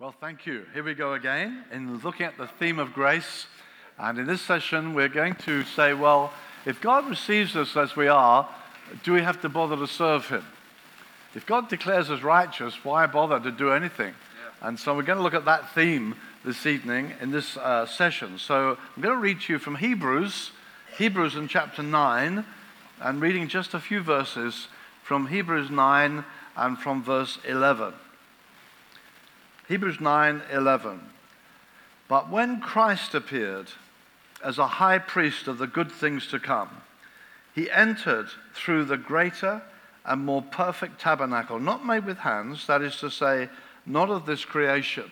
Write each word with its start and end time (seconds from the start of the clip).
Well, 0.00 0.14
thank 0.20 0.46
you. 0.46 0.64
Here 0.74 0.84
we 0.84 0.94
go 0.94 1.14
again 1.14 1.64
in 1.72 1.98
looking 1.98 2.24
at 2.24 2.38
the 2.38 2.46
theme 2.46 2.78
of 2.78 2.92
grace. 2.92 3.48
And 3.98 4.16
in 4.16 4.28
this 4.28 4.40
session, 4.40 4.94
we're 4.94 5.08
going 5.08 5.34
to 5.34 5.64
say, 5.64 5.92
well, 5.92 6.32
if 6.64 6.80
God 6.80 7.10
receives 7.10 7.56
us 7.56 7.76
as 7.76 7.96
we 7.96 8.06
are, 8.06 8.48
do 9.02 9.12
we 9.12 9.22
have 9.22 9.40
to 9.42 9.48
bother 9.48 9.74
to 9.74 9.88
serve 9.88 10.28
Him? 10.28 10.44
If 11.34 11.46
God 11.46 11.68
declares 11.68 12.10
us 12.10 12.22
righteous, 12.22 12.84
why 12.84 13.06
bother 13.06 13.40
to 13.40 13.50
do 13.50 13.72
anything? 13.72 14.14
Yeah. 14.60 14.68
And 14.68 14.78
so 14.78 14.94
we're 14.94 15.02
going 15.02 15.18
to 15.18 15.22
look 15.24 15.34
at 15.34 15.46
that 15.46 15.74
theme 15.74 16.14
this 16.44 16.64
evening 16.64 17.14
in 17.20 17.32
this 17.32 17.56
uh, 17.56 17.84
session. 17.84 18.38
So 18.38 18.78
I'm 18.94 19.02
going 19.02 19.16
to 19.16 19.20
read 19.20 19.40
to 19.40 19.54
you 19.54 19.58
from 19.58 19.74
Hebrews, 19.74 20.52
Hebrews 20.96 21.34
in 21.34 21.48
chapter 21.48 21.82
9, 21.82 22.44
and 23.00 23.20
reading 23.20 23.48
just 23.48 23.74
a 23.74 23.80
few 23.80 24.00
verses 24.00 24.68
from 25.02 25.26
Hebrews 25.26 25.70
9 25.70 26.24
and 26.56 26.78
from 26.78 27.02
verse 27.02 27.40
11. 27.44 27.94
Hebrews 29.68 29.98
9:11. 29.98 31.00
But 32.08 32.30
when 32.30 32.60
Christ 32.60 33.14
appeared 33.14 33.70
as 34.42 34.58
a 34.58 34.66
high 34.66 34.98
priest 34.98 35.46
of 35.46 35.58
the 35.58 35.66
good 35.66 35.92
things 35.92 36.26
to 36.28 36.38
come, 36.38 36.70
he 37.54 37.70
entered 37.70 38.30
through 38.54 38.86
the 38.86 38.96
greater 38.96 39.60
and 40.06 40.24
more 40.24 40.40
perfect 40.40 40.98
tabernacle, 40.98 41.58
not 41.58 41.84
made 41.84 42.06
with 42.06 42.18
hands, 42.18 42.66
that 42.66 42.80
is 42.80 42.96
to 43.00 43.10
say, 43.10 43.50
not 43.84 44.08
of 44.08 44.24
this 44.24 44.46
creation, 44.46 45.10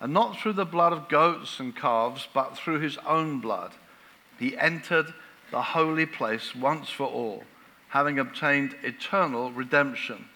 and 0.00 0.12
not 0.12 0.36
through 0.36 0.54
the 0.54 0.64
blood 0.64 0.92
of 0.92 1.08
goats 1.08 1.60
and 1.60 1.76
calves, 1.76 2.26
but 2.34 2.56
through 2.56 2.80
his 2.80 2.98
own 3.06 3.38
blood. 3.38 3.72
He 4.40 4.58
entered 4.58 5.14
the 5.52 5.62
holy 5.62 6.06
place 6.06 6.52
once 6.52 6.90
for 6.90 7.06
all, 7.06 7.44
having 7.90 8.18
obtained 8.18 8.74
eternal 8.82 9.52
redemption. 9.52 10.28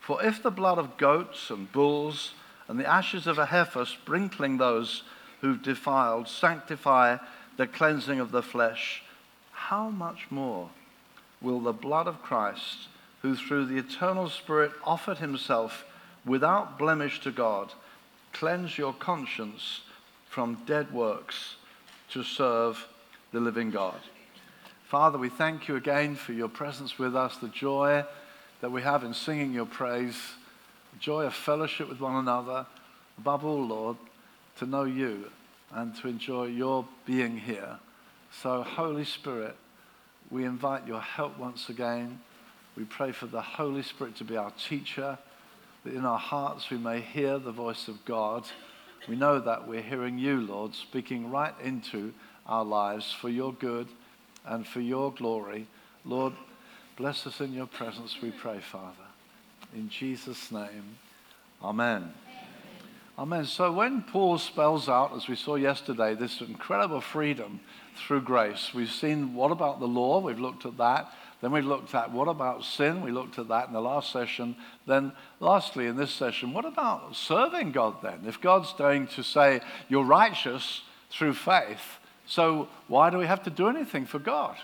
For 0.00 0.22
if 0.24 0.42
the 0.42 0.50
blood 0.50 0.78
of 0.78 0.96
goats 0.96 1.50
and 1.50 1.70
bulls 1.70 2.32
and 2.70 2.78
the 2.78 2.88
ashes 2.88 3.26
of 3.26 3.36
a 3.36 3.46
heifer 3.46 3.84
sprinkling 3.84 4.56
those 4.56 5.02
who've 5.40 5.60
defiled 5.60 6.28
sanctify 6.28 7.16
the 7.56 7.66
cleansing 7.66 8.20
of 8.20 8.30
the 8.30 8.44
flesh, 8.44 9.02
how 9.50 9.90
much 9.90 10.28
more 10.30 10.70
will 11.42 11.58
the 11.58 11.72
blood 11.72 12.06
of 12.06 12.22
Christ, 12.22 12.86
who 13.22 13.34
through 13.34 13.66
the 13.66 13.76
eternal 13.76 14.28
Spirit 14.28 14.70
offered 14.84 15.18
himself 15.18 15.84
without 16.24 16.78
blemish 16.78 17.18
to 17.22 17.32
God, 17.32 17.72
cleanse 18.32 18.78
your 18.78 18.92
conscience 18.92 19.80
from 20.28 20.62
dead 20.64 20.92
works 20.92 21.56
to 22.10 22.22
serve 22.22 22.86
the 23.32 23.40
living 23.40 23.72
God? 23.72 23.98
Father, 24.84 25.18
we 25.18 25.28
thank 25.28 25.66
you 25.66 25.74
again 25.74 26.14
for 26.14 26.34
your 26.34 26.48
presence 26.48 27.00
with 27.00 27.16
us, 27.16 27.36
the 27.36 27.48
joy 27.48 28.04
that 28.60 28.70
we 28.70 28.82
have 28.82 29.02
in 29.02 29.12
singing 29.12 29.52
your 29.52 29.66
praise 29.66 30.34
joy 30.98 31.24
of 31.24 31.34
fellowship 31.34 31.88
with 31.88 32.00
one 32.00 32.16
another, 32.16 32.66
above 33.18 33.44
all, 33.44 33.66
Lord, 33.66 33.96
to 34.58 34.66
know 34.66 34.84
you 34.84 35.30
and 35.72 35.94
to 35.96 36.08
enjoy 36.08 36.46
your 36.46 36.86
being 37.06 37.38
here. 37.38 37.78
So, 38.42 38.62
Holy 38.62 39.04
Spirit, 39.04 39.56
we 40.30 40.44
invite 40.44 40.86
your 40.86 41.00
help 41.00 41.38
once 41.38 41.68
again. 41.68 42.20
We 42.76 42.84
pray 42.84 43.12
for 43.12 43.26
the 43.26 43.40
Holy 43.40 43.82
Spirit 43.82 44.16
to 44.16 44.24
be 44.24 44.36
our 44.36 44.52
teacher, 44.52 45.18
that 45.84 45.94
in 45.94 46.04
our 46.04 46.18
hearts 46.18 46.70
we 46.70 46.78
may 46.78 47.00
hear 47.00 47.38
the 47.38 47.52
voice 47.52 47.88
of 47.88 48.04
God. 48.04 48.44
We 49.08 49.16
know 49.16 49.40
that 49.40 49.66
we're 49.66 49.82
hearing 49.82 50.18
you, 50.18 50.40
Lord, 50.40 50.74
speaking 50.74 51.30
right 51.30 51.54
into 51.62 52.12
our 52.46 52.64
lives 52.64 53.12
for 53.12 53.28
your 53.28 53.52
good 53.52 53.88
and 54.44 54.66
for 54.66 54.80
your 54.80 55.12
glory. 55.12 55.66
Lord, 56.04 56.32
bless 56.96 57.26
us 57.26 57.40
in 57.40 57.52
your 57.52 57.66
presence, 57.66 58.16
we 58.22 58.30
pray, 58.30 58.60
Father. 58.60 59.09
In 59.74 59.88
Jesus' 59.88 60.50
name, 60.50 60.98
amen. 61.62 62.12
Amen. 63.18 63.44
So 63.44 63.70
when 63.70 64.02
Paul 64.02 64.38
spells 64.38 64.88
out, 64.88 65.14
as 65.14 65.28
we 65.28 65.36
saw 65.36 65.54
yesterday, 65.54 66.14
this 66.14 66.40
incredible 66.40 67.00
freedom 67.00 67.60
through 67.94 68.22
grace, 68.22 68.72
we've 68.74 68.90
seen 68.90 69.34
what 69.34 69.52
about 69.52 69.78
the 69.78 69.86
law? 69.86 70.20
We've 70.20 70.40
looked 70.40 70.66
at 70.66 70.78
that. 70.78 71.12
Then 71.40 71.52
we've 71.52 71.64
looked 71.64 71.94
at 71.94 72.10
what 72.12 72.28
about 72.28 72.64
sin? 72.64 73.02
We 73.02 73.12
looked 73.12 73.38
at 73.38 73.48
that 73.48 73.68
in 73.68 73.72
the 73.72 73.80
last 73.80 74.10
session. 74.10 74.56
Then, 74.86 75.12
lastly, 75.38 75.86
in 75.86 75.96
this 75.96 76.10
session, 76.10 76.52
what 76.52 76.64
about 76.64 77.14
serving 77.14 77.72
God 77.72 78.02
then? 78.02 78.20
If 78.26 78.40
God's 78.40 78.72
going 78.72 79.06
to 79.08 79.22
say, 79.22 79.60
you're 79.88 80.04
righteous 80.04 80.82
through 81.10 81.34
faith, 81.34 81.98
so 82.26 82.68
why 82.88 83.10
do 83.10 83.18
we 83.18 83.26
have 83.26 83.42
to 83.44 83.50
do 83.50 83.68
anything 83.68 84.06
for 84.06 84.18
God? 84.18 84.56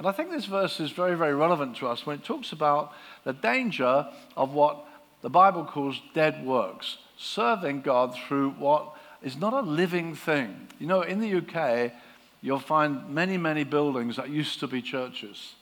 And 0.00 0.08
I 0.08 0.12
think 0.12 0.30
this 0.30 0.46
verse 0.46 0.80
is 0.80 0.92
very, 0.92 1.14
very 1.14 1.34
relevant 1.34 1.76
to 1.76 1.86
us 1.86 2.06
when 2.06 2.16
it 2.16 2.24
talks 2.24 2.52
about 2.52 2.94
the 3.24 3.34
danger 3.34 4.08
of 4.34 4.54
what 4.54 4.86
the 5.20 5.28
Bible 5.28 5.62
calls 5.62 6.00
dead 6.14 6.42
works, 6.42 6.96
serving 7.18 7.82
God 7.82 8.16
through 8.16 8.52
what 8.52 8.96
is 9.22 9.36
not 9.36 9.52
a 9.52 9.60
living 9.60 10.14
thing. 10.14 10.68
You 10.78 10.86
know, 10.86 11.02
in 11.02 11.20
the 11.20 11.34
UK, 11.34 11.92
you'll 12.40 12.60
find 12.60 13.10
many, 13.10 13.36
many 13.36 13.62
buildings 13.62 14.16
that 14.16 14.30
used 14.30 14.58
to 14.60 14.66
be 14.66 14.80
churches. 14.80 15.52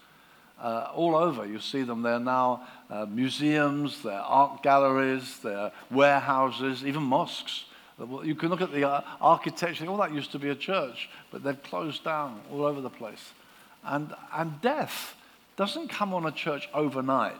Uh, 0.62 0.88
all 0.94 1.16
over, 1.16 1.44
you 1.44 1.58
see 1.58 1.82
them. 1.82 2.02
They're 2.02 2.20
now 2.20 2.64
uh, 2.88 3.06
museums, 3.06 4.04
they're 4.04 4.20
art 4.20 4.62
galleries, 4.62 5.40
they're 5.42 5.72
warehouses, 5.90 6.84
even 6.84 7.02
mosques. 7.02 7.64
You 8.22 8.36
can 8.36 8.50
look 8.50 8.60
at 8.60 8.70
the 8.70 8.88
uh, 8.88 9.00
architecture, 9.20 9.84
all 9.88 9.96
that 9.96 10.14
used 10.14 10.30
to 10.30 10.38
be 10.38 10.50
a 10.50 10.54
church, 10.54 11.10
but 11.32 11.42
they've 11.42 11.60
closed 11.60 12.04
down 12.04 12.40
all 12.52 12.64
over 12.64 12.80
the 12.80 12.88
place. 12.88 13.32
And, 13.84 14.14
and 14.34 14.60
death 14.60 15.14
doesn't 15.56 15.88
come 15.88 16.14
on 16.14 16.26
a 16.26 16.32
church 16.32 16.68
overnight. 16.74 17.36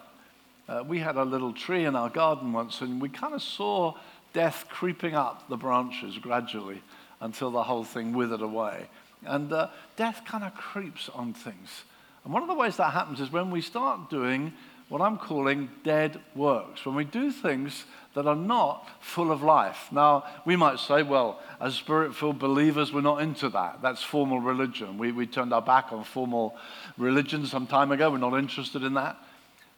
Uh, 0.68 0.84
we 0.86 0.98
had 0.98 1.16
a 1.16 1.24
little 1.24 1.52
tree 1.52 1.84
in 1.84 1.96
our 1.96 2.10
garden 2.10 2.52
once, 2.52 2.80
and 2.80 3.00
we 3.00 3.08
kind 3.08 3.34
of 3.34 3.42
saw 3.42 3.94
death 4.32 4.66
creeping 4.68 5.14
up 5.14 5.48
the 5.48 5.56
branches 5.56 6.18
gradually 6.18 6.82
until 7.20 7.50
the 7.50 7.62
whole 7.62 7.84
thing 7.84 8.12
withered 8.12 8.42
away. 8.42 8.86
And 9.24 9.52
uh, 9.52 9.68
death 9.96 10.22
kind 10.26 10.44
of 10.44 10.54
creeps 10.54 11.08
on 11.08 11.32
things. 11.32 11.84
And 12.24 12.32
one 12.32 12.42
of 12.42 12.48
the 12.48 12.54
ways 12.54 12.76
that 12.76 12.92
happens 12.92 13.20
is 13.20 13.32
when 13.32 13.50
we 13.50 13.60
start 13.60 14.10
doing 14.10 14.52
what 14.88 15.02
I'm 15.02 15.18
calling 15.18 15.68
dead 15.84 16.18
works, 16.34 16.86
when 16.86 16.94
we 16.94 17.04
do 17.04 17.30
things 17.30 17.84
that 18.14 18.26
are 18.26 18.36
not 18.36 18.88
full 19.00 19.30
of 19.30 19.42
life. 19.42 19.88
Now, 19.92 20.24
we 20.44 20.56
might 20.56 20.78
say, 20.78 21.02
well, 21.02 21.40
as 21.60 21.74
spirit 21.74 22.14
filled 22.14 22.38
believers, 22.38 22.92
we're 22.92 23.02
not 23.02 23.20
into 23.20 23.48
that. 23.50 23.82
That's 23.82 24.02
formal 24.02 24.40
religion. 24.40 24.96
We, 24.96 25.12
we 25.12 25.26
turned 25.26 25.52
our 25.52 25.62
back 25.62 25.92
on 25.92 26.04
formal 26.04 26.56
religion 26.96 27.46
some 27.46 27.66
time 27.66 27.92
ago. 27.92 28.10
We're 28.10 28.18
not 28.18 28.38
interested 28.38 28.82
in 28.82 28.94
that. 28.94 29.18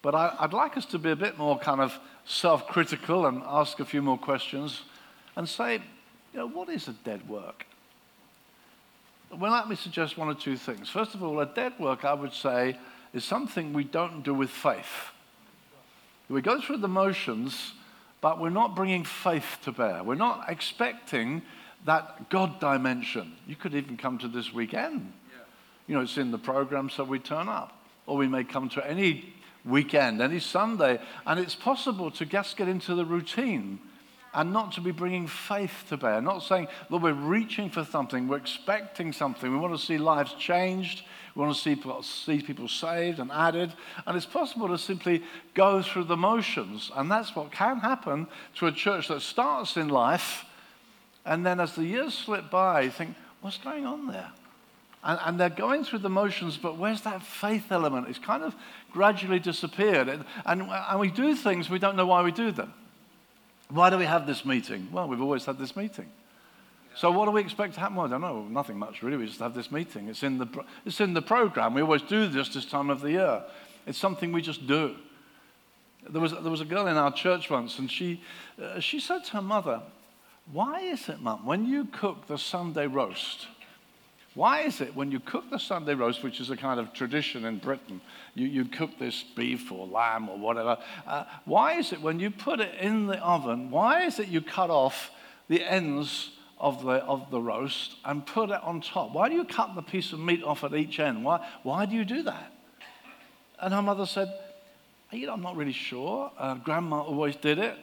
But 0.00 0.14
I, 0.14 0.36
would 0.40 0.52
like 0.52 0.76
us 0.76 0.86
to 0.86 0.98
be 0.98 1.10
a 1.10 1.16
bit 1.16 1.36
more 1.36 1.58
kind 1.58 1.80
of 1.80 1.98
self 2.24 2.66
critical 2.66 3.26
and 3.26 3.42
ask 3.44 3.80
a 3.80 3.84
few 3.84 4.00
more 4.00 4.16
questions 4.16 4.82
and 5.36 5.48
say, 5.48 5.82
you 6.32 6.38
know, 6.38 6.48
what 6.48 6.68
is 6.68 6.88
a 6.88 6.92
dead 6.92 7.28
work? 7.28 7.66
Well, 9.36 9.52
let 9.52 9.68
me 9.68 9.76
suggest 9.76 10.16
one 10.16 10.28
or 10.28 10.34
two 10.34 10.56
things. 10.56 10.88
First 10.88 11.14
of 11.14 11.22
all, 11.22 11.38
a 11.40 11.46
dead 11.46 11.74
work, 11.78 12.04
I 12.04 12.14
would 12.14 12.32
say, 12.32 12.76
is 13.12 13.24
something 13.24 13.72
we 13.72 13.84
don't 13.84 14.22
do 14.22 14.34
with 14.34 14.50
faith. 14.50 15.10
We 16.28 16.42
go 16.42 16.60
through 16.60 16.78
the 16.78 16.88
motions, 16.88 17.72
but 18.20 18.40
we're 18.40 18.50
not 18.50 18.76
bringing 18.76 19.04
faith 19.04 19.58
to 19.64 19.72
bear. 19.72 20.04
We're 20.04 20.14
not 20.14 20.48
expecting 20.48 21.42
that 21.86 22.30
God 22.30 22.60
dimension. 22.60 23.32
You 23.46 23.56
could 23.56 23.74
even 23.74 23.96
come 23.96 24.18
to 24.18 24.28
this 24.28 24.52
weekend. 24.52 25.12
Yeah. 25.32 25.38
You 25.88 25.94
know, 25.96 26.02
it's 26.02 26.18
in 26.18 26.30
the 26.30 26.38
program, 26.38 26.88
so 26.88 27.02
we 27.02 27.18
turn 27.18 27.48
up. 27.48 27.76
Or 28.06 28.16
we 28.16 28.28
may 28.28 28.44
come 28.44 28.68
to 28.70 28.86
any 28.86 29.34
weekend, 29.64 30.20
any 30.20 30.38
Sunday, 30.38 31.00
and 31.26 31.40
it's 31.40 31.54
possible 31.54 32.10
to 32.12 32.24
just 32.24 32.56
get 32.56 32.68
into 32.68 32.94
the 32.94 33.04
routine 33.04 33.78
and 34.32 34.52
not 34.52 34.72
to 34.72 34.80
be 34.80 34.92
bringing 34.92 35.26
faith 35.26 35.84
to 35.88 35.96
bear. 35.96 36.20
Not 36.20 36.42
saying, 36.42 36.68
Lord, 36.88 37.02
we're 37.02 37.12
reaching 37.12 37.68
for 37.68 37.84
something, 37.84 38.28
we're 38.28 38.36
expecting 38.36 39.12
something, 39.12 39.50
we 39.50 39.58
want 39.58 39.78
to 39.78 39.84
see 39.84 39.98
lives 39.98 40.32
changed, 40.34 41.02
we 41.34 41.42
want 41.42 41.54
to 41.54 41.60
see 41.60 41.80
see 42.02 42.42
people 42.42 42.68
saved 42.68 43.18
and 43.18 43.30
added. 43.30 43.72
And 44.06 44.16
it's 44.16 44.26
possible 44.26 44.68
to 44.68 44.78
simply 44.78 45.22
go 45.54 45.82
through 45.82 46.04
the 46.04 46.16
motions. 46.16 46.90
And 46.94 47.10
that's 47.10 47.36
what 47.36 47.52
can 47.52 47.78
happen 47.78 48.26
to 48.56 48.66
a 48.66 48.72
church 48.72 49.08
that 49.08 49.22
starts 49.22 49.76
in 49.76 49.88
life, 49.88 50.44
and 51.24 51.44
then 51.44 51.60
as 51.60 51.74
the 51.74 51.84
years 51.84 52.14
slip 52.14 52.50
by, 52.50 52.82
you 52.82 52.90
think, 52.90 53.14
what's 53.40 53.58
going 53.58 53.86
on 53.86 54.06
there? 54.06 54.30
And, 55.02 55.18
and, 55.24 55.40
they're 55.40 55.48
going 55.48 55.84
through 55.84 56.00
the 56.00 56.10
motions, 56.10 56.58
but 56.58 56.76
where's 56.76 57.00
that 57.02 57.22
faith 57.22 57.72
element? 57.72 58.08
It's 58.08 58.18
kind 58.18 58.42
of 58.42 58.54
gradually 58.92 59.38
disappeared. 59.38 60.08
And, 60.08 60.24
and, 60.44 60.62
and, 60.62 61.00
we 61.00 61.10
do 61.10 61.34
things, 61.34 61.70
we 61.70 61.78
don't 61.78 61.96
know 61.96 62.06
why 62.06 62.22
we 62.22 62.32
do 62.32 62.50
them. 62.50 62.74
Why 63.70 63.88
do 63.88 63.96
we 63.96 64.04
have 64.04 64.26
this 64.26 64.44
meeting? 64.44 64.88
Well, 64.92 65.08
we've 65.08 65.22
always 65.22 65.46
had 65.46 65.58
this 65.58 65.74
meeting. 65.74 66.10
So 66.96 67.10
what 67.10 67.26
do 67.26 67.30
we 67.30 67.40
expect 67.40 67.74
to 67.74 67.80
happen? 67.80 67.96
Well, 67.96 68.06
I 68.06 68.10
don't 68.10 68.20
know, 68.20 68.42
nothing 68.42 68.78
much 68.78 69.02
really. 69.02 69.16
We 69.16 69.26
just 69.26 69.40
have 69.40 69.54
this 69.54 69.70
meeting. 69.70 70.08
It's 70.08 70.22
in 70.22 70.38
the, 70.38 70.48
it's 70.84 71.00
in 71.00 71.14
the 71.14 71.22
program. 71.22 71.74
We 71.74 71.82
always 71.82 72.02
do 72.02 72.26
this 72.26 72.48
this 72.48 72.66
time 72.66 72.90
of 72.90 73.00
the 73.00 73.12
year. 73.12 73.42
It's 73.86 73.98
something 73.98 74.32
we 74.32 74.42
just 74.42 74.66
do. 74.66 74.96
There 76.08 76.20
was, 76.20 76.32
there 76.32 76.50
was 76.50 76.60
a 76.60 76.66
girl 76.66 76.86
in 76.86 76.96
our 76.96 77.12
church 77.12 77.50
once, 77.50 77.78
and 77.78 77.90
she, 77.90 78.22
uh, 78.60 78.80
she 78.80 79.00
said 79.00 79.24
to 79.26 79.32
her 79.32 79.42
mother, 79.42 79.82
Why 80.52 80.80
is 80.80 81.08
it, 81.08 81.20
Mum, 81.20 81.44
when 81.44 81.66
you 81.66 81.84
cook 81.86 82.26
the 82.26 82.38
Sunday 82.38 82.86
roast, 82.86 83.46
Why 84.34 84.60
is 84.62 84.80
it 84.80 84.94
when 84.94 85.10
you 85.10 85.20
cook 85.20 85.50
the 85.50 85.58
Sunday 85.58 85.94
roast, 85.94 86.22
which 86.22 86.40
is 86.40 86.50
a 86.50 86.56
kind 86.56 86.80
of 86.80 86.92
tradition 86.92 87.44
in 87.44 87.58
Britain, 87.58 88.00
you, 88.34 88.46
you 88.46 88.64
cook 88.64 88.98
this 88.98 89.22
beef 89.22 89.70
or 89.70 89.86
lamb 89.86 90.28
or 90.28 90.38
whatever, 90.38 90.78
uh, 91.06 91.24
why 91.44 91.74
is 91.74 91.92
it 91.92 92.00
when 92.00 92.18
you 92.18 92.30
put 92.30 92.60
it 92.60 92.74
in 92.80 93.06
the 93.06 93.18
oven, 93.18 93.70
why 93.70 94.04
is 94.04 94.18
it 94.18 94.28
you 94.28 94.40
cut 94.40 94.70
off 94.70 95.10
the 95.48 95.62
ends 95.62 96.30
of 96.60 96.84
the, 96.84 97.02
of 97.04 97.30
the 97.30 97.40
roast 97.40 97.96
and 98.04 98.24
put 98.24 98.50
it 98.50 98.62
on 98.62 98.80
top? 98.82 99.12
Why 99.12 99.28
do 99.28 99.34
you 99.34 99.44
cut 99.44 99.74
the 99.74 99.82
piece 99.82 100.12
of 100.12 100.20
meat 100.20 100.44
off 100.44 100.62
at 100.62 100.74
each 100.74 101.00
end? 101.00 101.24
Why, 101.24 101.44
why 101.62 101.86
do 101.86 101.96
you 101.96 102.04
do 102.04 102.22
that? 102.24 102.52
And 103.58 103.74
her 103.74 103.82
mother 103.82 104.06
said, 104.06 104.32
you 105.10 105.26
know, 105.26 105.32
I'm 105.32 105.42
not 105.42 105.56
really 105.56 105.72
sure. 105.72 106.30
Uh, 106.38 106.54
grandma 106.54 107.00
always 107.00 107.34
did 107.36 107.58
it. 107.58 107.76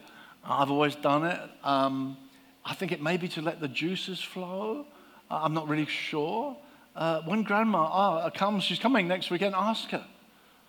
I've 0.45 0.71
always 0.71 0.95
done 0.95 1.25
it. 1.25 1.39
Um, 1.63 2.17
I 2.63 2.73
think 2.73 2.91
it 2.91 3.01
may 3.01 3.17
be 3.17 3.27
to 3.29 3.41
let 3.41 3.59
the 3.59 3.67
juices 3.67 4.21
flow. 4.21 4.85
I'm 5.29 5.53
not 5.53 5.67
really 5.67 5.87
sure. 5.87 6.55
Uh, 6.95 7.21
when 7.23 7.43
grandma 7.43 7.83
uh, 7.85 8.29
comes, 8.29 8.63
she's 8.63 8.79
coming 8.79 9.07
next 9.07 9.29
weekend, 9.29 9.55
ask 9.55 9.89
her. 9.89 10.05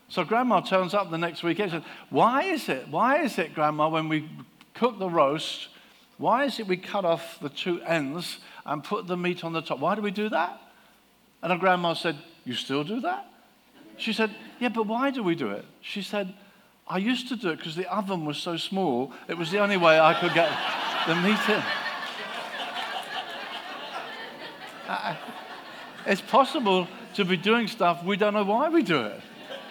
So 0.08 0.24
grandma 0.24 0.60
turns 0.60 0.94
up 0.94 1.10
the 1.10 1.18
next 1.18 1.42
weekend 1.42 1.72
and 1.72 1.82
says, 1.82 1.92
Why 2.10 2.42
is 2.44 2.68
it? 2.68 2.88
Why 2.88 3.22
is 3.22 3.38
it, 3.38 3.54
grandma, 3.54 3.88
when 3.88 4.08
we 4.08 4.28
cook 4.74 4.98
the 4.98 5.08
roast, 5.08 5.68
why 6.18 6.44
is 6.44 6.58
it 6.58 6.66
we 6.66 6.76
cut 6.76 7.04
off 7.04 7.38
the 7.40 7.48
two 7.48 7.80
ends 7.82 8.38
and 8.66 8.82
put 8.82 9.06
the 9.06 9.16
meat 9.16 9.44
on 9.44 9.52
the 9.52 9.62
top? 9.62 9.78
Why 9.78 9.94
do 9.94 10.02
we 10.02 10.10
do 10.10 10.28
that? 10.28 10.60
And 11.42 11.52
her 11.52 11.58
grandma 11.58 11.94
said, 11.94 12.16
You 12.44 12.54
still 12.54 12.84
do 12.84 13.00
that? 13.00 13.26
She 13.96 14.12
said, 14.12 14.34
Yeah, 14.58 14.68
but 14.68 14.86
why 14.86 15.10
do 15.10 15.22
we 15.22 15.36
do 15.36 15.50
it? 15.50 15.64
She 15.80 16.02
said, 16.02 16.34
I 16.88 16.98
used 16.98 17.28
to 17.28 17.36
do 17.36 17.50
it 17.50 17.56
because 17.56 17.76
the 17.76 17.86
oven 17.92 18.24
was 18.24 18.38
so 18.38 18.56
small, 18.56 19.12
it 19.28 19.38
was 19.38 19.50
the 19.50 19.58
only 19.58 19.76
way 19.76 20.00
I 20.00 20.14
could 20.14 20.34
get 20.34 20.50
the 21.06 21.14
meat 21.16 21.38
in. 21.48 21.62
Uh, 24.88 25.14
it's 26.06 26.22
possible 26.22 26.88
to 27.14 27.24
be 27.24 27.36
doing 27.36 27.68
stuff 27.68 28.02
we 28.02 28.16
don't 28.16 28.32
know 28.32 28.44
why 28.44 28.70
we 28.70 28.82
do 28.82 29.02
it. 29.02 29.20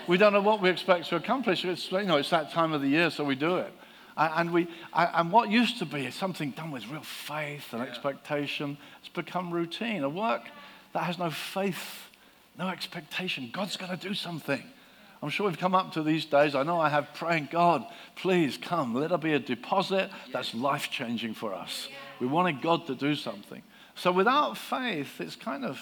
We 0.08 0.18
don't 0.18 0.32
know 0.32 0.42
what 0.42 0.62
we 0.62 0.70
expect 0.70 1.10
to 1.10 1.18
accomplish. 1.18 1.66
It's, 1.66 1.92
you 1.92 2.04
know, 2.04 2.18
it's 2.18 2.30
that 2.30 2.52
time 2.52 2.72
of 2.72 2.82
the 2.82 2.88
year, 2.88 3.10
so 3.10 3.26
we 3.26 3.36
do 3.36 3.58
it. 3.58 3.74
And, 4.18 4.52
we, 4.52 4.68
and 4.94 5.32
what 5.32 5.52
used 5.52 5.78
to 5.80 5.86
be 5.86 6.10
something 6.10 6.52
done 6.52 6.72
with 6.72 6.88
real 6.88 7.02
faith 7.02 7.72
and 7.72 7.82
expectation 7.84 8.78
has 9.02 9.10
become 9.10 9.52
routine. 9.52 10.04
A 10.04 10.10
work 10.10 10.42
that 10.94 11.04
has 11.04 11.20
no 11.20 11.30
faith, 11.30 12.10
no 12.58 12.68
expectation. 12.70 13.52
God's 13.54 13.78
going 13.78 13.96
to 13.96 14.08
do 14.08 14.16
something. 14.16 14.64
I'm 15.22 15.30
sure 15.30 15.48
we've 15.48 15.58
come 15.58 15.76
up 15.76 15.94
to 15.94 16.04
these 16.04 16.26
days. 16.26 16.56
I 16.56 16.64
know 16.64 16.80
I 16.80 16.90
have 16.90 17.14
praying, 17.14 17.50
God, 17.52 17.86
please 18.16 18.58
come. 18.58 18.94
Let 18.94 19.10
there 19.10 19.18
be 19.18 19.34
a 19.34 19.40
deposit 19.40 20.10
that's 20.32 20.54
life 20.54 20.90
changing 20.92 21.34
for 21.34 21.54
us. 21.54 21.88
We 22.20 22.28
wanted 22.28 22.62
God 22.62 22.88
to 22.88 22.96
do 22.96 23.16
something. 23.16 23.64
So 23.96 24.12
without 24.12 24.58
faith, 24.58 25.20
it's 25.20 25.36
kind 25.36 25.66
of, 25.66 25.80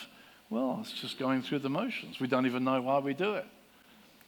well, 0.50 0.80
it's 0.81 0.94
just 0.94 1.20
going 1.20 1.42
through 1.42 1.60
the 1.60 1.70
motions. 1.70 2.20
We 2.20 2.28
don't 2.28 2.46
even 2.46 2.64
know 2.64 2.81
why 2.81 3.00
we 3.00 3.14
do 3.14 3.34
it. 3.36 3.46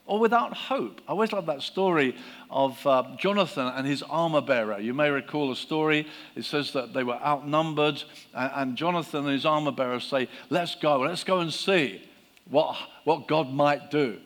Or 0.08 0.20
without 0.20 0.56
hope. 0.56 1.02
I 1.08 1.12
always 1.12 1.34
love 1.34 1.46
that 1.48 1.62
story 1.62 2.16
of 2.50 2.86
uh, 2.88 3.04
Jonathan 3.18 3.68
and 3.68 3.86
his 3.86 4.02
armor 4.04 4.42
bearer. 4.42 4.80
You 4.80 4.94
may 4.94 5.10
recall 5.10 5.52
a 5.52 5.56
story. 5.56 6.08
It 6.36 6.46
says 6.46 6.72
that 6.72 6.94
they 6.94 7.04
were 7.04 7.22
outnumbered, 7.22 8.02
and, 8.34 8.52
and 8.56 8.78
Jonathan 8.78 9.26
and 9.26 9.34
his 9.34 9.46
armor 9.46 9.72
bearer 9.72 10.00
say, 10.00 10.30
Let's 10.50 10.76
go, 10.76 11.02
let's 11.02 11.26
go 11.26 11.40
and 11.40 11.54
see 11.54 12.02
what, 12.50 12.78
what 13.04 13.28
God 13.28 13.54
might 13.54 13.92
do. 13.92 14.18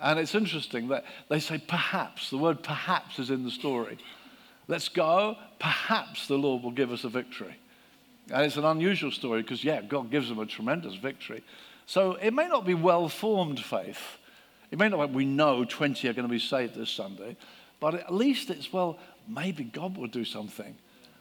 And 0.00 0.18
it's 0.18 0.34
interesting 0.34 0.88
that 0.88 1.04
they 1.28 1.40
say 1.40 1.58
perhaps. 1.58 2.30
The 2.30 2.38
word 2.38 2.62
perhaps 2.62 3.18
is 3.18 3.30
in 3.30 3.44
the 3.44 3.50
story. 3.50 3.98
Let's 4.68 4.88
go. 4.88 5.36
Perhaps 5.58 6.28
the 6.28 6.36
Lord 6.36 6.62
will 6.62 6.70
give 6.70 6.92
us 6.92 7.04
a 7.04 7.08
victory. 7.08 7.56
And 8.30 8.44
it's 8.44 8.56
an 8.56 8.64
unusual 8.64 9.10
story 9.10 9.42
because, 9.42 9.62
yeah, 9.62 9.82
God 9.82 10.10
gives 10.10 10.28
them 10.28 10.38
a 10.38 10.46
tremendous 10.46 10.94
victory. 10.94 11.44
So 11.86 12.14
it 12.14 12.32
may 12.32 12.48
not 12.48 12.66
be 12.66 12.74
well 12.74 13.08
formed 13.08 13.60
faith. 13.60 14.18
It 14.70 14.78
may 14.78 14.88
not 14.88 15.06
be 15.08 15.14
we 15.14 15.24
know 15.24 15.64
20 15.64 16.08
are 16.08 16.12
going 16.12 16.26
to 16.26 16.32
be 16.32 16.38
saved 16.38 16.74
this 16.74 16.90
Sunday, 16.90 17.36
but 17.80 17.94
at 17.94 18.12
least 18.12 18.50
it's, 18.50 18.72
well, 18.72 18.98
maybe 19.28 19.64
God 19.64 19.96
will 19.96 20.08
do 20.08 20.24
something. 20.24 20.76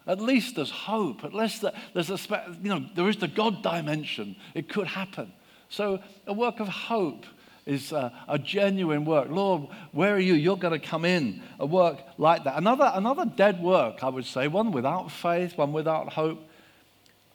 At 0.08 0.22
least 0.22 0.56
there's 0.56 0.72
hope. 0.72 1.24
At 1.24 1.34
least 1.34 1.64
there's 1.94 2.10
a, 2.10 2.20
you 2.62 2.70
know, 2.70 2.86
there 2.96 3.10
is 3.10 3.18
the 3.18 3.28
God 3.28 3.64
dimension. 3.64 4.36
It 4.54 4.70
could 4.70 4.88
happen. 4.88 5.34
So 5.70 6.00
a 6.28 6.34
work 6.34 6.60
of 6.60 6.68
hope 6.68 7.26
is 7.66 7.92
a, 7.92 8.14
a, 8.28 8.38
genuine 8.38 9.06
work. 9.06 9.30
Lord, 9.30 9.68
where 9.92 10.16
are 10.16 10.20
you? 10.20 10.36
You're 10.36 10.58
going 10.58 10.80
to 10.80 10.88
come 10.88 11.04
in. 11.04 11.42
A 11.60 11.66
work 11.66 12.00
like 12.20 12.44
that. 12.44 12.58
Another, 12.58 12.92
another 12.94 13.26
dead 13.26 13.62
work, 13.62 14.04
I 14.04 14.10
would 14.10 14.26
say, 14.26 14.48
one 14.48 14.72
without 14.72 15.12
faith, 15.12 15.58
one 15.58 15.74
without 15.74 16.14
hope. 16.14 16.48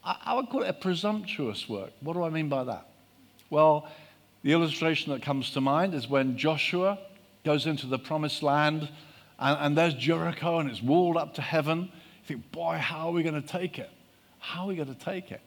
I, 0.05 0.17
I 0.27 0.35
would 0.35 0.49
call 0.49 0.63
it 0.63 0.69
a 0.69 0.73
presumptuous 0.73 1.69
work. 1.69 1.91
What 2.01 2.13
do 2.13 2.23
I 2.23 2.31
mean 2.31 2.49
by 2.49 2.63
that? 2.65 2.87
Well, 3.51 3.89
the 4.43 4.53
illustration 4.53 5.13
that 5.13 5.23
comes 5.23 5.51
to 5.53 5.61
mind 5.61 5.95
is 5.95 6.09
when 6.09 6.37
Joshua 6.37 6.99
goes 7.45 7.67
into 7.67 7.87
the 7.87 7.99
promised 7.99 8.43
land 8.43 8.89
and, 9.39 9.59
and 9.61 9.79
there's 9.79 9.95
Jericho 9.95 10.59
and 10.59 10.71
it's 10.71 10.83
walled 10.83 11.17
up 11.17 11.35
to 11.35 11.43
heaven. 11.43 11.91
You 11.91 12.27
think, 12.27 12.53
boy, 12.53 12.77
how 12.77 13.09
are 13.09 13.13
we 13.13 13.23
going 13.23 13.41
to 13.41 13.47
take 13.47 13.79
it? 13.79 13.91
How 14.39 14.63
are 14.63 14.69
we 14.69 14.77
going 14.77 14.95
to 14.95 15.05
take 15.05 15.33
it? 15.33 15.41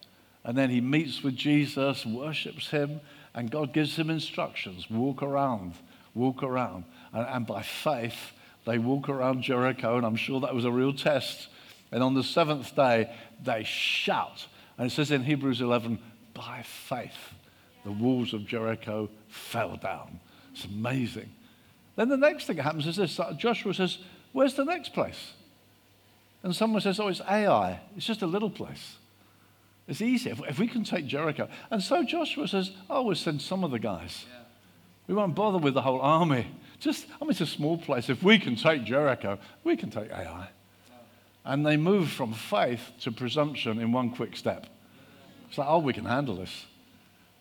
And 0.44 0.58
then 0.58 0.70
he 0.70 0.82
meets 0.82 1.24
with 1.24 1.36
Jesus, 1.36 2.06
worships 2.06 2.70
him, 2.70 3.00
and 3.34 3.50
God 3.50 3.74
gives 3.74 3.96
him 3.96 4.10
instructions 4.10 4.90
walk 4.90 5.24
around, 5.24 5.74
walk 6.14 6.44
around. 6.44 6.84
And, 7.14 7.26
and 7.28 7.48
by 7.48 7.62
faith, 7.62 8.34
they 8.66 8.78
walk 8.78 9.10
around 9.10 9.42
Jericho, 9.42 9.98
and 9.98 10.06
I'm 10.06 10.16
sure 10.16 10.42
that 10.42 10.54
was 10.54 10.66
a 10.66 10.72
real 10.72 10.94
test. 10.94 11.48
And 11.92 12.04
on 12.04 12.14
the 12.14 12.24
seventh 12.24 12.76
day, 12.76 13.14
they 13.44 13.64
shout. 13.64 14.48
And 14.78 14.88
it 14.88 14.94
says 14.94 15.12
in 15.12 15.24
Hebrews 15.24 15.62
11, 15.62 16.00
by 16.34 16.64
faith, 16.64 17.34
the 17.84 17.92
walls 17.92 18.34
of 18.34 18.46
Jericho 18.46 19.10
fell 19.28 19.76
down. 19.78 20.20
It's 20.54 20.66
amazing. 20.66 21.30
Then 21.96 22.10
the 22.10 22.18
next 22.18 22.46
thing 22.46 22.58
that 22.58 22.64
happens 22.64 22.88
is 22.88 22.96
this 22.96 23.20
Joshua 23.38 23.74
says, 23.74 23.98
Where's 24.32 24.56
the 24.56 24.66
next 24.66 24.94
place? 24.94 25.34
And 26.42 26.56
someone 26.56 26.82
says, 26.82 27.00
Oh, 27.00 27.08
it's 27.08 27.22
Ai. 27.22 27.80
It's 27.96 28.06
just 28.06 28.22
a 28.22 28.28
little 28.28 28.50
place. 28.50 28.98
It's 29.88 30.02
easy. 30.02 30.30
If, 30.30 30.42
if 30.48 30.60
we 30.60 30.68
can 30.68 30.84
take 30.84 31.06
Jericho. 31.06 31.50
And 31.70 31.84
so 31.84 32.04
Joshua 32.04 32.48
says, 32.48 32.72
Oh, 32.90 33.04
we'll 33.04 33.16
send 33.16 33.42
some 33.42 33.64
of 33.64 33.72
the 33.72 33.80
guys. 33.80 34.26
Yeah. 34.32 34.44
We 35.08 35.14
won't 35.14 35.36
bother 35.36 35.58
with 35.58 35.74
the 35.74 35.82
whole 35.82 36.02
army. 36.02 36.48
Just, 36.80 37.06
I 37.22 37.26
mean, 37.26 37.32
it's 37.32 37.42
a 37.42 37.46
small 37.46 37.78
place. 37.78 38.10
If 38.10 38.24
we 38.24 38.40
can 38.40 38.56
take 38.56 38.84
Jericho, 38.86 39.38
we 39.64 39.76
can 39.76 39.90
take 39.90 40.12
Ai. 40.12 40.50
And 41.46 41.66
they 41.66 41.76
move 41.76 42.10
from 42.10 42.34
faith 42.34 42.92
to 43.02 43.12
presumption 43.12 43.80
in 43.80 43.92
one 43.92 44.12
quick 44.12 44.38
step. 44.38 44.68
It's 45.50 45.58
like, 45.58 45.68
oh, 45.70 45.80
we 45.80 45.94
can 45.94 46.06
handle 46.06 46.36
this. 46.36 46.66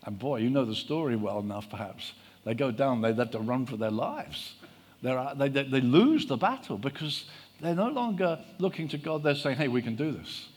And 0.04 0.19
boy, 0.19 0.38
you 0.38 0.50
know 0.50 0.64
the 0.64 0.75
story 0.75 1.16
well 1.16 1.38
enough, 1.38 1.70
perhaps. 1.70 2.12
They 2.44 2.54
go 2.54 2.70
down, 2.70 3.00
they 3.02 3.12
have 3.12 3.31
to 3.32 3.38
run 3.38 3.66
for 3.66 3.76
their 3.76 3.90
lives. 3.90 4.54
They're, 5.00 5.32
they, 5.37 5.49
they, 5.49 5.64
they 5.64 5.81
lose 5.81 6.26
the 6.26 6.37
battle 6.37 6.78
because 6.78 7.25
they're 7.60 7.75
no 7.75 7.88
longer 7.88 8.38
looking 8.58 8.88
to 8.88 8.99
God. 8.99 9.22
They're 9.22 9.34
saying, 9.34 9.56
hey, 9.56 9.69
we 9.69 9.82
can 9.82 9.96
do 9.96 10.12
this. 10.12 10.49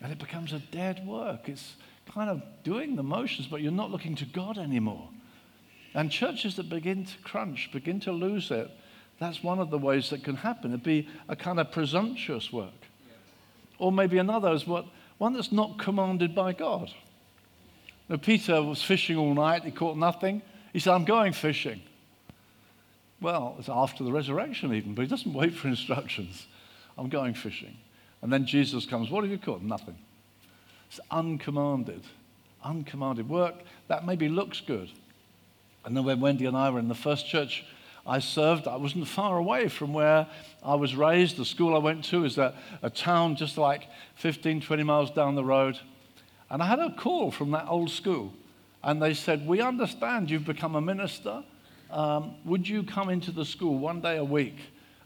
And 0.00 0.12
it 0.12 0.18
becomes 0.18 0.52
a 0.52 0.60
dead 0.60 1.04
work. 1.06 1.48
It's 1.48 1.74
kind 2.12 2.30
of 2.30 2.42
doing 2.62 2.96
the 2.96 3.02
motions, 3.02 3.48
but 3.48 3.60
you're 3.60 3.72
not 3.72 3.90
looking 3.90 4.14
to 4.16 4.24
God 4.24 4.58
anymore. 4.58 5.08
And 5.94 6.10
churches 6.10 6.56
that 6.56 6.68
begin 6.68 7.04
to 7.04 7.18
crunch, 7.24 7.70
begin 7.72 7.98
to 8.00 8.12
lose 8.12 8.50
it, 8.50 8.70
that's 9.18 9.42
one 9.42 9.58
of 9.58 9.70
the 9.70 9.78
ways 9.78 10.10
that 10.10 10.22
can 10.22 10.36
happen. 10.36 10.70
It'd 10.70 10.84
be 10.84 11.08
a 11.28 11.34
kind 11.34 11.58
of 11.58 11.72
presumptuous 11.72 12.52
work. 12.52 12.86
Or 13.78 13.90
maybe 13.90 14.18
another 14.18 14.52
is 14.52 14.66
what, 14.66 14.86
one 15.18 15.32
that's 15.32 15.50
not 15.50 15.78
commanded 15.78 16.34
by 16.34 16.52
God. 16.52 16.92
Now, 18.08 18.16
Peter 18.16 18.62
was 18.62 18.82
fishing 18.82 19.16
all 19.16 19.34
night, 19.34 19.64
he 19.64 19.70
caught 19.70 19.96
nothing. 19.96 20.42
He 20.72 20.78
said, 20.78 20.94
I'm 20.94 21.04
going 21.04 21.32
fishing. 21.32 21.82
Well, 23.20 23.56
it's 23.58 23.68
after 23.68 24.04
the 24.04 24.12
resurrection, 24.12 24.72
even, 24.74 24.94
but 24.94 25.02
he 25.02 25.08
doesn't 25.08 25.32
wait 25.32 25.54
for 25.54 25.68
instructions. 25.68 26.46
I'm 26.96 27.08
going 27.08 27.34
fishing. 27.34 27.76
And 28.22 28.32
then 28.32 28.46
Jesus 28.46 28.86
comes, 28.86 29.10
What 29.10 29.24
have 29.24 29.30
you 29.30 29.38
caught? 29.38 29.62
Nothing. 29.62 29.96
It's 30.88 31.00
uncommanded. 31.10 32.02
Uncommanded 32.64 33.28
work 33.28 33.54
that 33.88 34.04
maybe 34.04 34.28
looks 34.28 34.60
good. 34.60 34.90
And 35.84 35.96
then 35.96 36.04
when 36.04 36.20
Wendy 36.20 36.46
and 36.46 36.56
I 36.56 36.70
were 36.70 36.78
in 36.78 36.88
the 36.88 36.94
first 36.94 37.26
church 37.26 37.64
I 38.08 38.20
served. 38.20 38.66
I 38.66 38.76
wasn't 38.76 39.06
far 39.06 39.36
away 39.36 39.68
from 39.68 39.92
where 39.92 40.26
I 40.62 40.74
was 40.76 40.96
raised. 40.96 41.36
The 41.36 41.44
school 41.44 41.74
I 41.74 41.78
went 41.78 42.04
to 42.06 42.24
is 42.24 42.38
a, 42.38 42.54
a 42.80 42.88
town 42.88 43.36
just 43.36 43.58
like 43.58 43.86
15, 44.14 44.62
20 44.62 44.82
miles 44.82 45.10
down 45.10 45.34
the 45.34 45.44
road. 45.44 45.78
And 46.50 46.62
I 46.62 46.66
had 46.66 46.78
a 46.78 46.90
call 46.90 47.30
from 47.30 47.50
that 47.52 47.66
old 47.68 47.90
school. 47.90 48.32
And 48.82 49.02
they 49.02 49.14
said, 49.14 49.46
We 49.46 49.60
understand 49.60 50.30
you've 50.30 50.44
become 50.44 50.74
a 50.74 50.80
minister. 50.80 51.42
Um, 51.90 52.36
would 52.44 52.68
you 52.68 52.82
come 52.82 53.08
into 53.08 53.32
the 53.32 53.44
school 53.44 53.78
one 53.78 54.00
day 54.00 54.18
a 54.18 54.24
week 54.24 54.56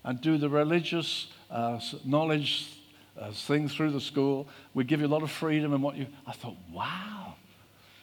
and 0.05 0.21
do 0.21 0.37
the 0.37 0.49
religious 0.49 1.29
uh, 1.51 1.81
knowledge 2.05 2.69
uh, 3.19 3.31
thing 3.31 3.69
through 3.69 3.93
the 3.93 4.01
school? 4.01 4.49
We 4.75 4.85
give 4.85 5.01
you 5.01 5.07
a 5.07 5.09
lot 5.09 5.23
of 5.23 5.31
freedom 5.31 5.73
and 5.73 5.83
what 5.83 5.97
you. 5.97 6.07
I 6.27 6.33
thought, 6.33 6.57
wow, 6.73 7.35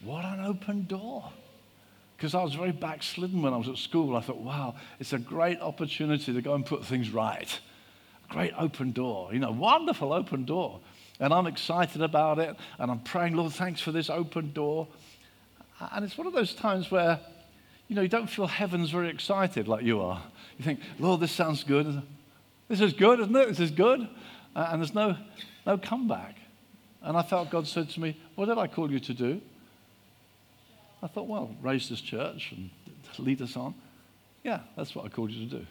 what 0.02 0.26
an 0.26 0.46
open 0.46 0.86
door 0.86 1.32
because 2.20 2.36
I 2.36 2.44
was 2.44 2.54
very 2.54 2.74
backslidden 2.74 3.42
when 3.42 3.54
I 3.54 3.58
was 3.58 3.70
at 3.70 3.78
school. 3.78 4.18
I 4.18 4.20
thought, 4.20 4.42
wow, 4.42 4.76
it's 5.00 5.14
a 5.14 5.18
great 5.18 5.62
opportunity 5.62 6.34
to 6.34 6.42
go 6.42 6.54
and 6.54 6.66
put 6.66 6.84
things 6.84 7.12
right. 7.12 7.48
Great 8.28 8.52
open 8.60 8.92
door, 8.92 9.34
you 9.34 9.40
know, 9.40 9.52
wonderful 9.52 10.12
open 10.12 10.44
door. 10.44 10.82
And 11.20 11.34
I'm 11.34 11.48
excited 11.48 12.02
about 12.02 12.40
it. 12.40 12.56
And 12.78 12.90
I'm 12.90 13.00
praying, 13.00 13.36
Lord, 13.36 13.54
thanks 13.54 13.82
for 13.82 13.92
this 13.92 14.10
open 14.10 14.52
door. 14.54 14.88
And 15.92 16.06
it's 16.06 16.18
one 16.18 16.28
of 16.28 16.34
those 16.34 16.54
times 16.54 16.92
where, 16.92 17.20
you 17.88 17.96
know, 17.96 18.02
you 18.02 18.08
don't 18.08 18.30
feel 18.30 18.48
heaven's 18.48 18.90
very 18.92 19.10
excited 19.10 19.68
like 19.68 19.84
you 19.84 20.02
are. 20.02 20.22
You 20.58 20.66
think, 20.66 20.80
Lord, 21.00 21.20
this 21.20 21.32
sounds 21.32 21.64
good. 21.64 22.02
This 22.68 22.82
is 22.82 22.94
good, 22.94 23.20
isn't 23.20 23.36
it? 23.36 23.48
This 23.48 23.60
is 23.60 23.72
good. 23.72 24.08
Uh, 24.56 24.70
and 24.72 24.82
there's 24.82 24.94
no, 24.94 25.18
no 25.66 25.78
comeback. 25.78 26.36
And 27.02 27.16
I 27.18 27.22
felt 27.22 27.50
God 27.50 27.68
said 27.68 27.90
to 27.92 28.00
me, 28.00 28.20
What 28.36 28.48
did 28.48 28.58
I 28.58 28.68
call 28.68 28.92
you 28.92 29.00
to 29.00 29.14
do? 29.14 29.42
I 31.02 31.08
thought, 31.08 31.28
well, 31.28 31.56
raise 31.62 31.88
this 31.90 32.02
church 32.02 32.52
and 32.52 32.70
lead 33.18 33.42
us 33.42 33.56
on. 33.56 33.74
Yeah, 34.44 34.62
that's 34.76 34.96
what 34.96 35.06
I 35.06 35.10
called 35.10 35.32
you 35.32 35.48
to 35.48 35.58
do. 35.60 35.66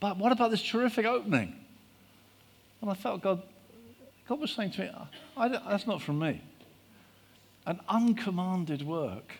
But 0.00 0.18
what 0.18 0.32
about 0.32 0.50
this 0.50 0.62
terrific 0.62 1.06
opening? 1.06 1.54
And 2.80 2.90
I 2.90 2.94
felt 2.94 3.22
God, 3.22 3.42
God 4.28 4.40
was 4.40 4.50
saying 4.50 4.72
to 4.72 4.82
me, 4.82 4.90
that's 5.68 5.86
not 5.86 6.02
from 6.02 6.18
me. 6.18 6.40
An 7.66 7.80
uncommanded 7.88 8.82
work 8.82 9.32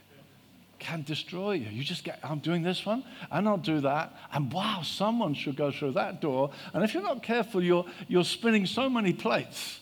can 0.78 1.02
destroy 1.02 1.52
you. 1.52 1.68
You 1.70 1.84
just 1.84 2.04
get, 2.04 2.18
I'm 2.22 2.40
doing 2.40 2.62
this 2.62 2.84
one, 2.84 3.04
and 3.30 3.48
I'll 3.48 3.56
do 3.56 3.80
that, 3.80 4.14
and 4.32 4.52
wow, 4.52 4.82
someone 4.82 5.34
should 5.34 5.56
go 5.56 5.70
through 5.70 5.92
that 5.92 6.20
door. 6.20 6.50
And 6.72 6.84
if 6.84 6.92
you're 6.92 7.02
not 7.02 7.22
careful, 7.22 7.62
you're, 7.62 7.86
you're 8.08 8.24
spinning 8.24 8.66
so 8.66 8.90
many 8.90 9.12
plates 9.12 9.80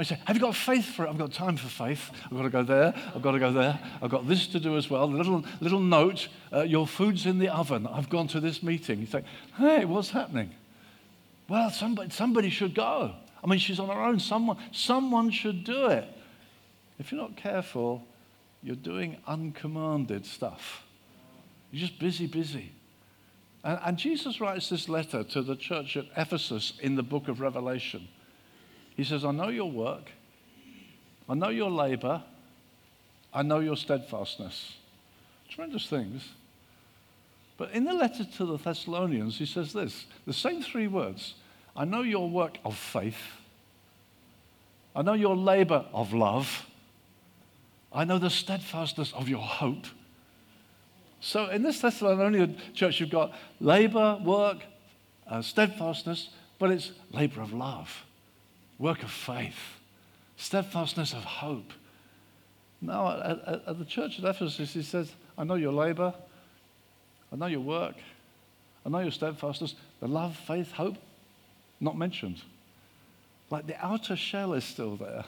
I 0.00 0.02
say, 0.02 0.18
Have 0.24 0.34
you 0.34 0.40
got 0.40 0.56
faith 0.56 0.86
for 0.86 1.04
it? 1.04 1.10
I've 1.10 1.18
got 1.18 1.30
time 1.30 1.58
for 1.58 1.68
faith. 1.68 2.10
I've 2.24 2.30
got 2.30 2.42
to 2.42 2.48
go 2.48 2.62
there. 2.62 2.94
I've 3.14 3.20
got 3.20 3.32
to 3.32 3.38
go 3.38 3.52
there. 3.52 3.78
I've 4.00 4.10
got 4.10 4.26
this 4.26 4.46
to 4.48 4.58
do 4.58 4.78
as 4.78 4.88
well. 4.88 5.06
Little, 5.06 5.44
little 5.60 5.78
note 5.78 6.28
uh, 6.50 6.62
your 6.62 6.86
food's 6.86 7.26
in 7.26 7.38
the 7.38 7.48
oven. 7.48 7.86
I've 7.86 8.08
gone 8.08 8.26
to 8.28 8.40
this 8.40 8.62
meeting. 8.62 9.00
You 9.00 9.06
think, 9.06 9.26
Hey, 9.58 9.84
what's 9.84 10.08
happening? 10.10 10.52
Well, 11.48 11.68
somebody, 11.68 12.08
somebody 12.10 12.48
should 12.48 12.74
go. 12.74 13.12
I 13.42 13.46
mean, 13.46 13.58
she's 13.58 13.80
on 13.80 13.88
her 13.88 14.00
own. 14.00 14.20
Someone, 14.20 14.58
someone 14.72 15.30
should 15.30 15.64
do 15.64 15.86
it. 15.86 16.06
If 16.98 17.10
you're 17.10 17.20
not 17.20 17.36
careful, 17.36 18.04
you're 18.62 18.76
doing 18.76 19.16
uncommanded 19.26 20.26
stuff. 20.26 20.82
You're 21.70 21.86
just 21.86 21.98
busy, 21.98 22.26
busy. 22.26 22.72
And, 23.64 23.78
and 23.84 23.98
Jesus 23.98 24.40
writes 24.40 24.68
this 24.68 24.88
letter 24.88 25.24
to 25.24 25.42
the 25.42 25.56
church 25.56 25.96
at 25.96 26.06
Ephesus 26.16 26.74
in 26.80 26.96
the 26.96 27.02
book 27.02 27.28
of 27.28 27.40
Revelation. 27.40 28.08
He 28.96 29.04
says, 29.04 29.24
I 29.24 29.30
know 29.30 29.48
your 29.48 29.70
work, 29.70 30.10
I 31.28 31.34
know 31.34 31.48
your 31.48 31.70
labor, 31.70 32.22
I 33.32 33.42
know 33.42 33.60
your 33.60 33.76
steadfastness. 33.76 34.76
Tremendous 35.48 35.86
things. 35.86 36.28
But 37.56 37.72
in 37.72 37.84
the 37.84 37.92
letter 37.92 38.24
to 38.24 38.46
the 38.46 38.56
Thessalonians, 38.56 39.38
he 39.38 39.46
says 39.46 39.72
this 39.72 40.06
the 40.26 40.32
same 40.32 40.62
three 40.62 40.86
words 40.86 41.34
I 41.80 41.86
know 41.86 42.02
your 42.02 42.28
work 42.28 42.58
of 42.62 42.76
faith, 42.76 43.16
I 44.94 45.00
know 45.00 45.14
your 45.14 45.34
labor 45.34 45.86
of 45.94 46.12
love, 46.12 46.66
I 47.90 48.04
know 48.04 48.18
the 48.18 48.28
steadfastness 48.28 49.14
of 49.14 49.30
your 49.30 49.40
hope. 49.40 49.86
So 51.20 51.48
in 51.48 51.62
this 51.62 51.80
Thessalonian 51.80 52.58
church, 52.74 53.00
you've 53.00 53.08
got 53.08 53.32
labor, 53.60 54.20
work, 54.22 54.58
uh, 55.26 55.40
steadfastness, 55.40 56.28
but 56.58 56.70
it's 56.70 56.92
labor 57.12 57.40
of 57.40 57.54
love 57.54 58.04
work 58.78 59.02
of 59.02 59.10
faith, 59.10 59.78
steadfastness 60.36 61.14
of 61.14 61.24
hope. 61.24 61.72
Now, 62.82 63.10
at, 63.22 63.48
at, 63.48 63.68
at 63.68 63.78
the 63.78 63.86
church 63.86 64.18
at 64.18 64.24
Ephesus, 64.26 64.74
he 64.74 64.82
says, 64.82 65.12
I 65.38 65.44
know 65.44 65.54
your 65.54 65.72
labor, 65.72 66.12
I 67.32 67.36
know 67.36 67.46
your 67.46 67.60
work, 67.60 67.96
I 68.84 68.90
know 68.90 69.00
your 69.00 69.12
steadfastness. 69.12 69.76
The 70.00 70.08
love, 70.08 70.36
faith, 70.36 70.72
hope, 70.72 70.96
not 71.80 71.96
mentioned. 71.96 72.42
Like 73.50 73.66
the 73.66 73.84
outer 73.84 74.16
shell 74.16 74.52
is 74.52 74.64
still 74.64 74.96
there. 74.96 75.24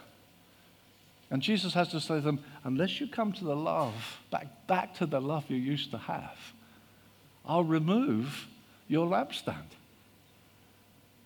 And 1.30 1.40
Jesus 1.40 1.72
has 1.74 1.88
to 1.88 2.00
say 2.00 2.16
to 2.16 2.20
them, 2.20 2.40
unless 2.62 3.00
you 3.00 3.06
come 3.06 3.32
to 3.32 3.44
the 3.44 3.56
love, 3.56 4.20
back, 4.30 4.66
back 4.66 4.94
to 4.96 5.06
the 5.06 5.20
love 5.20 5.44
you 5.48 5.56
used 5.56 5.90
to 5.92 5.98
have, 5.98 6.36
I'll 7.46 7.64
remove 7.64 8.46
your 8.86 9.06
lampstand. 9.06 9.72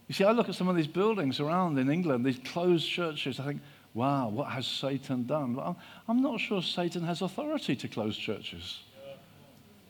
You 0.06 0.14
see, 0.14 0.24
I 0.24 0.30
look 0.30 0.48
at 0.48 0.54
some 0.54 0.68
of 0.68 0.76
these 0.76 0.86
buildings 0.86 1.40
around 1.40 1.76
in 1.78 1.90
England, 1.90 2.24
these 2.24 2.38
closed 2.38 2.88
churches, 2.88 3.40
I 3.40 3.46
think, 3.46 3.60
wow, 3.94 4.28
what 4.28 4.48
has 4.50 4.66
Satan 4.66 5.26
done? 5.26 5.56
Well, 5.56 5.76
I'm 6.06 6.22
not 6.22 6.38
sure 6.38 6.62
Satan 6.62 7.02
has 7.02 7.22
authority 7.22 7.74
to 7.74 7.88
close 7.88 8.16
churches. 8.16 8.78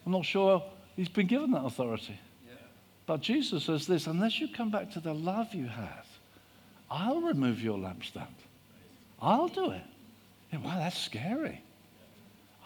I'm 0.06 0.12
not 0.12 0.24
sure 0.24 0.62
he's 0.94 1.10
been 1.10 1.26
given 1.26 1.50
that 1.50 1.64
authority. 1.64 2.18
But 3.06 3.20
Jesus 3.20 3.64
says 3.64 3.86
this 3.86 4.06
unless 4.06 4.40
you 4.40 4.48
come 4.48 4.70
back 4.70 4.90
to 4.92 5.00
the 5.00 5.14
love 5.14 5.54
you 5.54 5.66
had, 5.66 6.04
I'll 6.90 7.20
remove 7.20 7.62
your 7.62 7.78
lampstand. 7.78 8.26
I'll 9.20 9.48
do 9.48 9.70
it. 9.70 9.82
Wow, 10.52 10.78
that's 10.78 10.98
scary. 10.98 11.62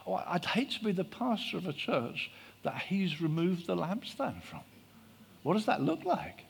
I'd 0.07 0.45
hate 0.45 0.71
to 0.73 0.85
be 0.85 0.93
the 0.93 1.05
pastor 1.05 1.57
of 1.57 1.67
a 1.67 1.73
church 1.73 2.31
that 2.63 2.79
he's 2.79 3.21
removed 3.21 3.67
the 3.67 3.77
lampstand 3.77 4.43
from. 4.43 4.61
What 5.43 5.55
does 5.55 5.67
that 5.67 5.83
look 5.83 6.05
like? 6.05 6.45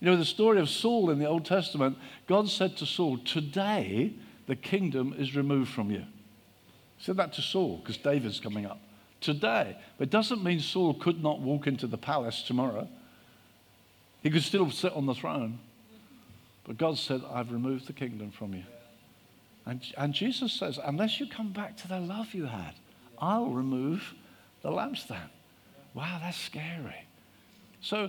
You 0.00 0.10
know, 0.10 0.16
the 0.16 0.24
story 0.24 0.60
of 0.60 0.68
Saul 0.68 1.10
in 1.10 1.18
the 1.18 1.26
Old 1.26 1.44
Testament, 1.44 1.96
God 2.26 2.48
said 2.48 2.76
to 2.78 2.86
Saul, 2.86 3.18
Today 3.18 4.12
the 4.46 4.56
kingdom 4.56 5.14
is 5.16 5.34
removed 5.34 5.70
from 5.70 5.90
you. 5.90 6.04
He 6.96 7.04
said 7.04 7.16
that 7.16 7.32
to 7.34 7.42
Saul 7.42 7.78
because 7.78 7.96
David's 7.96 8.40
coming 8.40 8.66
up. 8.66 8.80
Today. 9.26 9.76
But 9.98 10.04
it 10.04 10.10
doesn't 10.10 10.44
mean 10.44 10.60
Saul 10.60 10.94
could 10.94 11.20
not 11.20 11.40
walk 11.40 11.66
into 11.66 11.88
the 11.88 11.98
palace 11.98 12.42
tomorrow. 12.42 12.86
He 14.22 14.30
could 14.30 14.44
still 14.44 14.70
sit 14.70 14.92
on 14.92 15.06
the 15.06 15.14
throne. 15.14 15.58
But 16.62 16.78
God 16.78 16.96
said, 16.96 17.22
I've 17.32 17.50
removed 17.50 17.88
the 17.88 17.92
kingdom 17.92 18.30
from 18.30 18.54
you. 18.54 18.62
And, 19.66 19.80
and 19.98 20.14
Jesus 20.14 20.52
says, 20.52 20.78
Unless 20.84 21.18
you 21.18 21.26
come 21.26 21.52
back 21.52 21.76
to 21.78 21.88
the 21.88 21.98
love 21.98 22.34
you 22.34 22.46
had, 22.46 22.74
I'll 23.18 23.48
remove 23.48 24.14
the 24.62 24.70
lampstand. 24.70 25.30
Wow, 25.92 26.18
that's 26.22 26.38
scary. 26.38 27.04
So 27.80 28.08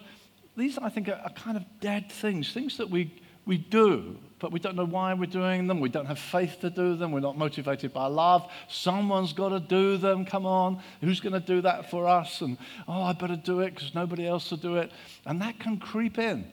these, 0.56 0.78
I 0.78 0.90
think, 0.90 1.10
are, 1.10 1.20
are 1.24 1.32
kind 1.32 1.58
of 1.58 1.64
dead 1.82 2.12
things, 2.12 2.54
things 2.54 2.78
that 2.78 2.92
we, 2.92 3.12
we 3.48 3.58
do, 3.58 4.18
but 4.40 4.52
we 4.52 4.60
don't 4.60 4.76
know 4.76 4.86
why 4.86 5.14
we're 5.14 5.26
doing 5.26 5.68
them. 5.68 5.80
We 5.80 5.90
don't 5.90 6.06
have 6.06 6.20
faith 6.20 6.60
to 6.62 6.70
do 6.70 6.96
them. 6.96 7.12
We're 7.12 7.22
not 7.22 7.38
motivated 7.38 7.94
by 7.94 8.08
love. 8.08 8.50
Someone's 8.68 9.34
got 9.34 9.50
to 9.50 9.60
do 9.60 9.98
them. 9.98 10.26
Come 10.26 10.46
on. 10.46 10.82
Who's 11.02 11.20
going 11.20 11.34
to 11.34 11.40
do 11.40 11.62
that 11.62 11.90
for 11.90 12.08
us? 12.08 12.42
And, 12.42 12.58
oh, 12.88 13.04
I 13.04 13.14
better 13.14 13.36
do 13.36 13.62
it 13.62 13.74
because 13.74 13.96
nobody 13.96 14.28
else 14.28 14.52
will 14.52 14.58
do 14.58 14.76
it. 14.78 14.92
And 15.26 15.42
that 15.42 15.60
can 15.60 15.78
creep 15.78 16.20
in. 16.20 16.46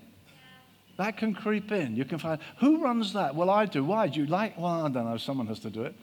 That 0.96 1.16
can 1.16 1.34
creep 1.34 1.72
in. 1.72 1.96
You 1.96 2.04
can 2.04 2.18
find, 2.18 2.40
who 2.58 2.82
runs 2.82 3.12
that? 3.14 3.34
Well, 3.34 3.50
I 3.50 3.66
do. 3.66 3.84
Why? 3.84 4.06
Do 4.06 4.20
you 4.20 4.26
like? 4.26 4.56
Well, 4.56 4.86
I 4.86 4.88
don't 4.88 5.04
know. 5.04 5.16
Someone 5.16 5.48
has 5.48 5.58
to 5.60 5.70
do 5.70 5.82
it. 5.82 5.94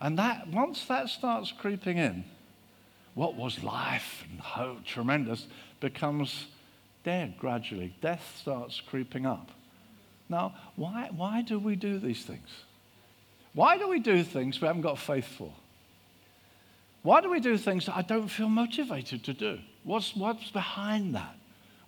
And 0.00 0.18
that, 0.18 0.48
once 0.48 0.84
that 0.86 1.08
starts 1.08 1.52
creeping 1.52 1.98
in, 1.98 2.24
what 3.14 3.34
was 3.34 3.62
life 3.62 4.24
and 4.30 4.38
hope, 4.40 4.84
tremendous, 4.84 5.46
becomes 5.80 6.46
dead 7.02 7.34
gradually. 7.38 7.94
Death 8.00 8.36
starts 8.38 8.80
creeping 8.80 9.26
up. 9.26 9.50
Now, 10.28 10.54
why, 10.74 11.10
why 11.14 11.42
do 11.42 11.58
we 11.58 11.76
do 11.76 11.98
these 11.98 12.24
things? 12.24 12.48
Why 13.54 13.78
do 13.78 13.88
we 13.88 14.00
do 14.00 14.22
things 14.22 14.60
we 14.60 14.66
haven't 14.66 14.82
got 14.82 14.98
faith 14.98 15.26
for? 15.26 15.52
Why 17.02 17.20
do 17.20 17.30
we 17.30 17.40
do 17.40 17.56
things 17.56 17.86
that 17.86 17.96
I 17.96 18.02
don't 18.02 18.28
feel 18.28 18.48
motivated 18.48 19.22
to 19.24 19.32
do? 19.32 19.60
What's, 19.84 20.16
what's 20.16 20.50
behind 20.50 21.14
that? 21.14 21.36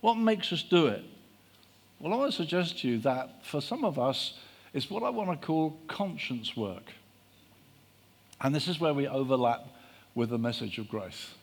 What 0.00 0.14
makes 0.14 0.52
us 0.52 0.62
do 0.62 0.86
it? 0.86 1.04
Well, 1.98 2.14
I 2.14 2.16
want 2.16 2.30
to 2.30 2.36
suggest 2.36 2.78
to 2.80 2.88
you 2.88 2.98
that 3.00 3.44
for 3.44 3.60
some 3.60 3.84
of 3.84 3.98
us, 3.98 4.34
it's 4.72 4.88
what 4.88 5.02
I 5.02 5.10
want 5.10 5.40
to 5.40 5.46
call 5.46 5.76
conscience 5.88 6.56
work. 6.56 6.92
And 8.40 8.54
this 8.54 8.68
is 8.68 8.78
where 8.78 8.94
we 8.94 9.08
overlap 9.08 9.66
with 10.14 10.30
the 10.30 10.38
message 10.38 10.78
of 10.78 10.88
grace. 10.88 11.34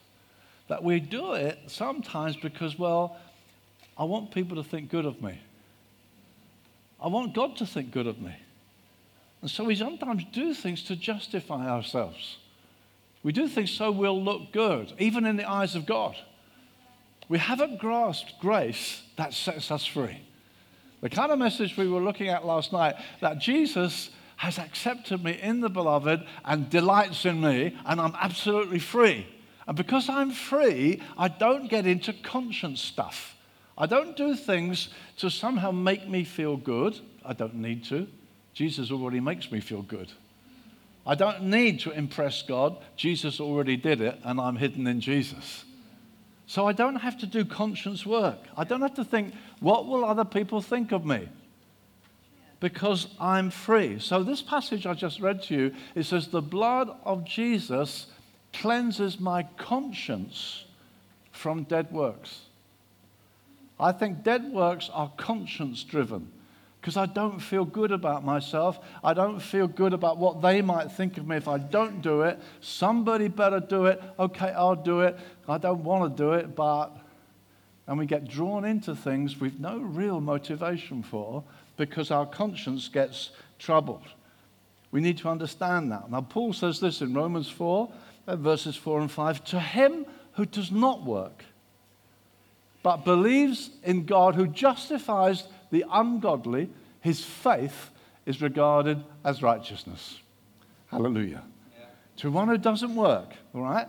That 0.69 0.83
we 0.83 0.99
do 1.01 1.33
it 1.33 1.59
sometimes 1.67 2.37
because, 2.37 2.79
well, 2.79 3.17
I 3.97 4.05
want 4.05 4.31
people 4.31 4.55
to 4.55 4.63
think 4.63 4.89
good 4.89 5.05
of 5.05 5.21
me. 5.21 5.39
I 7.05 7.07
want 7.07 7.35
God 7.35 7.55
to 7.57 7.67
think 7.67 7.91
good 7.91 8.07
of 8.07 8.19
me. 8.19 8.35
And 9.43 9.51
so 9.51 9.63
we 9.63 9.75
sometimes 9.75 10.25
do 10.31 10.55
things 10.55 10.81
to 10.85 10.95
justify 10.95 11.69
ourselves. 11.69 12.38
We 13.21 13.31
do 13.31 13.47
things 13.47 13.69
so 13.69 13.91
we'll 13.91 14.24
look 14.24 14.51
good, 14.51 14.91
even 14.97 15.27
in 15.27 15.35
the 15.35 15.47
eyes 15.47 15.75
of 15.75 15.85
God. 15.85 16.15
We 17.29 17.38
haven't 17.38 17.77
grasped 17.77 18.39
grace 18.39 19.03
that 19.17 19.35
sets 19.35 19.69
us 19.69 19.85
free. 19.85 20.19
The 21.01 21.12
kind 21.12 21.31
of 21.31 21.38
message 21.38 21.77
we 21.77 21.88
were 21.88 22.01
looking 22.01 22.29
at 22.29 22.43
last 22.43 22.74
night 22.74 22.95
that 23.21 23.38
Jesus 23.38 24.09
has 24.38 24.57
accepted 24.57 25.24
me 25.24 25.39
in 25.39 25.62
the 25.62 25.69
beloved 25.69 26.25
and 26.43 26.71
delights 26.71 27.24
in 27.24 27.39
me, 27.39 27.77
and 27.85 28.01
I'm 28.01 28.15
absolutely 28.19 28.79
free. 28.79 29.27
And 29.67 29.77
because 29.77 30.09
I'm 30.09 30.31
free, 30.31 31.03
I 31.19 31.27
don't 31.27 31.69
get 31.69 31.85
into 31.85 32.13
conscience 32.13 32.81
stuff. 32.81 33.35
I 33.77 33.86
don't 33.86 34.15
do 34.15 34.36
things 34.36 34.89
to 35.17 35.29
somehow 35.29 35.72
make 35.72 36.08
me 36.08 36.24
feel 36.24 36.55
good. 36.58 36.98
I 37.25 37.34
don't 37.34 37.55
need 37.55 37.84
to. 37.86 38.08
Jesus 38.53 38.89
already 38.91 39.20
makes 39.20 39.51
me 39.51 39.60
feel 39.60 39.82
good. 39.82 40.12
I 41.05 41.15
don't 41.15 41.44
need 41.44 41.82
to 41.82 41.91
impress 41.91 42.41
God. 42.41 42.77
Jesus 42.96 43.39
already 43.39 43.77
did 43.77 44.01
it, 44.01 44.17
and 44.24 44.39
I'm 44.39 44.55
hidden 44.55 44.88
in 44.88 45.01
Jesus. 45.01 45.65
So 46.48 46.67
I 46.67 46.74
don't 46.74 46.96
have 46.96 47.17
to 47.20 47.25
do 47.25 47.44
conscience 47.44 48.05
work. 48.05 48.39
I 48.55 48.63
don't 48.63 48.82
have 48.82 48.96
to 48.96 49.03
think, 49.03 49.34
what 49.60 49.88
will 49.88 50.05
other 50.05 50.25
people 50.25 50.62
think 50.62 50.91
of 50.91 51.05
me? 51.05 51.27
Because 52.60 53.08
I'm 53.20 53.50
free. 53.50 54.00
So 54.00 54.24
this 54.24 54.41
passage 54.41 54.86
I 54.86 54.94
just 54.94 55.20
read 55.20 55.44
to 55.44 55.53
you, 55.53 55.75
it 55.96 56.03
says, 56.03 56.29
the 56.29 56.41
blood 56.41 56.89
of 57.03 57.25
Jesus 57.25 58.08
cleanses 58.53 59.20
my 59.20 59.44
conscience 59.58 60.63
from 61.32 61.63
dead 61.63 61.91
works. 61.91 62.44
I 63.79 63.91
think 63.91 64.24
dead 64.24 64.51
works 64.51 64.89
are 64.94 65.12
conscience 65.17 65.84
driven 65.84 66.32
because 66.79 66.98
I 66.98 67.08
don't 67.08 67.39
feel 67.39 67.65
good 67.65 67.91
about 67.91 68.24
myself. 68.24 68.79
I 69.03 69.13
don't 69.13 69.39
feel 69.39 69.67
good 69.67 69.91
about 69.94 70.17
what 70.17 70.41
they 70.41 70.62
might 70.62 70.91
think 70.91 71.17
of 71.17 71.27
me 71.27 71.36
if 71.36 71.48
I 71.48 71.58
don't 71.58 72.01
do 72.01 72.22
it. 72.22 72.39
Somebody 72.62 73.27
better 73.27 73.60
do 73.60 73.88
it. 73.88 74.01
Okay, 74.20 74.50
I'll 74.50 74.75
do 74.75 75.01
it. 75.01 75.17
I 75.50 75.58
don't 75.58 75.84
want 75.84 76.15
to 76.15 76.24
do 76.24 76.34
it, 76.34 76.55
but. 76.55 76.96
And 77.88 78.00
we 78.00 78.05
get 78.05 78.27
drawn 78.27 78.65
into 78.65 78.96
things 78.96 79.39
with 79.39 79.60
no 79.60 79.77
real 79.77 80.20
motivation 80.20 81.03
for 81.03 81.44
because 81.77 82.12
our 82.12 82.25
conscience 82.25 82.88
gets 82.88 83.32
troubled. 83.60 84.05
We 84.91 85.01
need 85.01 85.17
to 85.20 85.29
understand 85.29 85.91
that. 85.91 86.10
Now, 86.10 86.22
Paul 86.22 86.53
says 86.53 86.79
this 86.79 87.01
in 87.01 87.13
Romans 87.13 87.50
4, 87.50 87.91
uh, 88.27 88.36
verses 88.38 88.75
4 88.75 89.01
and 89.01 89.12
5 89.12 89.44
To 89.46 89.60
him 89.60 90.05
who 90.34 90.46
does 90.46 90.72
not 90.72 91.03
work, 91.03 91.44
but 92.86 93.04
believes 93.04 93.72
in 93.82 94.06
God 94.06 94.36
who 94.36 94.46
justifies 94.46 95.48
the 95.72 95.84
ungodly, 95.92 96.70
his 97.01 97.25
faith 97.25 97.89
is 98.27 98.44
regarded 98.44 99.04
as 99.24 99.42
righteousness. 99.42 100.20
Hallelujah. 100.92 101.42
Yeah. 101.75 101.86
To 102.18 102.30
one 102.30 102.48
who 102.48 102.60
doesn't 102.60 102.96
work, 102.96 103.34
all 103.56 103.63
right? 103.63 103.88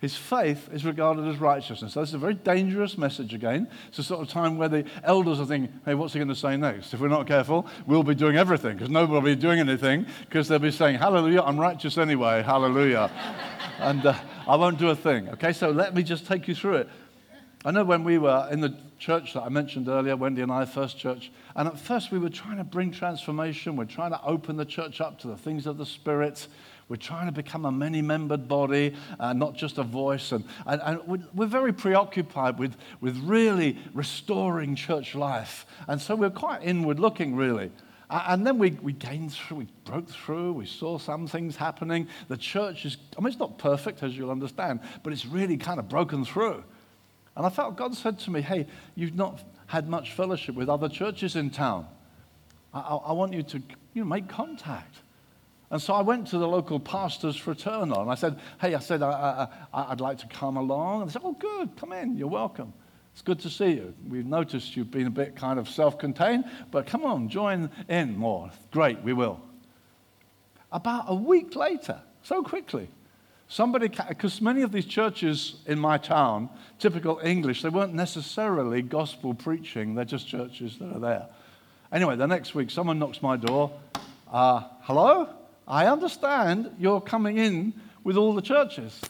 His 0.00 0.16
faith 0.16 0.70
is 0.72 0.86
regarded 0.86 1.28
as 1.28 1.36
righteousness. 1.36 1.92
So 1.92 2.00
this 2.00 2.08
is 2.08 2.14
a 2.14 2.18
very 2.18 2.32
dangerous 2.32 2.96
message 2.96 3.34
again. 3.34 3.68
It's 3.88 3.98
a 3.98 4.02
sort 4.02 4.22
of 4.22 4.28
time 4.30 4.56
where 4.56 4.70
the 4.70 4.86
elders 5.04 5.38
are 5.38 5.44
thinking, 5.44 5.78
hey, 5.84 5.92
what's 5.94 6.14
he 6.14 6.18
going 6.18 6.30
to 6.30 6.34
say 6.34 6.56
next? 6.56 6.94
If 6.94 7.00
we're 7.00 7.08
not 7.08 7.26
careful, 7.26 7.66
we'll 7.86 8.02
be 8.02 8.14
doing 8.14 8.38
everything 8.38 8.72
because 8.72 8.88
nobody 8.88 9.12
will 9.12 9.20
be 9.20 9.36
doing 9.36 9.58
anything 9.58 10.06
because 10.20 10.48
they'll 10.48 10.58
be 10.60 10.70
saying, 10.70 10.96
hallelujah, 10.96 11.42
I'm 11.42 11.60
righteous 11.60 11.98
anyway, 11.98 12.42
hallelujah. 12.42 13.10
and 13.80 14.06
uh, 14.06 14.14
I 14.46 14.56
won't 14.56 14.78
do 14.78 14.88
a 14.88 14.96
thing. 14.96 15.28
Okay, 15.28 15.52
so 15.52 15.68
let 15.68 15.94
me 15.94 16.02
just 16.02 16.26
take 16.26 16.48
you 16.48 16.54
through 16.54 16.76
it. 16.76 16.88
I 17.64 17.72
know 17.72 17.82
when 17.82 18.04
we 18.04 18.18
were 18.18 18.46
in 18.52 18.60
the 18.60 18.76
church 19.00 19.34
that 19.34 19.42
I 19.42 19.48
mentioned 19.48 19.88
earlier, 19.88 20.16
Wendy 20.16 20.42
and 20.42 20.52
I, 20.52 20.64
first 20.64 20.96
church, 20.96 21.32
and 21.56 21.66
at 21.66 21.78
first 21.78 22.12
we 22.12 22.18
were 22.18 22.30
trying 22.30 22.58
to 22.58 22.64
bring 22.64 22.92
transformation. 22.92 23.74
We're 23.74 23.84
trying 23.84 24.12
to 24.12 24.22
open 24.22 24.56
the 24.56 24.64
church 24.64 25.00
up 25.00 25.18
to 25.20 25.28
the 25.28 25.36
things 25.36 25.66
of 25.66 25.76
the 25.76 25.86
Spirit. 25.86 26.46
We're 26.88 26.96
trying 26.96 27.26
to 27.26 27.32
become 27.32 27.64
a 27.64 27.72
many 27.72 28.00
membered 28.00 28.46
body, 28.46 28.94
uh, 29.18 29.32
not 29.32 29.54
just 29.54 29.78
a 29.78 29.82
voice. 29.82 30.30
And, 30.30 30.44
and, 30.66 30.80
and, 30.84 31.28
we're 31.34 31.46
very 31.46 31.72
preoccupied 31.72 32.60
with, 32.60 32.76
with 33.00 33.16
really 33.24 33.76
restoring 33.92 34.76
church 34.76 35.16
life. 35.16 35.66
And 35.88 36.00
so 36.00 36.14
we're 36.14 36.30
quite 36.30 36.62
inward 36.62 37.00
looking, 37.00 37.34
really. 37.34 37.72
And 38.08 38.46
then 38.46 38.58
we, 38.58 38.70
we 38.70 38.92
gained 38.92 39.32
through, 39.32 39.58
we 39.58 39.68
broke 39.84 40.08
through, 40.08 40.52
we 40.52 40.64
saw 40.64 40.96
some 40.96 41.26
things 41.26 41.56
happening. 41.56 42.06
The 42.28 42.38
church 42.38 42.86
is, 42.86 42.96
I 43.18 43.20
mean, 43.20 43.28
it's 43.28 43.38
not 43.38 43.58
perfect, 43.58 44.02
as 44.04 44.16
you'll 44.16 44.30
understand, 44.30 44.80
but 45.02 45.12
it's 45.12 45.26
really 45.26 45.56
kind 45.56 45.78
of 45.78 45.88
broken 45.88 46.24
through. 46.24 46.62
And 47.38 47.46
I 47.46 47.50
felt 47.50 47.76
God 47.76 47.94
said 47.94 48.18
to 48.20 48.32
me, 48.32 48.42
Hey, 48.42 48.66
you've 48.96 49.14
not 49.14 49.40
had 49.68 49.88
much 49.88 50.12
fellowship 50.12 50.56
with 50.56 50.68
other 50.68 50.88
churches 50.88 51.36
in 51.36 51.50
town. 51.50 51.86
I, 52.74 52.80
I, 52.80 52.96
I 52.96 53.12
want 53.12 53.32
you 53.32 53.44
to 53.44 53.58
you 53.94 54.02
know, 54.02 54.04
make 54.04 54.28
contact. 54.28 54.96
And 55.70 55.80
so 55.80 55.94
I 55.94 56.02
went 56.02 56.26
to 56.28 56.38
the 56.38 56.48
local 56.48 56.80
pastor's 56.80 57.36
fraternal 57.36 58.02
and 58.02 58.10
I 58.10 58.16
said, 58.16 58.40
Hey, 58.60 58.74
I 58.74 58.80
said, 58.80 59.02
I, 59.02 59.46
would 59.88 60.00
like 60.00 60.18
to 60.18 60.26
come 60.26 60.56
along. 60.56 61.02
And 61.02 61.08
they 61.08 61.12
said, 61.12 61.22
Oh, 61.24 61.32
good, 61.32 61.76
come 61.76 61.92
in, 61.92 62.16
you're 62.16 62.26
welcome. 62.26 62.72
It's 63.12 63.22
good 63.22 63.38
to 63.40 63.50
see 63.50 63.70
you. 63.70 63.94
We've 64.08 64.26
noticed 64.26 64.76
you've 64.76 64.90
been 64.90 65.06
a 65.06 65.10
bit 65.10 65.36
kind 65.36 65.60
of 65.60 65.68
self 65.68 65.96
contained, 65.96 66.44
but 66.72 66.88
come 66.88 67.04
on, 67.04 67.28
join 67.28 67.70
in 67.88 68.18
more. 68.18 68.50
Great, 68.72 69.00
we 69.02 69.12
will. 69.12 69.40
About 70.72 71.04
a 71.06 71.14
week 71.14 71.54
later, 71.54 72.00
so 72.24 72.42
quickly, 72.42 72.88
somebody, 73.48 73.88
because 74.08 74.40
many 74.40 74.62
of 74.62 74.72
these 74.72 74.86
churches 74.86 75.56
in 75.66 75.78
my 75.78 75.98
town, 75.98 76.48
typical 76.78 77.20
English, 77.24 77.62
they 77.62 77.68
weren't 77.68 77.94
necessarily 77.94 78.82
gospel 78.82 79.34
preaching, 79.34 79.94
they're 79.94 80.04
just 80.04 80.28
churches 80.28 80.78
that 80.78 80.94
are 80.94 81.00
there. 81.00 81.26
Anyway, 81.90 82.16
the 82.16 82.26
next 82.26 82.54
week, 82.54 82.70
someone 82.70 82.98
knocks 82.98 83.22
my 83.22 83.36
door. 83.36 83.72
Uh, 84.30 84.62
hello? 84.82 85.28
I 85.66 85.86
understand 85.86 86.70
you're 86.78 87.00
coming 87.00 87.38
in 87.38 87.72
with 88.04 88.16
all 88.16 88.34
the 88.34 88.42
churches. 88.42 89.00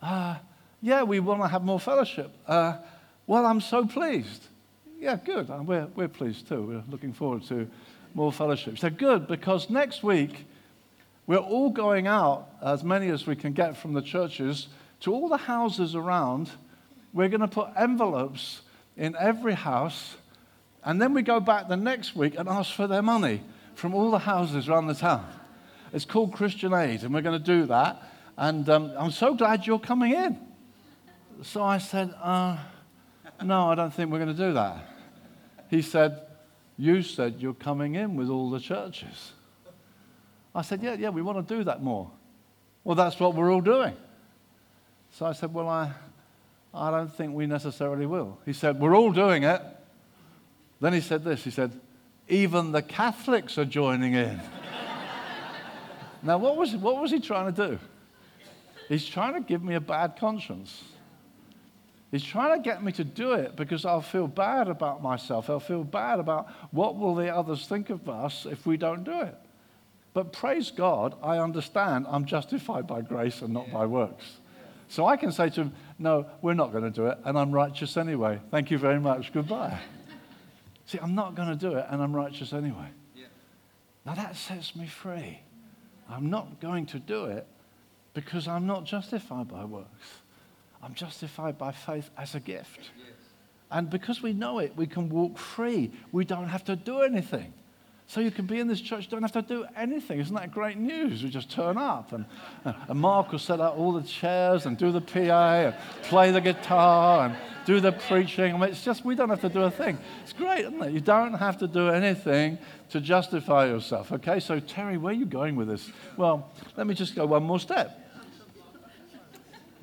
Uh, 0.00 0.36
yeah, 0.80 1.02
we 1.02 1.20
want 1.20 1.42
to 1.42 1.48
have 1.48 1.64
more 1.64 1.80
fellowship. 1.80 2.30
Uh, 2.46 2.78
well, 3.26 3.44
I'm 3.44 3.60
so 3.60 3.86
pleased. 3.86 4.46
Yeah, 4.98 5.16
good. 5.16 5.50
Uh, 5.50 5.62
we're, 5.64 5.86
we're 5.96 6.08
pleased 6.08 6.48
too. 6.48 6.62
We're 6.62 6.84
looking 6.88 7.12
forward 7.12 7.44
to 7.44 7.68
more 8.14 8.32
fellowships. 8.32 8.80
They're 8.80 8.90
good 8.90 9.26
because 9.26 9.68
next 9.68 10.02
week 10.02 10.46
we're 11.26 11.36
all 11.38 11.70
going 11.70 12.06
out, 12.06 12.48
as 12.62 12.82
many 12.82 13.08
as 13.08 13.26
we 13.26 13.36
can 13.36 13.52
get 13.52 13.76
from 13.76 13.92
the 13.92 14.02
churches, 14.02 14.68
to 15.00 15.12
all 15.12 15.28
the 15.28 15.36
houses 15.36 15.94
around. 15.94 16.50
We're 17.12 17.28
going 17.28 17.40
to 17.40 17.48
put 17.48 17.68
envelopes 17.76 18.62
in 18.96 19.14
every 19.18 19.54
house, 19.54 20.16
and 20.84 21.00
then 21.00 21.14
we 21.14 21.22
go 21.22 21.40
back 21.40 21.68
the 21.68 21.76
next 21.76 22.16
week 22.16 22.34
and 22.38 22.48
ask 22.48 22.74
for 22.74 22.86
their 22.86 23.02
money 23.02 23.42
from 23.74 23.94
all 23.94 24.10
the 24.10 24.18
houses 24.18 24.68
around 24.68 24.86
the 24.86 24.94
town. 24.94 25.26
It's 25.92 26.04
called 26.04 26.32
Christian 26.32 26.72
Aid, 26.72 27.02
and 27.02 27.12
we're 27.14 27.22
going 27.22 27.38
to 27.38 27.44
do 27.44 27.66
that. 27.66 28.02
And 28.36 28.68
um, 28.68 28.92
I'm 28.98 29.10
so 29.10 29.34
glad 29.34 29.66
you're 29.66 29.78
coming 29.78 30.12
in. 30.12 30.38
So 31.42 31.62
I 31.62 31.78
said, 31.78 32.14
uh, 32.20 32.56
No, 33.42 33.70
I 33.70 33.74
don't 33.74 33.92
think 33.92 34.10
we're 34.10 34.18
going 34.18 34.34
to 34.34 34.46
do 34.46 34.54
that. 34.54 34.88
He 35.68 35.82
said, 35.82 36.20
You 36.76 37.02
said 37.02 37.36
you're 37.38 37.54
coming 37.54 37.94
in 37.94 38.16
with 38.16 38.28
all 38.28 38.50
the 38.50 38.60
churches. 38.60 39.32
I 40.54 40.62
said, 40.62 40.82
Yeah, 40.82 40.94
yeah, 40.94 41.08
we 41.10 41.22
want 41.22 41.46
to 41.46 41.54
do 41.54 41.64
that 41.64 41.82
more. 41.82 42.10
Well, 42.84 42.96
that's 42.96 43.18
what 43.18 43.34
we're 43.34 43.52
all 43.52 43.60
doing. 43.60 43.96
So 45.12 45.26
I 45.26 45.32
said, 45.32 45.52
Well, 45.52 45.68
I, 45.68 45.92
I 46.74 46.90
don't 46.90 47.12
think 47.14 47.34
we 47.34 47.46
necessarily 47.46 48.06
will. 48.06 48.38
He 48.44 48.52
said, 48.52 48.80
We're 48.80 48.96
all 48.96 49.12
doing 49.12 49.44
it. 49.44 49.62
Then 50.80 50.92
he 50.92 51.00
said 51.00 51.24
this 51.24 51.44
He 51.44 51.50
said, 51.50 51.72
Even 52.28 52.72
the 52.72 52.82
Catholics 52.82 53.58
are 53.58 53.64
joining 53.64 54.14
in. 54.14 54.40
Now, 56.24 56.38
what 56.38 56.56
was, 56.56 56.76
what 56.76 57.00
was 57.00 57.10
he 57.10 57.18
trying 57.18 57.52
to 57.52 57.68
do? 57.68 57.78
He's 58.88 59.04
trying 59.04 59.34
to 59.34 59.40
give 59.40 59.62
me 59.62 59.74
a 59.74 59.80
bad 59.80 60.16
conscience. 60.20 60.84
He's 62.12 62.22
trying 62.22 62.62
to 62.62 62.62
get 62.62 62.82
me 62.84 62.92
to 62.92 63.04
do 63.04 63.32
it 63.32 63.56
because 63.56 63.84
I'll 63.86 64.02
feel 64.02 64.28
bad 64.28 64.68
about 64.68 65.02
myself. 65.02 65.48
I'll 65.48 65.58
feel 65.58 65.82
bad 65.82 66.20
about 66.20 66.48
what 66.70 66.96
will 66.96 67.14
the 67.14 67.34
others 67.34 67.66
think 67.66 67.90
of 67.90 68.08
us 68.08 68.46
if 68.46 68.66
we 68.66 68.76
don't 68.76 69.02
do 69.02 69.22
it. 69.22 69.34
But 70.14 70.32
praise 70.32 70.70
God, 70.70 71.14
I 71.22 71.38
understand 71.38 72.06
I'm 72.08 72.26
justified 72.26 72.86
by 72.86 73.00
grace 73.00 73.40
and 73.40 73.52
not 73.52 73.70
by 73.72 73.86
works. 73.86 74.38
So 74.88 75.06
I 75.06 75.16
can 75.16 75.32
say 75.32 75.48
to 75.50 75.62
him, 75.62 75.72
No, 75.98 76.26
we're 76.42 76.54
not 76.54 76.70
going 76.70 76.84
to 76.84 76.90
do 76.90 77.06
it, 77.06 77.18
and 77.24 77.38
I'm 77.38 77.50
righteous 77.50 77.96
anyway. 77.96 78.40
Thank 78.50 78.70
you 78.70 78.76
very 78.76 79.00
much. 79.00 79.32
Goodbye. 79.32 79.78
See, 80.86 80.98
I'm 81.00 81.14
not 81.14 81.34
going 81.34 81.48
to 81.48 81.56
do 81.56 81.76
it, 81.76 81.86
and 81.88 82.02
I'm 82.02 82.14
righteous 82.14 82.52
anyway. 82.52 82.88
Yeah. 83.16 83.24
Now 84.04 84.14
that 84.14 84.36
sets 84.36 84.76
me 84.76 84.86
free. 84.86 85.40
I'm 86.10 86.28
not 86.28 86.60
going 86.60 86.84
to 86.86 86.98
do 86.98 87.24
it 87.24 87.46
because 88.12 88.46
I'm 88.46 88.66
not 88.66 88.84
justified 88.84 89.48
by 89.48 89.64
works. 89.64 89.88
I'm 90.82 90.92
justified 90.94 91.56
by 91.56 91.72
faith 91.72 92.10
as 92.18 92.34
a 92.34 92.40
gift. 92.40 92.90
Yes. 92.98 93.16
And 93.70 93.88
because 93.88 94.20
we 94.20 94.34
know 94.34 94.58
it, 94.58 94.76
we 94.76 94.86
can 94.86 95.08
walk 95.08 95.38
free. 95.38 95.90
We 96.10 96.26
don't 96.26 96.48
have 96.48 96.64
to 96.64 96.76
do 96.76 97.00
anything. 97.00 97.54
So 98.12 98.20
you 98.20 98.30
can 98.30 98.44
be 98.44 98.60
in 98.60 98.68
this 98.68 98.82
church, 98.82 99.08
don't 99.08 99.22
have 99.22 99.32
to 99.32 99.40
do 99.40 99.64
anything. 99.74 100.20
Isn't 100.20 100.34
that 100.34 100.52
great 100.52 100.76
news? 100.76 101.22
We 101.22 101.30
just 101.30 101.50
turn 101.50 101.78
up. 101.78 102.12
And, 102.12 102.26
and 102.62 103.00
Mark 103.00 103.32
will 103.32 103.38
set 103.38 103.58
out 103.58 103.78
all 103.78 103.90
the 103.92 104.02
chairs 104.02 104.66
and 104.66 104.76
do 104.76 104.92
the 104.92 105.00
PA 105.00 105.18
and 105.18 105.74
play 106.02 106.30
the 106.30 106.42
guitar 106.42 107.24
and 107.24 107.36
do 107.64 107.80
the 107.80 107.92
preaching. 107.92 108.54
I 108.54 108.58
mean, 108.58 108.68
it's 108.68 108.84
just, 108.84 109.02
we 109.02 109.14
don't 109.14 109.30
have 109.30 109.40
to 109.40 109.48
do 109.48 109.62
a 109.62 109.70
thing. 109.70 109.96
It's 110.24 110.34
great, 110.34 110.66
isn't 110.66 110.82
it? 110.82 110.92
You 110.92 111.00
don't 111.00 111.32
have 111.32 111.56
to 111.60 111.66
do 111.66 111.88
anything 111.88 112.58
to 112.90 113.00
justify 113.00 113.64
yourself. 113.64 114.12
Okay, 114.12 114.40
so 114.40 114.60
Terry, 114.60 114.98
where 114.98 115.14
are 115.14 115.16
you 115.16 115.24
going 115.24 115.56
with 115.56 115.68
this? 115.68 115.90
Well, 116.18 116.50
let 116.76 116.86
me 116.86 116.92
just 116.92 117.14
go 117.14 117.24
one 117.24 117.44
more 117.44 117.60
step. 117.60 117.98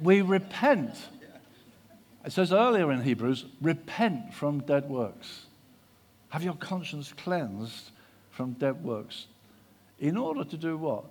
We 0.03 0.21
repent. 0.21 0.93
It 2.23 2.31
says 2.31 2.53
earlier 2.53 2.91
in 2.91 3.01
Hebrews, 3.01 3.45
repent 3.59 4.35
from 4.35 4.59
dead 4.59 4.87
works. 4.87 5.47
Have 6.29 6.43
your 6.43 6.53
conscience 6.53 7.11
cleansed 7.11 7.89
from 8.39 8.53
dead 8.53 8.81
works. 8.85 9.27
In 9.99 10.15
order 10.15 10.45
to 10.45 10.55
do 10.55 10.77
what? 10.77 11.03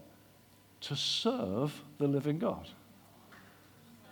To 0.81 0.97
serve 0.97 1.79
the 1.99 2.09
living 2.09 2.39
God. 2.39 2.67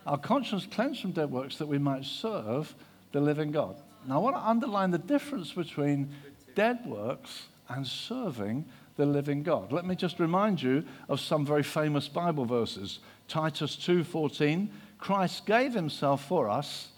Our 0.07 0.18
conscience 0.18 0.66
cleansed 0.70 1.00
from 1.00 1.12
dead 1.12 1.31
works 1.31 1.57
that 1.57 1.66
we 1.66 1.79
might 1.79 2.05
serve 2.05 2.74
the 3.12 3.22
living 3.22 3.52
God. 3.52 3.76
Now, 4.07 4.16
I 4.16 4.18
want 4.18 4.37
to 4.37 4.46
underline 4.46 4.90
the 4.90 4.98
difference 4.98 5.50
between 5.50 6.11
dead 6.55 6.85
works 6.85 7.46
and 7.70 7.87
serving 7.87 8.66
the 8.96 9.07
living 9.07 9.42
God. 9.42 9.72
Let 9.72 9.87
me 9.87 9.94
just 9.94 10.20
remind 10.20 10.61
you 10.61 10.85
of 11.09 11.18
some 11.18 11.46
very 11.46 11.62
famous 11.62 12.09
Bible 12.09 12.44
verses. 12.44 12.98
Titus 13.29 13.76
2:14, 13.76 14.68
Christ 14.98 15.46
gave 15.46 15.72
himself 15.72 16.29
for 16.29 16.50
us 16.50 16.90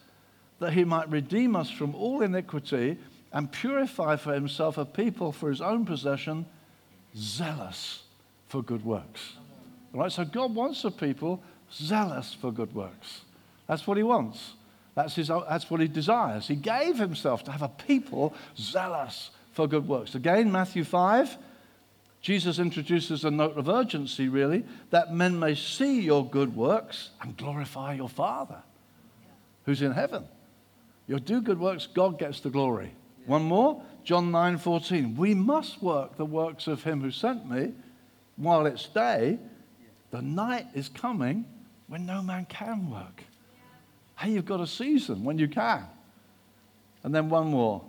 that 0.59 0.73
he 0.73 0.83
might 0.83 1.09
redeem 1.11 1.55
us 1.55 1.71
from 1.71 1.95
all 1.95 2.23
iniquity 2.23 2.99
and 3.33 3.51
purify 3.51 4.17
for 4.17 4.33
himself 4.33 4.79
a 4.79 4.85
people 4.85 5.33
for 5.33 5.51
his 5.51 5.61
own 5.61 5.85
possession 5.85 6.47
zealous 7.17 8.03
for 8.49 8.63
good 8.63 8.85
works. 8.85 9.35
All 9.95 10.01
right? 10.01 10.13
So 10.13 10.25
God 10.25 10.55
wants 10.55 10.85
a 10.85 10.91
people 10.91 11.43
zealous 11.73 12.35
for 12.35 12.53
good 12.53 12.75
works. 12.75 13.23
That's 13.67 13.87
what 13.87 13.97
he 13.97 14.03
wants. 14.03 14.55
That's, 14.95 15.15
his, 15.15 15.29
that's 15.29 15.71
what 15.71 15.81
he 15.81 15.89
desires. 15.89 16.49
He 16.49 16.57
gave 16.57 16.99
himself 16.99 17.45
to 17.45 17.53
have 17.53 17.63
a 17.63 17.69
people 17.69 18.35
zealous 18.57 19.31
for 19.53 19.67
good 19.67 19.87
works. 19.87 20.15
Again, 20.15 20.51
Matthew 20.51 20.85
5, 20.85 21.37
Jesus 22.21 22.59
introduces 22.59 23.25
a 23.25 23.31
note 23.31 23.57
of 23.57 23.69
urgency, 23.69 24.29
really, 24.29 24.65
that 24.91 25.15
men 25.15 25.39
may 25.39 25.55
see 25.55 26.01
your 26.01 26.27
good 26.27 26.57
works 26.57 27.11
and 27.21 27.37
glorify 27.37 27.95
your 27.95 28.09
Father 28.09 28.63
who's 29.69 29.83
in 29.83 29.93
heaven. 29.93 30.25
You 31.07 31.21
do 31.21 31.43
good 31.43 31.61
works, 31.61 31.87
God 31.87 32.19
gets 32.19 32.41
the 32.41 32.51
glory. 32.51 32.95
One 33.29 33.45
more, 33.45 33.83
John 34.05 34.33
9:14. 34.33 35.15
We 35.15 35.35
must 35.35 35.83
work 35.83 36.17
the 36.17 36.25
works 36.25 36.67
of 36.67 36.83
him 36.83 37.03
who 37.03 37.11
sent 37.11 37.49
me 37.49 37.75
while 38.37 38.65
it's 38.65 38.89
day. 38.89 39.39
The 40.11 40.23
night 40.23 40.67
is 40.73 40.89
coming 40.89 41.45
when 41.89 42.07
no 42.07 42.23
man 42.23 42.47
can 42.47 42.91
work. 42.91 43.25
Hey, 44.17 44.33
you've 44.33 44.47
got 44.47 44.61
a 44.61 44.67
season 44.67 45.25
when 45.25 45.39
you 45.39 45.47
can. 45.47 45.85
And 47.03 47.15
then 47.15 47.29
one 47.29 47.49
more. 47.49 47.85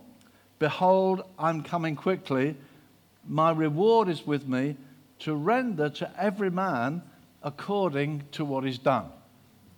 Behold, 0.58 1.22
I'm 1.38 1.62
coming 1.62 1.96
quickly. 1.96 2.54
My 3.26 3.50
reward 3.50 4.10
is 4.10 4.26
with 4.26 4.46
me 4.46 4.76
to 5.20 5.34
render 5.34 5.88
to 5.88 6.22
every 6.22 6.50
man 6.50 7.00
according 7.42 8.24
to 8.32 8.44
what 8.44 8.64
he's 8.64 8.78
done. 8.78 9.06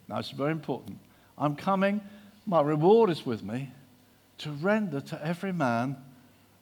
Now, 0.09 0.19
it's 0.19 0.31
very 0.31 0.51
important. 0.51 0.99
I'm 1.39 1.55
coming. 1.55 2.01
My 2.47 2.61
reward 2.63 3.11
is 3.11 3.25
with 3.25 3.45
me 3.45 3.71
to 4.43 4.51
render 4.51 5.01
to 5.01 5.27
every 5.27 5.53
man 5.53 5.97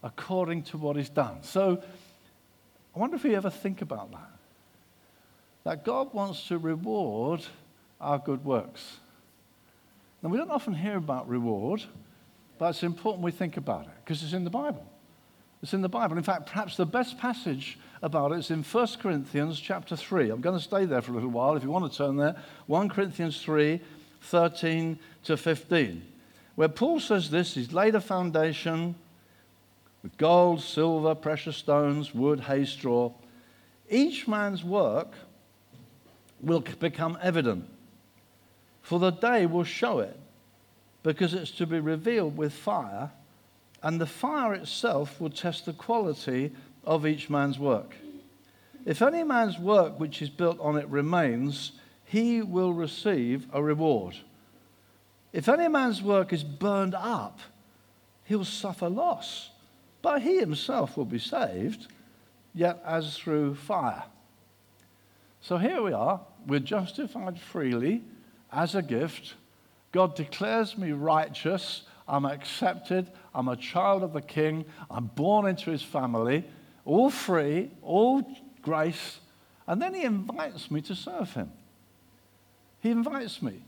according 0.02 0.62
to 0.64 0.78
what 0.78 0.96
he's 0.96 1.08
done. 1.08 1.42
So, 1.42 1.82
I 2.94 2.98
wonder 2.98 3.16
if 3.16 3.24
you 3.24 3.34
ever 3.34 3.50
think 3.50 3.82
about 3.82 4.10
that. 4.12 4.30
That 5.64 5.84
God 5.84 6.12
wants 6.12 6.48
to 6.48 6.58
reward 6.58 7.44
our 8.00 8.18
good 8.18 8.44
works. 8.44 8.98
Now, 10.22 10.30
we 10.30 10.38
don't 10.38 10.50
often 10.50 10.74
hear 10.74 10.96
about 10.96 11.28
reward, 11.28 11.82
but 12.58 12.70
it's 12.70 12.82
important 12.82 13.24
we 13.24 13.30
think 13.30 13.56
about 13.56 13.84
it 13.84 13.92
because 14.04 14.22
it's 14.22 14.32
in 14.32 14.44
the 14.44 14.50
Bible. 14.50 14.84
It's 15.62 15.74
in 15.74 15.82
the 15.82 15.88
Bible. 15.88 16.16
In 16.16 16.22
fact, 16.22 16.46
perhaps 16.46 16.76
the 16.76 16.86
best 16.86 17.18
passage 17.18 17.78
about 18.02 18.32
it 18.32 18.38
is 18.38 18.50
in 18.50 18.62
1 18.62 18.88
Corinthians 19.00 19.60
chapter 19.60 19.94
3. 19.94 20.30
I'm 20.30 20.40
going 20.40 20.58
to 20.58 20.64
stay 20.64 20.86
there 20.86 21.02
for 21.02 21.12
a 21.12 21.14
little 21.14 21.30
while 21.30 21.54
if 21.56 21.62
you 21.62 21.70
want 21.70 21.90
to 21.90 21.96
turn 21.96 22.16
there. 22.16 22.36
1 22.66 22.88
Corinthians 22.88 23.42
3, 23.42 23.80
13 24.22 24.98
to 25.24 25.36
15, 25.36 26.02
where 26.60 26.68
Paul 26.68 27.00
says 27.00 27.30
this 27.30 27.54
He's 27.54 27.72
laid 27.72 27.94
a 27.94 28.02
foundation 28.02 28.94
with 30.02 30.14
gold, 30.18 30.60
silver, 30.60 31.14
precious 31.14 31.56
stones, 31.56 32.14
wood, 32.14 32.38
hay, 32.40 32.66
straw. 32.66 33.12
Each 33.88 34.28
man's 34.28 34.62
work 34.62 35.14
will 36.38 36.60
become 36.60 37.16
evident, 37.22 37.64
for 38.82 38.98
the 38.98 39.10
day 39.10 39.46
will 39.46 39.64
show 39.64 40.00
it, 40.00 40.20
because 41.02 41.32
it's 41.32 41.50
to 41.52 41.66
be 41.66 41.80
revealed 41.80 42.36
with 42.36 42.52
fire, 42.52 43.10
and 43.82 43.98
the 43.98 44.04
fire 44.04 44.52
itself 44.52 45.18
will 45.18 45.30
test 45.30 45.64
the 45.64 45.72
quality 45.72 46.52
of 46.84 47.06
each 47.06 47.30
man's 47.30 47.58
work. 47.58 47.94
If 48.84 49.00
any 49.00 49.24
man's 49.24 49.58
work 49.58 49.98
which 49.98 50.20
is 50.20 50.28
built 50.28 50.60
on 50.60 50.76
it 50.76 50.88
remains, 50.88 51.72
he 52.04 52.42
will 52.42 52.74
receive 52.74 53.46
a 53.50 53.62
reward. 53.62 54.16
If 55.32 55.48
any 55.48 55.68
man's 55.68 56.02
work 56.02 56.32
is 56.32 56.42
burned 56.42 56.94
up, 56.94 57.40
he'll 58.24 58.44
suffer 58.44 58.88
loss, 58.88 59.50
but 60.02 60.22
he 60.22 60.38
himself 60.38 60.96
will 60.96 61.04
be 61.04 61.18
saved, 61.18 61.86
yet 62.54 62.82
as 62.84 63.16
through 63.16 63.54
fire. 63.54 64.04
So 65.40 65.56
here 65.56 65.82
we 65.82 65.92
are. 65.92 66.20
We're 66.46 66.60
justified 66.60 67.40
freely 67.40 68.02
as 68.52 68.74
a 68.74 68.82
gift. 68.82 69.34
God 69.92 70.14
declares 70.14 70.76
me 70.76 70.92
righteous. 70.92 71.82
I'm 72.08 72.24
accepted. 72.24 73.10
I'm 73.34 73.48
a 73.48 73.56
child 73.56 74.02
of 74.02 74.12
the 74.12 74.20
King. 74.20 74.64
I'm 74.90 75.06
born 75.06 75.46
into 75.46 75.70
his 75.70 75.82
family. 75.82 76.44
All 76.84 77.10
free, 77.10 77.70
all 77.82 78.24
grace. 78.62 79.20
And 79.66 79.80
then 79.80 79.94
he 79.94 80.02
invites 80.02 80.70
me 80.70 80.80
to 80.82 80.94
serve 80.94 81.32
him. 81.34 81.52
He 82.80 82.90
invites 82.90 83.40
me. 83.40 83.62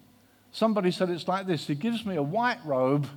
Somebody 0.53 0.91
said 0.91 1.11
it's 1.11 1.27
like 1.27 1.47
this 1.47 1.67
He 1.67 1.75
gives 1.75 2.07
me 2.07 2.17
a 2.17 2.23
white 2.23 2.65
robe, 2.65 3.09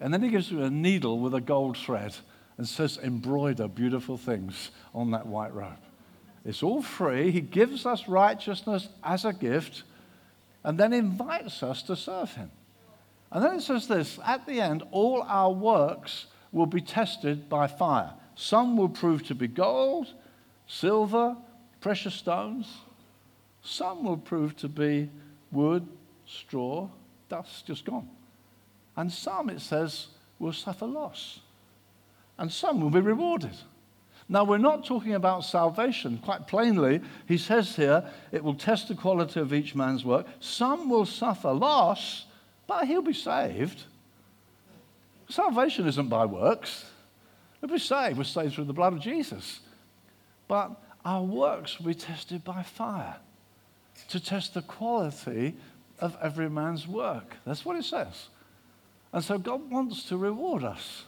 and 0.00 0.14
then 0.14 0.22
he 0.22 0.30
gives 0.30 0.50
me 0.50 0.62
a 0.62 0.70
needle 0.70 1.18
with 1.18 1.34
a 1.34 1.40
gold 1.40 1.76
thread 1.76 2.14
and 2.58 2.68
says, 2.68 2.98
embroider 3.02 3.68
beautiful 3.68 4.16
things 4.16 4.70
on 4.94 5.10
that 5.10 5.26
white 5.26 5.54
robe. 5.54 5.78
It's 6.44 6.62
all 6.62 6.82
free. 6.82 7.30
He 7.30 7.40
gives 7.40 7.86
us 7.86 8.08
righteousness 8.08 8.88
as 9.02 9.24
a 9.24 9.32
gift 9.32 9.84
and 10.64 10.78
then 10.78 10.92
invites 10.92 11.62
us 11.62 11.82
to 11.84 11.96
serve 11.96 12.32
him. 12.32 12.50
And 13.30 13.42
then 13.42 13.56
it 13.56 13.62
says 13.62 13.88
this 13.88 14.18
at 14.24 14.46
the 14.46 14.60
end, 14.60 14.82
all 14.90 15.22
our 15.22 15.50
works 15.50 16.26
will 16.50 16.66
be 16.66 16.80
tested 16.80 17.48
by 17.48 17.66
fire. 17.66 18.12
Some 18.34 18.76
will 18.76 18.88
prove 18.88 19.24
to 19.26 19.34
be 19.34 19.48
gold, 19.48 20.08
silver, 20.66 21.36
precious 21.80 22.14
stones. 22.14 22.68
Some 23.62 24.04
will 24.04 24.16
prove 24.16 24.56
to 24.56 24.68
be 24.68 25.10
wood, 25.50 25.86
straw, 26.32 26.88
dust, 27.28 27.66
just 27.66 27.84
gone. 27.84 28.08
And 28.96 29.10
some, 29.10 29.50
it 29.50 29.60
says, 29.60 30.08
will 30.38 30.52
suffer 30.52 30.86
loss. 30.86 31.40
And 32.38 32.50
some 32.50 32.80
will 32.80 32.90
be 32.90 33.00
rewarded. 33.00 33.56
Now, 34.28 34.44
we're 34.44 34.58
not 34.58 34.86
talking 34.86 35.14
about 35.14 35.44
salvation. 35.44 36.18
Quite 36.18 36.46
plainly, 36.46 37.00
he 37.26 37.36
says 37.36 37.76
here, 37.76 38.08
it 38.30 38.42
will 38.42 38.54
test 38.54 38.88
the 38.88 38.94
quality 38.94 39.40
of 39.40 39.52
each 39.52 39.74
man's 39.74 40.04
work. 40.04 40.26
Some 40.40 40.88
will 40.88 41.06
suffer 41.06 41.52
loss, 41.52 42.26
but 42.66 42.86
he'll 42.86 43.02
be 43.02 43.12
saved. 43.12 43.82
Salvation 45.28 45.86
isn't 45.86 46.08
by 46.08 46.24
works. 46.24 46.86
We'll 47.60 47.70
be 47.70 47.78
saved. 47.78 48.18
We're 48.18 48.24
saved 48.24 48.54
through 48.54 48.64
the 48.64 48.72
blood 48.72 48.92
of 48.92 49.00
Jesus. 49.00 49.60
But 50.48 50.72
our 51.04 51.22
works 51.22 51.78
will 51.78 51.86
be 51.86 51.94
tested 51.94 52.44
by 52.44 52.62
fire 52.62 53.16
to 54.08 54.20
test 54.20 54.54
the 54.54 54.62
quality 54.62 55.56
of 56.02 56.18
every 56.20 56.50
man's 56.50 56.86
work. 56.86 57.36
That's 57.46 57.64
what 57.64 57.76
it 57.76 57.84
says. 57.84 58.28
And 59.12 59.22
so 59.22 59.38
God 59.38 59.70
wants 59.70 60.02
to 60.04 60.16
reward 60.16 60.64
us. 60.64 61.04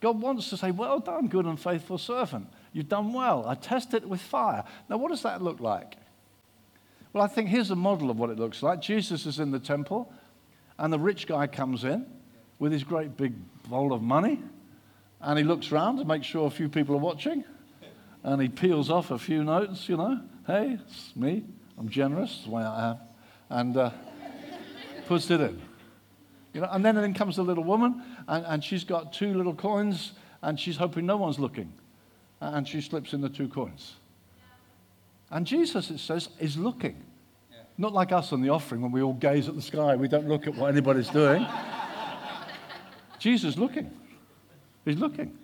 God 0.00 0.20
wants 0.20 0.48
to 0.48 0.56
say, 0.56 0.70
Well 0.70 0.98
done, 0.98 1.28
good 1.28 1.44
and 1.44 1.60
faithful 1.60 1.98
servant. 1.98 2.48
You've 2.72 2.88
done 2.88 3.12
well. 3.12 3.46
I 3.46 3.54
tested 3.54 4.04
it 4.04 4.08
with 4.08 4.22
fire. 4.22 4.64
Now, 4.88 4.96
what 4.96 5.10
does 5.10 5.22
that 5.22 5.42
look 5.42 5.60
like? 5.60 5.96
Well, 7.12 7.22
I 7.22 7.26
think 7.26 7.48
here's 7.50 7.70
a 7.70 7.76
model 7.76 8.10
of 8.10 8.18
what 8.18 8.30
it 8.30 8.38
looks 8.38 8.62
like. 8.62 8.80
Jesus 8.80 9.26
is 9.26 9.40
in 9.40 9.50
the 9.50 9.58
temple, 9.58 10.10
and 10.78 10.90
the 10.92 10.98
rich 10.98 11.26
guy 11.26 11.46
comes 11.46 11.84
in 11.84 12.06
with 12.58 12.72
his 12.72 12.84
great 12.84 13.16
big 13.16 13.34
bowl 13.68 13.92
of 13.92 14.00
money, 14.00 14.40
and 15.20 15.38
he 15.38 15.44
looks 15.44 15.70
around 15.70 15.98
to 15.98 16.04
make 16.04 16.24
sure 16.24 16.46
a 16.46 16.50
few 16.50 16.68
people 16.68 16.94
are 16.94 17.00
watching, 17.00 17.44
and 18.22 18.40
he 18.40 18.48
peels 18.48 18.90
off 18.90 19.10
a 19.10 19.18
few 19.18 19.44
notes, 19.44 19.88
you 19.88 19.96
know. 19.96 20.20
Hey, 20.46 20.78
it's 20.80 21.14
me. 21.14 21.44
I'm 21.76 21.88
generous, 21.88 22.42
the 22.44 22.50
way 22.50 22.62
I 22.62 22.90
am. 22.90 23.07
And 23.50 23.76
uh, 23.76 23.90
puts 25.06 25.30
it 25.30 25.40
in. 25.40 25.60
You 26.52 26.60
know, 26.62 26.68
and 26.70 26.84
then 26.84 26.96
in 26.98 27.14
comes 27.14 27.36
the 27.36 27.42
little 27.42 27.64
woman, 27.64 28.02
and, 28.26 28.44
and 28.46 28.64
she's 28.64 28.84
got 28.84 29.12
two 29.12 29.34
little 29.34 29.54
coins, 29.54 30.12
and 30.42 30.58
she's 30.58 30.76
hoping 30.76 31.06
no 31.06 31.16
one's 31.16 31.38
looking. 31.38 31.72
And 32.40 32.66
she 32.66 32.80
slips 32.80 33.12
in 33.12 33.20
the 33.20 33.28
two 33.28 33.48
coins. 33.48 33.94
And 35.30 35.46
Jesus, 35.46 35.90
it 35.90 35.98
says, 35.98 36.28
is 36.38 36.56
looking. 36.56 37.02
Yeah. 37.50 37.58
Not 37.76 37.92
like 37.92 38.12
us 38.12 38.32
on 38.32 38.40
the 38.40 38.48
offering 38.48 38.80
when 38.80 38.92
we 38.92 39.02
all 39.02 39.14
gaze 39.14 39.48
at 39.48 39.54
the 39.54 39.62
sky, 39.62 39.96
we 39.96 40.08
don't 40.08 40.28
look 40.28 40.46
at 40.46 40.54
what 40.54 40.70
anybody's 40.70 41.08
doing. 41.08 41.46
Jesus 43.18 43.56
looking. 43.56 43.90
He's 44.84 44.96
looking. 44.96 45.36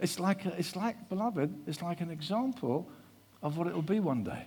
It's 0.00 0.18
like, 0.18 0.44
it's 0.46 0.74
like, 0.74 1.08
beloved, 1.08 1.54
it's 1.66 1.82
like 1.82 2.00
an 2.00 2.10
example 2.10 2.88
of 3.42 3.58
what 3.58 3.66
it 3.66 3.74
will 3.74 3.82
be 3.82 4.00
one 4.00 4.24
day. 4.24 4.44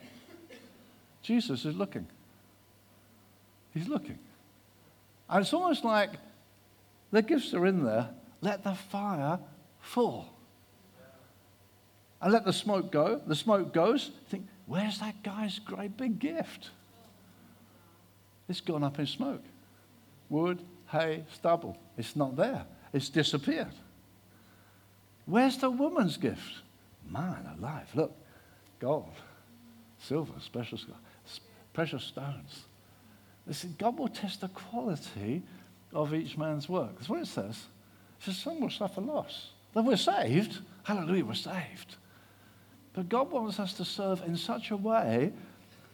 Jesus 1.21 1.63
is 1.63 1.75
looking. 1.75 2.07
He's 3.73 3.87
looking. 3.87 4.19
And 5.29 5.41
it's 5.41 5.53
almost 5.53 5.83
like 5.83 6.11
the 7.11 7.21
gifts 7.21 7.53
are 7.53 7.65
in 7.65 7.83
there. 7.83 8.09
Let 8.41 8.63
the 8.63 8.75
fire 8.75 9.39
fall. 9.79 10.29
And 12.21 12.31
let 12.31 12.45
the 12.45 12.53
smoke 12.53 12.91
go. 12.91 13.21
The 13.25 13.35
smoke 13.35 13.73
goes. 13.73 14.11
Think, 14.29 14.47
where's 14.65 14.99
that 14.99 15.23
guy's 15.23 15.59
great 15.59 15.97
big 15.97 16.19
gift? 16.19 16.69
It's 18.47 18.61
gone 18.61 18.83
up 18.83 18.99
in 18.99 19.07
smoke. 19.07 19.43
Wood, 20.29 20.61
hay, 20.87 21.25
stubble. 21.33 21.77
It's 21.97 22.15
not 22.15 22.35
there. 22.35 22.65
It's 22.93 23.09
disappeared. 23.09 23.73
Where's 25.25 25.57
the 25.57 25.69
woman's 25.69 26.17
gift? 26.17 26.61
Man 27.09 27.49
alive. 27.57 27.87
Look, 27.95 28.15
gold, 28.79 29.13
silver, 29.99 30.33
special 30.39 30.77
precious 31.73 32.03
stones. 32.03 32.65
Listen, 33.45 33.75
God 33.77 33.97
will 33.97 34.07
test 34.07 34.41
the 34.41 34.47
quality 34.47 35.41
of 35.93 36.13
each 36.13 36.37
man's 36.37 36.69
work. 36.69 36.95
That's 36.95 37.09
what 37.09 37.19
it 37.19 37.27
says. 37.27 37.67
It 38.19 38.25
says 38.25 38.37
some 38.37 38.59
will 38.59 38.69
suffer 38.69 39.01
loss. 39.01 39.49
Then 39.73 39.85
we're 39.85 39.97
saved. 39.97 40.59
Hallelujah, 40.83 41.25
we're 41.25 41.33
saved. 41.33 41.95
But 42.93 43.09
God 43.09 43.31
wants 43.31 43.59
us 43.59 43.73
to 43.73 43.85
serve 43.85 44.21
in 44.25 44.37
such 44.37 44.71
a 44.71 44.77
way 44.77 45.33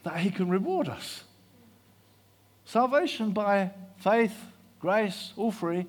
that 0.04 0.18
He 0.18 0.30
can 0.30 0.50
reward 0.50 0.90
us. 0.90 1.24
Salvation 2.66 3.32
by 3.32 3.72
faith, 3.98 4.36
grace, 4.80 5.34
all 5.36 5.52
free, 5.52 5.88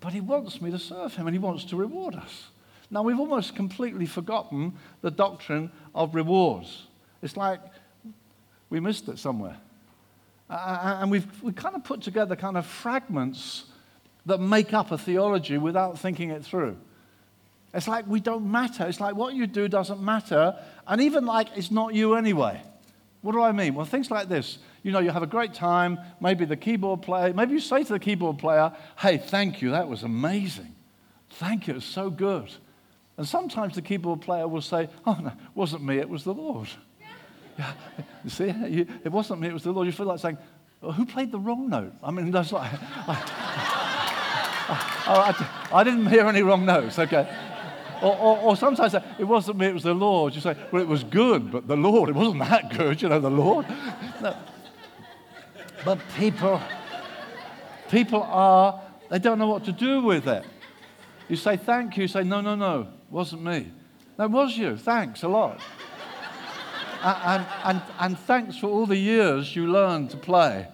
but 0.00 0.12
He 0.12 0.20
wants 0.20 0.60
me 0.60 0.70
to 0.70 0.78
serve 0.78 1.14
Him 1.14 1.26
and 1.26 1.34
He 1.34 1.38
wants 1.38 1.64
to 1.64 1.76
reward 1.76 2.14
us. 2.16 2.48
Now, 2.90 3.02
we've 3.02 3.18
almost 3.18 3.56
completely 3.56 4.06
forgotten 4.06 4.74
the 5.00 5.10
doctrine 5.10 5.72
of 5.94 6.14
rewards. 6.14 6.86
It's 7.22 7.36
like 7.36 7.60
we 8.70 8.78
missed 8.78 9.08
it 9.08 9.18
somewhere. 9.18 9.56
Uh, 10.48 10.98
and 11.00 11.10
we've, 11.10 11.42
we 11.42 11.52
kind 11.52 11.74
of 11.74 11.84
put 11.84 12.02
together 12.02 12.36
kind 12.36 12.56
of 12.56 12.64
fragments 12.66 13.64
that 14.26 14.38
make 14.38 14.72
up 14.72 14.90
a 14.90 14.98
theology 14.98 15.58
without 15.58 15.98
thinking 15.98 16.30
it 16.30 16.44
through. 16.44 16.76
It's 17.74 17.88
like 17.88 18.06
we 18.06 18.20
don't 18.20 18.50
matter. 18.50 18.86
It's 18.86 19.00
like 19.00 19.14
what 19.14 19.34
you 19.34 19.46
do 19.46 19.68
doesn't 19.68 20.00
matter. 20.00 20.56
And 20.86 21.00
even 21.00 21.26
like 21.26 21.48
it's 21.56 21.70
not 21.70 21.94
you 21.94 22.14
anyway. 22.14 22.62
What 23.22 23.32
do 23.32 23.42
I 23.42 23.52
mean? 23.52 23.74
Well, 23.74 23.86
things 23.86 24.10
like 24.10 24.28
this. 24.28 24.58
You 24.82 24.92
know, 24.92 25.00
you 25.00 25.10
have 25.10 25.22
a 25.22 25.26
great 25.26 25.52
time. 25.52 25.98
Maybe 26.20 26.44
the 26.44 26.56
keyboard 26.56 27.02
player, 27.02 27.34
maybe 27.34 27.54
you 27.54 27.60
say 27.60 27.82
to 27.82 27.92
the 27.92 27.98
keyboard 27.98 28.38
player, 28.38 28.72
hey, 28.98 29.18
thank 29.18 29.60
you. 29.60 29.70
That 29.70 29.88
was 29.88 30.04
amazing. 30.04 30.74
Thank 31.30 31.66
you. 31.66 31.72
It 31.72 31.76
was 31.76 31.84
so 31.84 32.08
good. 32.08 32.50
And 33.16 33.26
sometimes 33.26 33.74
the 33.74 33.82
keyboard 33.82 34.20
player 34.20 34.46
will 34.46 34.60
say, 34.60 34.88
oh, 35.04 35.18
no, 35.20 35.28
it 35.28 35.56
wasn't 35.56 35.82
me. 35.82 35.98
It 35.98 36.08
was 36.08 36.22
the 36.22 36.34
Lord. 36.34 36.68
Yeah. 37.58 37.72
You 38.24 38.30
see, 38.30 38.54
you, 38.68 38.86
it 39.04 39.10
wasn't 39.10 39.40
me. 39.40 39.48
It 39.48 39.54
was 39.54 39.62
the 39.62 39.72
Lord. 39.72 39.86
You 39.86 39.92
feel 39.92 40.06
like 40.06 40.18
saying, 40.18 40.38
well, 40.80 40.92
who 40.92 41.06
played 41.06 41.32
the 41.32 41.38
wrong 41.38 41.68
note? 41.68 41.92
I 42.02 42.10
mean, 42.10 42.30
that's 42.30 42.52
like, 42.52 42.70
I, 43.08 43.14
I, 45.06 45.46
I, 45.72 45.80
I 45.80 45.84
didn't 45.84 46.06
hear 46.06 46.26
any 46.26 46.42
wrong 46.42 46.66
notes. 46.66 46.98
Okay. 46.98 47.28
Or, 48.02 48.14
or, 48.16 48.38
or, 48.38 48.56
sometimes 48.56 48.94
it 48.94 49.24
wasn't 49.24 49.56
me, 49.56 49.68
it 49.68 49.74
was 49.74 49.84
the 49.84 49.94
Lord. 49.94 50.34
You 50.34 50.42
say, 50.42 50.54
well, 50.70 50.82
it 50.82 50.88
was 50.88 51.02
good, 51.02 51.50
but 51.50 51.66
the 51.66 51.76
Lord, 51.76 52.10
it 52.10 52.14
wasn't 52.14 52.40
that 52.40 52.76
good, 52.76 53.00
you 53.00 53.08
know, 53.08 53.18
the 53.20 53.30
Lord. 53.30 53.66
No. 54.20 54.36
But 55.82 55.98
people, 56.16 56.60
people 57.90 58.22
are, 58.22 58.82
they 59.08 59.18
don't 59.18 59.38
know 59.38 59.46
what 59.46 59.64
to 59.64 59.72
do 59.72 60.02
with 60.02 60.26
it. 60.26 60.44
You 61.28 61.36
say, 61.36 61.56
thank 61.56 61.96
you. 61.96 62.02
You 62.02 62.08
say, 62.08 62.22
no, 62.22 62.42
no, 62.42 62.54
no, 62.54 62.82
it 62.82 62.88
wasn't 63.10 63.44
me. 63.44 63.72
That 64.18 64.30
was 64.30 64.56
you. 64.56 64.76
Thanks 64.76 65.22
a 65.22 65.28
lot. 65.28 65.58
And, 67.06 67.46
and, 67.64 67.82
and, 68.00 68.18
thanks 68.18 68.58
for 68.58 68.66
all 68.66 68.86
the 68.86 68.96
years 68.96 69.54
you 69.54 69.66
learned 69.66 70.10
to 70.10 70.16
play. 70.16 70.66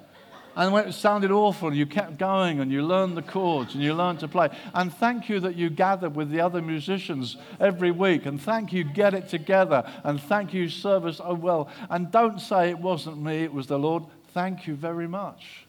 And 0.55 0.73
when 0.73 0.87
it 0.87 0.93
sounded 0.93 1.31
awful, 1.31 1.69
and 1.69 1.77
you 1.77 1.87
kept 1.87 2.19
going 2.19 2.61
and 2.61 2.71
you 2.71 2.83
learned 2.83 3.17
the 3.17 3.23
chords 3.23 3.75
and 3.75 3.83
you 3.83 3.95
learned 3.95 4.21
to 4.21 4.29
play. 4.29 4.51
And 4.75 4.93
thank 4.93 5.29
you 5.29 5.41
that 5.41 5.57
you 5.57 5.71
gathered 5.71 6.15
with 6.15 6.31
the 6.31 6.41
other 6.41 6.61
musicians 6.61 7.37
every 7.59 7.91
week. 7.91 8.27
And 8.27 8.41
thank 8.41 8.73
you, 8.73 8.85
get 8.85 9.15
it 9.15 9.29
together. 9.29 9.91
And 10.05 10.21
thank 10.21 10.53
you, 10.53 10.69
service 10.69 11.21
oh 11.25 11.35
well. 11.35 11.71
And 11.89 12.11
don't 12.11 12.39
say 12.39 12.69
it 12.69 12.79
wasn't 12.79 13.23
me, 13.23 13.43
it 13.43 13.53
was 13.53 13.67
the 13.67 13.79
Lord. 13.79 14.05
Thank 14.35 14.67
you 14.67 14.75
very 14.75 15.09
much. 15.09 15.67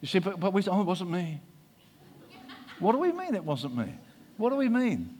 You 0.00 0.08
see, 0.08 0.18
but, 0.18 0.38
but 0.38 0.52
we 0.52 0.62
say, 0.62 0.70
oh, 0.70 0.80
it 0.80 0.86
wasn't 0.86 1.10
me. 1.10 1.40
What 2.78 2.92
do 2.92 2.98
we 2.98 3.12
mean 3.12 3.34
it 3.34 3.44
wasn't 3.44 3.76
me? 3.76 3.94
What 4.36 4.50
do 4.50 4.56
we 4.56 4.68
mean? 4.68 5.19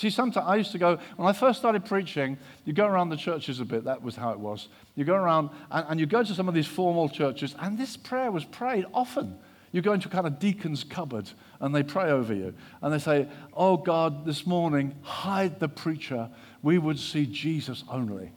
See, 0.00 0.08
sometimes 0.08 0.46
I 0.48 0.56
used 0.56 0.72
to 0.72 0.78
go, 0.78 0.98
when 1.16 1.28
I 1.28 1.34
first 1.34 1.58
started 1.58 1.84
preaching, 1.84 2.38
you 2.64 2.72
go 2.72 2.86
around 2.86 3.10
the 3.10 3.18
churches 3.18 3.60
a 3.60 3.66
bit, 3.66 3.84
that 3.84 4.00
was 4.00 4.16
how 4.16 4.30
it 4.30 4.40
was. 4.40 4.68
You 4.96 5.04
go 5.04 5.14
around 5.14 5.50
and, 5.70 5.86
and 5.90 6.00
you 6.00 6.06
go 6.06 6.24
to 6.24 6.34
some 6.34 6.48
of 6.48 6.54
these 6.54 6.66
formal 6.66 7.10
churches, 7.10 7.54
and 7.58 7.76
this 7.76 7.98
prayer 7.98 8.30
was 8.30 8.46
prayed 8.46 8.86
often. 8.94 9.36
You 9.72 9.82
go 9.82 9.92
into 9.92 10.08
a 10.08 10.10
kind 10.10 10.26
of 10.26 10.38
deacon's 10.38 10.84
cupboard 10.84 11.28
and 11.60 11.74
they 11.74 11.82
pray 11.82 12.10
over 12.10 12.32
you. 12.32 12.54
And 12.80 12.94
they 12.94 12.98
say, 12.98 13.28
Oh 13.52 13.76
God, 13.76 14.24
this 14.24 14.46
morning, 14.46 14.94
hide 15.02 15.60
the 15.60 15.68
preacher. 15.68 16.30
We 16.62 16.78
would 16.78 16.98
see 16.98 17.26
Jesus 17.26 17.84
only. 17.86 18.32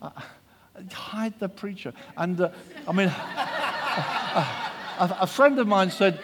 Uh, 0.00 0.10
hide 0.92 1.34
the 1.40 1.48
preacher. 1.48 1.94
And 2.16 2.40
uh, 2.40 2.50
I 2.86 2.92
mean, 2.92 3.08
a, 3.08 5.18
a, 5.22 5.26
friend 5.26 5.58
of 5.58 5.66
mine 5.66 5.90
said, 5.90 6.20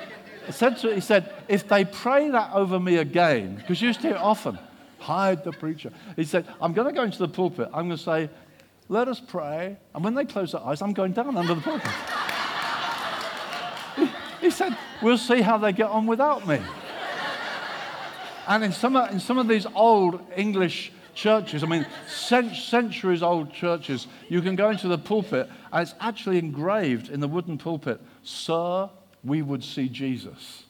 he 0.47 1.01
said, 1.01 1.33
if 1.49 1.69
they 1.69 1.85
pray 1.85 2.31
that 2.31 2.53
over 2.53 2.79
me 2.81 2.97
again, 2.97 3.57
because 3.57 3.81
you 3.81 3.89
used 3.89 4.01
to 4.03 4.09
hear 4.09 4.17
often, 4.17 4.59
hide 4.99 5.45
the 5.45 5.53
preacher. 5.53 5.93
He 6.17 6.25
said, 6.25 6.47
I'm 6.61 6.73
going 6.73 6.89
to 6.89 6.95
go 6.95 7.03
into 7.03 7.19
the 7.19 7.29
pulpit. 7.29 7.69
I'm 7.73 7.87
going 7.87 7.97
to 7.97 8.03
say, 8.03 8.31
let 8.89 9.09
us 9.09 9.21
pray. 9.21 9.77
And 9.95 10.05
when 10.05 10.15
they 10.15 10.25
close 10.25 10.53
their 10.53 10.63
eyes, 10.63 10.83
I'm 10.83 10.93
going 10.93 11.13
down 11.13 11.37
under 11.37 11.55
the 11.55 11.61
pulpit. 11.61 11.91
he, 13.97 14.47
he 14.47 14.51
said, 14.51 14.77
we'll 15.01 15.19
see 15.19 15.41
how 15.41 15.59
they 15.59 15.73
get 15.73 15.89
on 15.89 16.07
without 16.07 16.47
me. 16.47 16.61
And 18.47 18.65
in 18.65 18.73
some, 18.73 18.97
in 18.97 19.21
some 19.21 19.39
of 19.39 19.49
these 19.49 19.67
old 19.75 20.21
English 20.37 20.93
churches, 21.15 21.63
I 21.63 21.67
mean, 21.67 21.87
centuries 22.09 23.23
old 23.23 23.53
churches, 23.53 24.09
you 24.29 24.43
can 24.43 24.57
go 24.57 24.71
into 24.71 24.89
the 24.89 24.99
pulpit 24.99 25.49
and 25.73 25.83
it's 25.83 25.95
actually 26.01 26.39
engraved 26.39 27.09
in 27.09 27.21
the 27.21 27.29
wooden 27.29 27.59
pulpit, 27.59 28.01
Sir, 28.25 28.91
we 29.25 29.43
would 29.43 29.63
see 29.63 29.89
Jesus. 29.89 30.65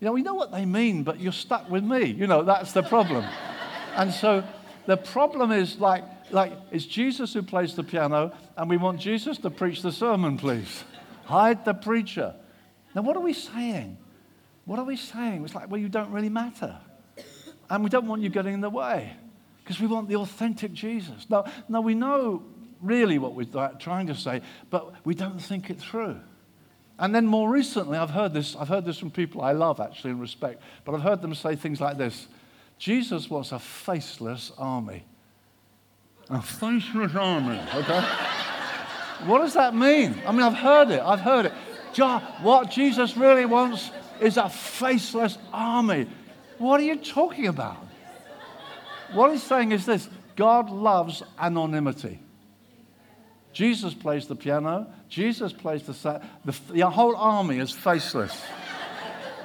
You 0.00 0.06
know, 0.06 0.12
we 0.12 0.22
know 0.22 0.34
what 0.34 0.52
they 0.52 0.64
mean, 0.64 1.02
but 1.02 1.20
you're 1.20 1.32
stuck 1.32 1.70
with 1.70 1.84
me. 1.84 2.04
You 2.04 2.26
know, 2.26 2.42
that's 2.42 2.72
the 2.72 2.82
problem. 2.82 3.24
and 3.96 4.12
so 4.12 4.44
the 4.86 4.96
problem 4.96 5.50
is 5.50 5.78
like, 5.78 6.04
like 6.30 6.52
it's 6.70 6.84
Jesus 6.84 7.32
who 7.32 7.42
plays 7.42 7.74
the 7.74 7.82
piano, 7.82 8.32
and 8.56 8.68
we 8.68 8.76
want 8.76 9.00
Jesus 9.00 9.38
to 9.38 9.50
preach 9.50 9.82
the 9.82 9.92
sermon, 9.92 10.36
please. 10.36 10.84
Hide 11.24 11.64
the 11.64 11.74
preacher. 11.74 12.34
Now, 12.94 13.02
what 13.02 13.16
are 13.16 13.22
we 13.22 13.32
saying? 13.32 13.96
What 14.66 14.78
are 14.78 14.84
we 14.84 14.96
saying? 14.96 15.44
It's 15.44 15.54
like, 15.54 15.70
well, 15.70 15.80
you 15.80 15.88
don't 15.88 16.10
really 16.10 16.28
matter. 16.28 16.78
And 17.70 17.82
we 17.82 17.90
don't 17.90 18.06
want 18.06 18.22
you 18.22 18.28
getting 18.28 18.54
in 18.54 18.60
the 18.60 18.70
way 18.70 19.16
because 19.62 19.80
we 19.80 19.86
want 19.86 20.08
the 20.08 20.16
authentic 20.16 20.72
Jesus. 20.72 21.26
Now, 21.30 21.46
now, 21.68 21.80
we 21.80 21.94
know 21.94 22.44
really 22.80 23.18
what 23.18 23.34
we're 23.34 23.70
trying 23.78 24.06
to 24.08 24.14
say, 24.14 24.42
but 24.70 24.94
we 25.04 25.14
don't 25.14 25.38
think 25.38 25.70
it 25.70 25.80
through. 25.80 26.20
And 26.98 27.14
then 27.14 27.26
more 27.26 27.50
recently, 27.50 27.98
I've 27.98 28.10
heard 28.10 28.32
this, 28.32 28.54
I've 28.54 28.68
heard 28.68 28.84
this 28.84 28.98
from 28.98 29.10
people 29.10 29.42
I 29.42 29.52
love 29.52 29.80
actually 29.80 30.12
and 30.12 30.20
respect, 30.20 30.62
but 30.84 30.94
I've 30.94 31.02
heard 31.02 31.22
them 31.22 31.34
say 31.34 31.56
things 31.56 31.80
like 31.80 31.98
this 31.98 32.28
Jesus 32.78 33.28
was 33.28 33.52
a 33.52 33.58
faceless 33.58 34.52
army. 34.58 35.04
A 36.30 36.40
faceless 36.40 37.14
army, 37.14 37.60
okay? 37.74 38.00
what 39.26 39.40
does 39.40 39.54
that 39.54 39.74
mean? 39.74 40.20
I 40.26 40.32
mean, 40.32 40.42
I've 40.42 40.54
heard 40.54 40.90
it, 40.90 41.02
I've 41.02 41.20
heard 41.20 41.46
it. 41.46 41.52
What 42.42 42.70
Jesus 42.70 43.16
really 43.16 43.44
wants 43.44 43.90
is 44.20 44.36
a 44.36 44.48
faceless 44.48 45.38
army. 45.52 46.08
What 46.58 46.80
are 46.80 46.84
you 46.84 46.96
talking 46.96 47.46
about? 47.46 47.76
What 49.12 49.30
he's 49.30 49.42
saying 49.42 49.72
is 49.72 49.86
this 49.86 50.08
God 50.34 50.70
loves 50.70 51.22
anonymity. 51.38 52.20
Jesus 53.54 53.94
plays 53.94 54.26
the 54.26 54.34
piano, 54.34 54.86
Jesus 55.08 55.52
plays 55.52 55.84
the, 55.84 56.20
the, 56.44 56.54
the 56.72 56.90
whole 56.90 57.16
army 57.16 57.60
is 57.60 57.70
faceless. 57.70 58.42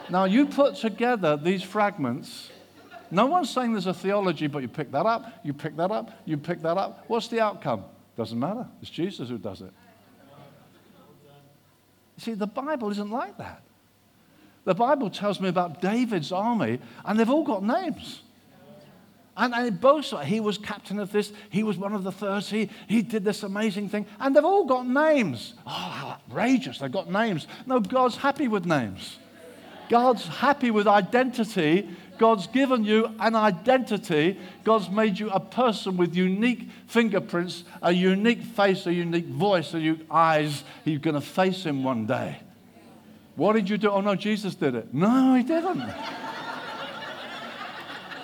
now, 0.09 0.25
you 0.25 0.47
put 0.47 0.75
together 0.75 1.37
these 1.37 1.61
fragments. 1.61 2.49
No 3.11 3.27
one's 3.27 3.49
saying 3.49 3.73
there's 3.73 3.87
a 3.87 3.93
theology, 3.93 4.47
but 4.47 4.63
you 4.63 4.67
pick 4.67 4.91
that 4.91 5.05
up, 5.05 5.31
you 5.43 5.53
pick 5.53 5.77
that 5.77 5.91
up, 5.91 6.11
you 6.25 6.37
pick 6.37 6.61
that 6.63 6.77
up. 6.77 7.05
What's 7.07 7.27
the 7.27 7.39
outcome? 7.39 7.85
Doesn't 8.17 8.37
matter. 8.37 8.67
It's 8.81 8.91
Jesus 8.91 9.29
who 9.29 9.37
does 9.37 9.61
it. 9.61 9.71
See, 12.17 12.33
the 12.33 12.47
Bible 12.47 12.89
isn't 12.91 13.09
like 13.09 13.37
that. 13.37 13.61
The 14.65 14.75
Bible 14.75 15.09
tells 15.09 15.39
me 15.39 15.49
about 15.49 15.81
David's 15.81 16.31
army, 16.31 16.79
and 17.05 17.19
they've 17.19 17.29
all 17.29 17.45
got 17.45 17.63
names. 17.63 18.21
And, 19.39 19.55
and 19.55 19.79
both, 19.79 20.11
he 20.23 20.41
was 20.41 20.57
captain 20.57 20.99
of 20.99 21.13
this, 21.13 21.31
he 21.49 21.63
was 21.63 21.77
one 21.77 21.93
of 21.93 22.03
the 22.03 22.11
30, 22.11 22.69
he 22.87 23.01
did 23.01 23.23
this 23.23 23.41
amazing 23.41 23.87
thing. 23.87 24.05
And 24.19 24.35
they've 24.35 24.43
all 24.43 24.65
got 24.65 24.85
names. 24.85 25.53
Oh, 25.65 25.69
how 25.69 26.07
outrageous, 26.09 26.79
they've 26.79 26.91
got 26.91 27.09
names. 27.09 27.47
No, 27.65 27.79
God's 27.79 28.17
happy 28.17 28.49
with 28.49 28.65
names. 28.65 29.17
God's 29.87 30.27
happy 30.27 30.71
with 30.71 30.87
identity. 30.87 31.89
God's 32.17 32.47
given 32.47 32.83
you 32.83 33.15
an 33.17 33.33
identity. 33.33 34.37
God's 34.65 34.89
made 34.89 35.17
you 35.17 35.29
a 35.29 35.39
person 35.39 35.95
with 35.95 36.13
unique 36.15 36.69
fingerprints, 36.87 37.63
a 37.81 37.93
unique 37.93 38.41
face, 38.41 38.85
a 38.87 38.93
unique 38.93 39.27
voice, 39.27 39.73
a 39.73 39.79
unique 39.79 40.05
eyes. 40.11 40.65
You're 40.83 40.99
going 40.99 41.15
to 41.15 41.21
face 41.21 41.63
him 41.63 41.85
one 41.85 42.05
day. 42.05 42.39
What 43.37 43.53
did 43.53 43.69
you 43.69 43.77
do? 43.77 43.89
Oh, 43.89 44.01
no, 44.01 44.15
Jesus 44.15 44.53
did 44.53 44.75
it. 44.75 44.93
No, 44.93 45.33
he 45.35 45.43
didn't. 45.43 45.93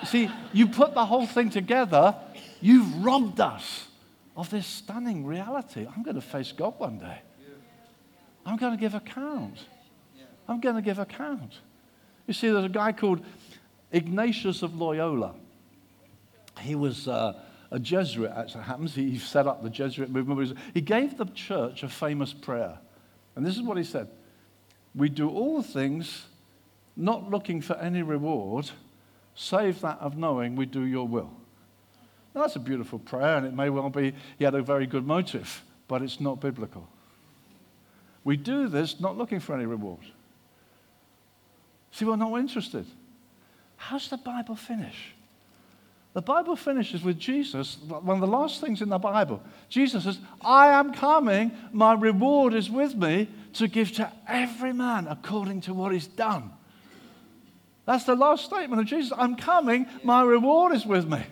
See, 0.05 0.29
you 0.53 0.67
put 0.67 0.93
the 0.93 1.05
whole 1.05 1.25
thing 1.25 1.49
together, 1.49 2.15
you've 2.61 3.03
robbed 3.03 3.39
us 3.39 3.87
of 4.35 4.49
this 4.49 4.67
stunning 4.67 5.25
reality. 5.25 5.87
I'm 5.95 6.03
going 6.03 6.15
to 6.15 6.21
face 6.21 6.51
God 6.51 6.75
one 6.77 6.99
day. 6.99 7.19
I'm 8.45 8.57
going 8.57 8.73
to 8.73 8.79
give 8.79 8.93
account. 8.93 9.57
I'm 10.47 10.59
going 10.59 10.75
to 10.75 10.81
give 10.81 10.99
account. 10.99 11.53
You 12.27 12.33
see, 12.33 12.49
there's 12.49 12.65
a 12.65 12.69
guy 12.69 12.91
called 12.91 13.25
Ignatius 13.91 14.61
of 14.61 14.75
Loyola. 14.75 15.35
He 16.59 16.75
was 16.75 17.07
uh, 17.07 17.33
a 17.71 17.79
Jesuit, 17.79 18.31
as 18.35 18.55
it 18.55 18.59
happens. 18.59 18.95
He 18.95 19.17
set 19.17 19.47
up 19.47 19.63
the 19.63 19.69
Jesuit 19.69 20.09
movement. 20.09 20.57
He 20.73 20.81
gave 20.81 21.17
the 21.17 21.25
church 21.25 21.83
a 21.83 21.89
famous 21.89 22.33
prayer. 22.33 22.77
And 23.35 23.45
this 23.45 23.55
is 23.55 23.61
what 23.61 23.77
he 23.77 23.83
said 23.83 24.07
We 24.93 25.09
do 25.09 25.29
all 25.29 25.61
things 25.61 26.25
not 26.95 27.29
looking 27.29 27.61
for 27.61 27.75
any 27.77 28.01
reward 28.03 28.71
save 29.35 29.81
that 29.81 29.99
of 29.99 30.17
knowing 30.17 30.55
we 30.55 30.65
do 30.65 30.81
your 30.81 31.07
will. 31.07 31.31
Now, 32.33 32.41
that's 32.41 32.55
a 32.55 32.59
beautiful 32.59 32.99
prayer, 32.99 33.37
and 33.37 33.45
it 33.45 33.53
may 33.53 33.69
well 33.69 33.89
be 33.89 34.13
he 34.37 34.43
had 34.43 34.55
a 34.55 34.61
very 34.61 34.87
good 34.87 35.05
motive. 35.05 35.63
but 35.87 36.01
it's 36.01 36.19
not 36.19 36.39
biblical. 36.39 36.87
We 38.23 38.37
do 38.37 38.67
this 38.67 38.99
not 38.99 39.17
looking 39.17 39.39
for 39.39 39.53
any 39.55 39.65
reward. 39.65 39.99
See, 41.91 42.05
we're 42.05 42.15
not 42.15 42.37
interested. 42.37 42.85
How's 43.77 44.09
the 44.09 44.17
Bible 44.17 44.55
finish? 44.55 45.13
The 46.13 46.21
Bible 46.21 46.55
finishes 46.55 47.03
with 47.03 47.19
Jesus, 47.19 47.77
one 47.87 48.15
of 48.15 48.21
the 48.21 48.27
last 48.27 48.61
things 48.61 48.81
in 48.81 48.89
the 48.89 48.97
Bible. 48.97 49.43
Jesus 49.69 50.05
says, 50.05 50.17
I 50.41 50.69
am 50.69 50.93
coming, 50.93 51.51
my 51.71 51.93
reward 51.93 52.53
is 52.53 52.69
with 52.69 52.95
me 52.95 53.27
to 53.53 53.67
give 53.67 53.91
to 53.93 54.11
every 54.27 54.73
man 54.73 55.07
according 55.07 55.61
to 55.61 55.73
what 55.73 55.91
he's 55.91 56.07
done. 56.07 56.51
That's 57.85 58.03
the 58.03 58.15
last 58.15 58.45
statement 58.45 58.81
of 58.81 58.87
Jesus. 58.87 59.13
I'm 59.15 59.35
coming, 59.35 59.85
my 60.03 60.23
reward 60.23 60.73
is 60.73 60.85
with 60.85 61.07
me. 61.07 61.23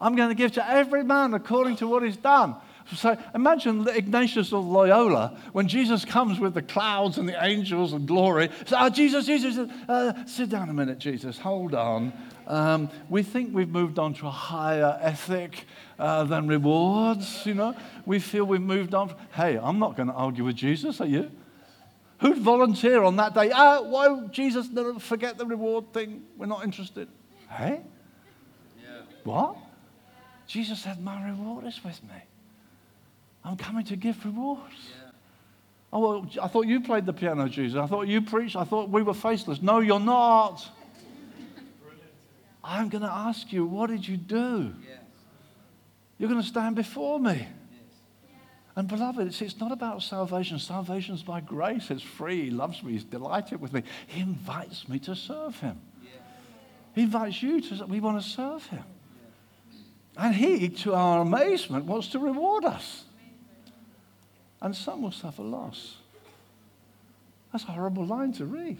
I'm 0.00 0.16
going 0.16 0.28
to 0.28 0.34
give 0.34 0.52
to 0.52 0.68
every 0.68 1.02
man 1.02 1.34
according 1.34 1.76
to 1.76 1.88
what 1.88 2.02
he's 2.02 2.16
done. 2.16 2.56
So 2.94 3.16
imagine 3.34 3.88
Ignatius 3.88 4.52
of 4.52 4.66
Loyola 4.66 5.40
when 5.52 5.68
Jesus 5.68 6.04
comes 6.04 6.38
with 6.38 6.52
the 6.52 6.60
clouds 6.60 7.16
and 7.16 7.26
the 7.26 7.42
angels 7.42 7.94
and 7.94 8.06
glory. 8.06 8.50
So, 8.66 8.76
oh, 8.78 8.90
Jesus, 8.90 9.24
Jesus, 9.24 9.70
uh, 9.88 10.26
sit 10.26 10.50
down 10.50 10.68
a 10.68 10.74
minute, 10.74 10.98
Jesus, 10.98 11.38
hold 11.38 11.74
on. 11.74 12.12
Um, 12.46 12.90
we 13.08 13.22
think 13.22 13.54
we've 13.54 13.70
moved 13.70 13.98
on 13.98 14.12
to 14.14 14.26
a 14.26 14.30
higher 14.30 14.98
ethic 15.00 15.64
uh, 15.98 16.24
than 16.24 16.46
rewards, 16.46 17.46
you 17.46 17.54
know. 17.54 17.74
We 18.04 18.18
feel 18.18 18.44
we've 18.44 18.60
moved 18.60 18.94
on. 18.94 19.14
Hey, 19.32 19.56
I'm 19.56 19.78
not 19.78 19.96
going 19.96 20.08
to 20.08 20.14
argue 20.14 20.44
with 20.44 20.56
Jesus, 20.56 21.00
are 21.00 21.06
you? 21.06 21.30
Who'd 22.20 22.38
volunteer 22.38 23.02
on 23.02 23.16
that 23.16 23.34
day? 23.34 23.50
Ah, 23.52 23.82
why, 23.82 24.26
Jesus, 24.30 24.68
forget 25.00 25.36
the 25.36 25.46
reward 25.46 25.92
thing. 25.92 26.22
We're 26.36 26.46
not 26.46 26.64
interested. 26.64 27.08
Hey? 27.50 27.80
Yeah. 28.82 29.02
What? 29.24 29.56
Jesus 30.46 30.80
said, 30.80 31.00
My 31.02 31.26
reward 31.28 31.66
is 31.66 31.82
with 31.84 32.02
me. 32.04 32.22
I'm 33.44 33.56
coming 33.56 33.84
to 33.86 33.96
give 33.96 34.24
rewards. 34.24 34.74
Yeah. 34.90 35.10
Oh, 35.92 36.00
well, 36.00 36.30
I 36.42 36.48
thought 36.48 36.66
you 36.66 36.80
played 36.80 37.06
the 37.06 37.12
piano, 37.12 37.48
Jesus. 37.48 37.78
I 37.78 37.86
thought 37.86 38.08
you 38.08 38.20
preached. 38.22 38.56
I 38.56 38.64
thought 38.64 38.90
we 38.90 39.02
were 39.02 39.14
faceless. 39.14 39.62
No, 39.62 39.80
you're 39.80 40.00
not. 40.00 40.66
I'm 42.64 42.88
going 42.88 43.02
to 43.02 43.12
ask 43.12 43.52
you, 43.52 43.66
what 43.66 43.90
did 43.90 44.08
you 44.08 44.16
do? 44.16 44.74
Yes. 44.82 44.98
You're 46.18 46.30
going 46.30 46.40
to 46.40 46.46
stand 46.46 46.76
before 46.76 47.20
me. 47.20 47.46
And 48.76 48.88
beloved, 48.88 49.26
it's, 49.26 49.40
it's 49.40 49.60
not 49.60 49.70
about 49.70 50.02
salvation. 50.02 50.58
Salvation's 50.58 51.22
by 51.22 51.40
grace. 51.40 51.90
It's 51.90 52.02
free. 52.02 52.44
He 52.44 52.50
loves 52.50 52.82
me. 52.82 52.92
He's 52.92 53.04
delighted 53.04 53.60
with 53.60 53.72
me. 53.72 53.82
He 54.06 54.20
invites 54.20 54.88
me 54.88 54.98
to 55.00 55.14
serve 55.14 55.58
him. 55.60 55.80
He 56.94 57.02
invites 57.02 57.42
you 57.42 57.60
to, 57.60 57.86
we 57.86 58.00
want 58.00 58.22
to 58.22 58.28
serve 58.28 58.66
him. 58.66 58.84
And 60.16 60.34
he, 60.34 60.68
to 60.68 60.94
our 60.94 61.22
amazement, 61.22 61.86
wants 61.86 62.08
to 62.08 62.18
reward 62.18 62.64
us. 62.64 63.04
And 64.60 64.74
some 64.74 65.02
will 65.02 65.12
suffer 65.12 65.42
loss. 65.42 65.96
That's 67.52 67.64
a 67.64 67.72
horrible 67.72 68.06
line 68.06 68.32
to 68.34 68.44
read. 68.44 68.78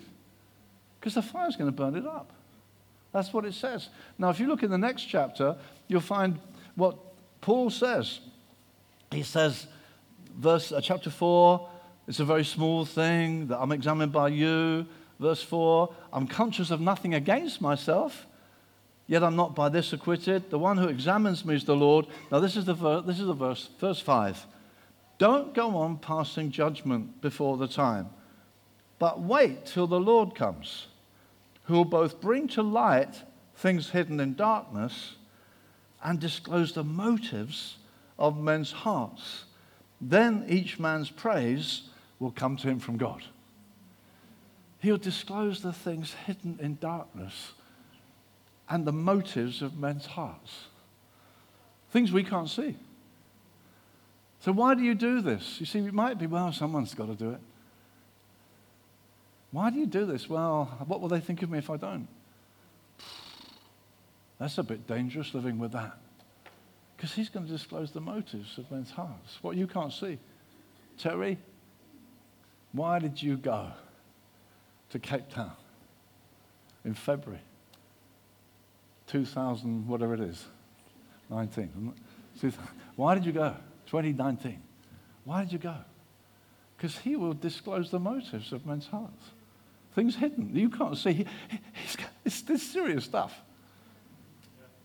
Because 0.99 1.15
the 1.15 1.23
fire's 1.23 1.57
going 1.57 1.71
to 1.71 1.77
burn 1.77 1.97
it 1.97 2.07
up. 2.07 2.33
That's 3.13 3.33
what 3.33 3.45
it 3.45 3.55
says. 3.55 3.89
Now, 4.19 4.31
if 4.31 4.41
you 4.41 4.49
look 4.49 4.63
in 4.63 4.71
the 4.71 4.79
next 4.79 5.05
chapter, 5.05 5.57
you'll 5.87 6.01
find 6.01 6.39
what 6.75 6.97
Paul 7.41 7.71
says. 7.71 8.21
He 9.13 9.23
says, 9.23 9.67
verse 10.37 10.73
uh, 10.73 10.81
chapter 10.81 11.11
4, 11.11 11.69
it's 12.07 12.21
a 12.21 12.25
very 12.25 12.45
small 12.45 12.85
thing 12.85 13.47
that 13.49 13.59
I'm 13.59 13.73
examined 13.73 14.13
by 14.13 14.29
you. 14.29 14.87
Verse 15.19 15.43
4, 15.43 15.95
I'm 16.13 16.27
conscious 16.27 16.71
of 16.71 16.81
nothing 16.81 17.15
against 17.15 17.61
myself, 17.61 18.27
yet 19.07 19.23
I'm 19.23 19.37
not 19.37 19.55
by 19.55 19.69
this 19.69 19.93
acquitted. 19.93 20.51
The 20.51 20.59
one 20.59 20.77
who 20.77 20.89
examines 20.89 21.45
me 21.45 21.55
is 21.55 21.65
the 21.65 21.77
Lord. 21.77 22.07
Now, 22.31 22.41
this 22.41 22.57
is 22.57 22.65
the, 22.65 22.75
ver- 22.75 23.01
this 23.03 23.21
is 23.21 23.27
the 23.27 23.35
verse, 23.35 23.71
verse 23.79 24.01
5. 24.01 24.47
Don't 25.19 25.55
go 25.55 25.77
on 25.77 25.99
passing 25.99 26.51
judgment 26.51 27.21
before 27.21 27.57
the 27.57 27.69
time, 27.69 28.11
but 28.99 29.21
wait 29.21 29.65
till 29.67 29.87
the 29.87 30.01
Lord 30.01 30.35
comes 30.35 30.89
who 31.65 31.75
will 31.75 31.85
both 31.85 32.21
bring 32.21 32.49
to 32.49 32.63
light 32.63 33.23
things 33.57 33.91
hidden 33.91 34.21
in 34.21 34.35
darkness 34.35 35.17
and 36.03 36.21
disclose 36.21 36.73
the 36.73 36.85
motives 36.85 37.79
of 38.19 38.39
men's 38.39 38.71
hearts. 38.71 39.45
Then 40.01 40.45
each 40.49 40.79
man's 40.79 41.11
praise 41.11 41.83
will 42.19 42.31
come 42.31 42.57
to 42.59 42.69
him 42.69 42.79
from 42.79 42.97
God. 42.97 43.23
He'll 44.81 44.99
disclose 44.99 45.63
the 45.63 45.73
things 45.73 46.15
hidden 46.27 46.59
in 46.61 46.77
darkness 46.81 47.53
and 48.69 48.85
the 48.85 48.93
motives 48.93 49.63
of 49.63 49.79
men's 49.79 50.07
hearts. 50.07 50.67
Things 51.91 52.13
we 52.13 52.25
can't 52.25 52.49
see. 52.49 52.77
So, 54.41 54.53
why 54.53 54.75
do 54.75 54.83
you 54.83 54.95
do 54.95 55.23
this? 55.23 55.59
You 55.59 55.65
see, 55.65 55.79
it 55.79 55.95
might 55.95 56.19
be, 56.19 56.27
well, 56.27 56.53
someone's 56.53 56.93
got 56.93 57.07
to 57.07 57.15
do 57.15 57.31
it. 57.31 57.41
Why 59.53 59.71
do 59.71 59.79
you 59.79 59.87
do 59.87 60.05
this? 60.05 60.29
Well, 60.29 60.67
what 60.87 61.01
will 61.01 61.09
they 61.09 61.21
think 61.21 61.43
of 61.43 61.51
me 61.51 61.59
if 61.59 61.71
I 61.71 61.77
don't? 61.77 62.09
That's 64.39 64.59
a 64.59 64.63
bit 64.63 64.87
dangerous 64.87 65.33
living 65.33 65.59
with 65.59 65.73
that. 65.73 65.97
Because 66.97 67.13
he's 67.13 67.29
going 67.29 67.47
to 67.47 67.53
disclose 67.53 67.91
the 67.91 68.01
motives 68.01 68.59
of 68.59 68.71
men's 68.71 68.91
hearts, 68.91 69.39
what 69.43 69.57
you 69.57 69.67
can't 69.67 69.93
see. 69.93 70.19
Terry, 70.99 71.39
why 72.73 72.99
did 72.99 73.23
you 73.23 73.37
go 73.37 73.71
to 74.91 74.99
Cape 74.99 75.29
Town 75.31 75.53
in 76.85 76.95
February 76.95 77.43
2000, 79.07 79.87
whatever 79.87 80.15
it 80.15 80.21
is, 80.21 80.45
19? 81.31 81.93
Why 82.97 83.15
did 83.15 83.27
you 83.27 83.33
go? 83.33 83.57
2019. 83.87 84.63
Why 85.25 85.43
did 85.43 85.53
you 85.53 85.59
go? 85.59 85.77
Because 86.77 86.99
he 86.99 87.17
will 87.17 87.35
disclose 87.35 87.91
the 87.91 87.99
motives 87.99 88.53
of 88.53 88.67
men's 88.67 88.87
hearts 88.87 89.31
things 89.95 90.17
hidden. 90.17 90.51
You 90.55 90.69
can't 90.69 90.97
see. 90.97 91.13
He, 91.13 91.27
it's 92.25 92.43
this 92.43 92.63
serious 92.63 93.05
stuff. 93.05 93.33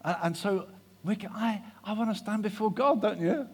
And, 0.03 0.17
and 0.23 0.37
so 0.37 0.67
I, 1.07 1.61
I 1.83 1.93
want 1.93 2.09
to 2.09 2.15
stand 2.15 2.43
before 2.43 2.71
God, 2.71 3.01
don't 3.01 3.19
you? 3.19 3.47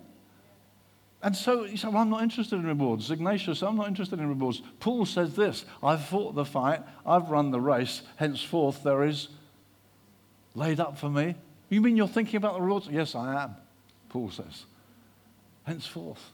And 1.22 1.36
so 1.36 1.66
you 1.66 1.78
say, 1.78 1.88
well, 1.88 2.04
I'm 2.04 2.10
not 2.10 2.22
interested 2.22 2.56
in 2.56 2.68
rewards. 2.68 3.10
Ignatius, 3.10 3.64
I'm 3.64 3.78
not 3.78 3.88
interested 3.88 4.20
in 4.20 4.28
rewards. 4.28 4.62
Paul 4.80 5.06
says 5.06 5.36
this 5.36 5.66
I've 5.82 6.06
fought 6.06 6.36
the 6.36 6.46
fight, 6.46 6.82
I've 7.06 7.30
run 7.30 7.52
the 7.52 7.62
race, 7.62 8.04
henceforth 8.18 8.84
there 8.84 9.04
is 9.04 9.30
laid 10.54 10.80
up 10.80 10.98
for 10.98 11.10
me. 11.10 11.36
You 11.70 11.82
mean 11.82 11.98
you're 11.98 12.08
thinking 12.08 12.38
about 12.38 12.54
the 12.56 12.62
rewards? 12.62 12.88
Yes, 12.92 13.16
I 13.16 13.44
am, 13.44 13.56
Paul 14.10 14.30
says. 14.30 14.66
Henceforth, 15.64 16.32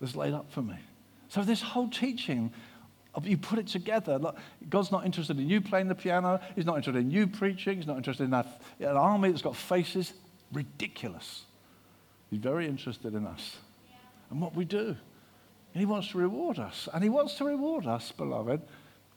there's 0.00 0.16
laid 0.16 0.32
up 0.32 0.50
for 0.50 0.62
me. 0.62 0.76
So 1.28 1.42
this 1.42 1.60
whole 1.60 1.88
teaching 1.88 2.52
you 3.24 3.36
put 3.36 3.58
it 3.58 3.66
together. 3.66 4.18
God's 4.68 4.90
not 4.90 5.04
interested 5.04 5.38
in 5.38 5.48
you 5.48 5.60
playing 5.60 5.88
the 5.88 5.94
piano. 5.94 6.40
He's 6.54 6.64
not 6.64 6.76
interested 6.76 7.00
in 7.00 7.10
you 7.10 7.26
preaching. 7.26 7.76
He's 7.76 7.86
not 7.86 7.96
interested 7.96 8.24
in 8.24 8.30
that, 8.30 8.60
an 8.80 8.96
army 8.96 9.30
that's 9.30 9.42
got 9.42 9.56
faces. 9.56 10.14
Ridiculous. 10.52 11.44
He's 12.30 12.40
very 12.40 12.66
interested 12.66 13.14
in 13.14 13.26
us 13.26 13.56
and 14.30 14.40
what 14.40 14.54
we 14.54 14.64
do. 14.64 14.96
And 15.74 15.80
he 15.80 15.84
wants 15.84 16.08
to 16.08 16.18
reward 16.18 16.58
us. 16.58 16.88
And 16.92 17.02
he 17.02 17.10
wants 17.10 17.34
to 17.36 17.44
reward 17.44 17.86
us, 17.86 18.12
beloved, 18.12 18.62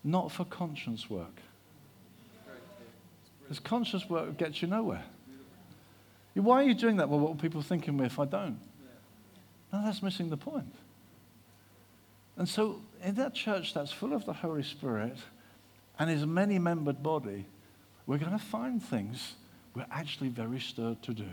not 0.03 0.31
for 0.31 0.45
conscience 0.45 1.09
work. 1.09 1.41
Because 3.41 3.59
conscience 3.59 4.09
work 4.09 4.37
gets 4.37 4.61
you 4.61 4.67
nowhere. 4.67 5.03
Why 6.33 6.63
are 6.63 6.63
you 6.63 6.73
doing 6.73 6.97
that? 6.97 7.07
Well, 7.07 7.19
what 7.19 7.29
will 7.29 7.41
people 7.41 7.61
think 7.61 7.87
of 7.87 7.95
me 7.95 8.05
if 8.05 8.19
I 8.19 8.25
don't? 8.25 8.59
No, 9.71 9.83
that's 9.85 10.03
missing 10.03 10.29
the 10.29 10.37
point. 10.37 10.73
And 12.37 12.47
so, 12.47 12.81
in 13.03 13.15
that 13.15 13.33
church 13.33 13.73
that's 13.73 13.91
full 13.91 14.13
of 14.13 14.25
the 14.25 14.33
Holy 14.33 14.63
Spirit 14.63 15.17
and 15.97 16.09
is 16.09 16.23
a 16.23 16.27
many 16.27 16.59
membered 16.59 17.01
body, 17.01 17.45
we're 18.05 18.17
going 18.17 18.31
to 18.31 18.37
find 18.37 18.83
things 18.83 19.35
we're 19.73 19.85
actually 19.91 20.29
very 20.29 20.59
stirred 20.59 21.01
to 21.03 21.13
do. 21.13 21.27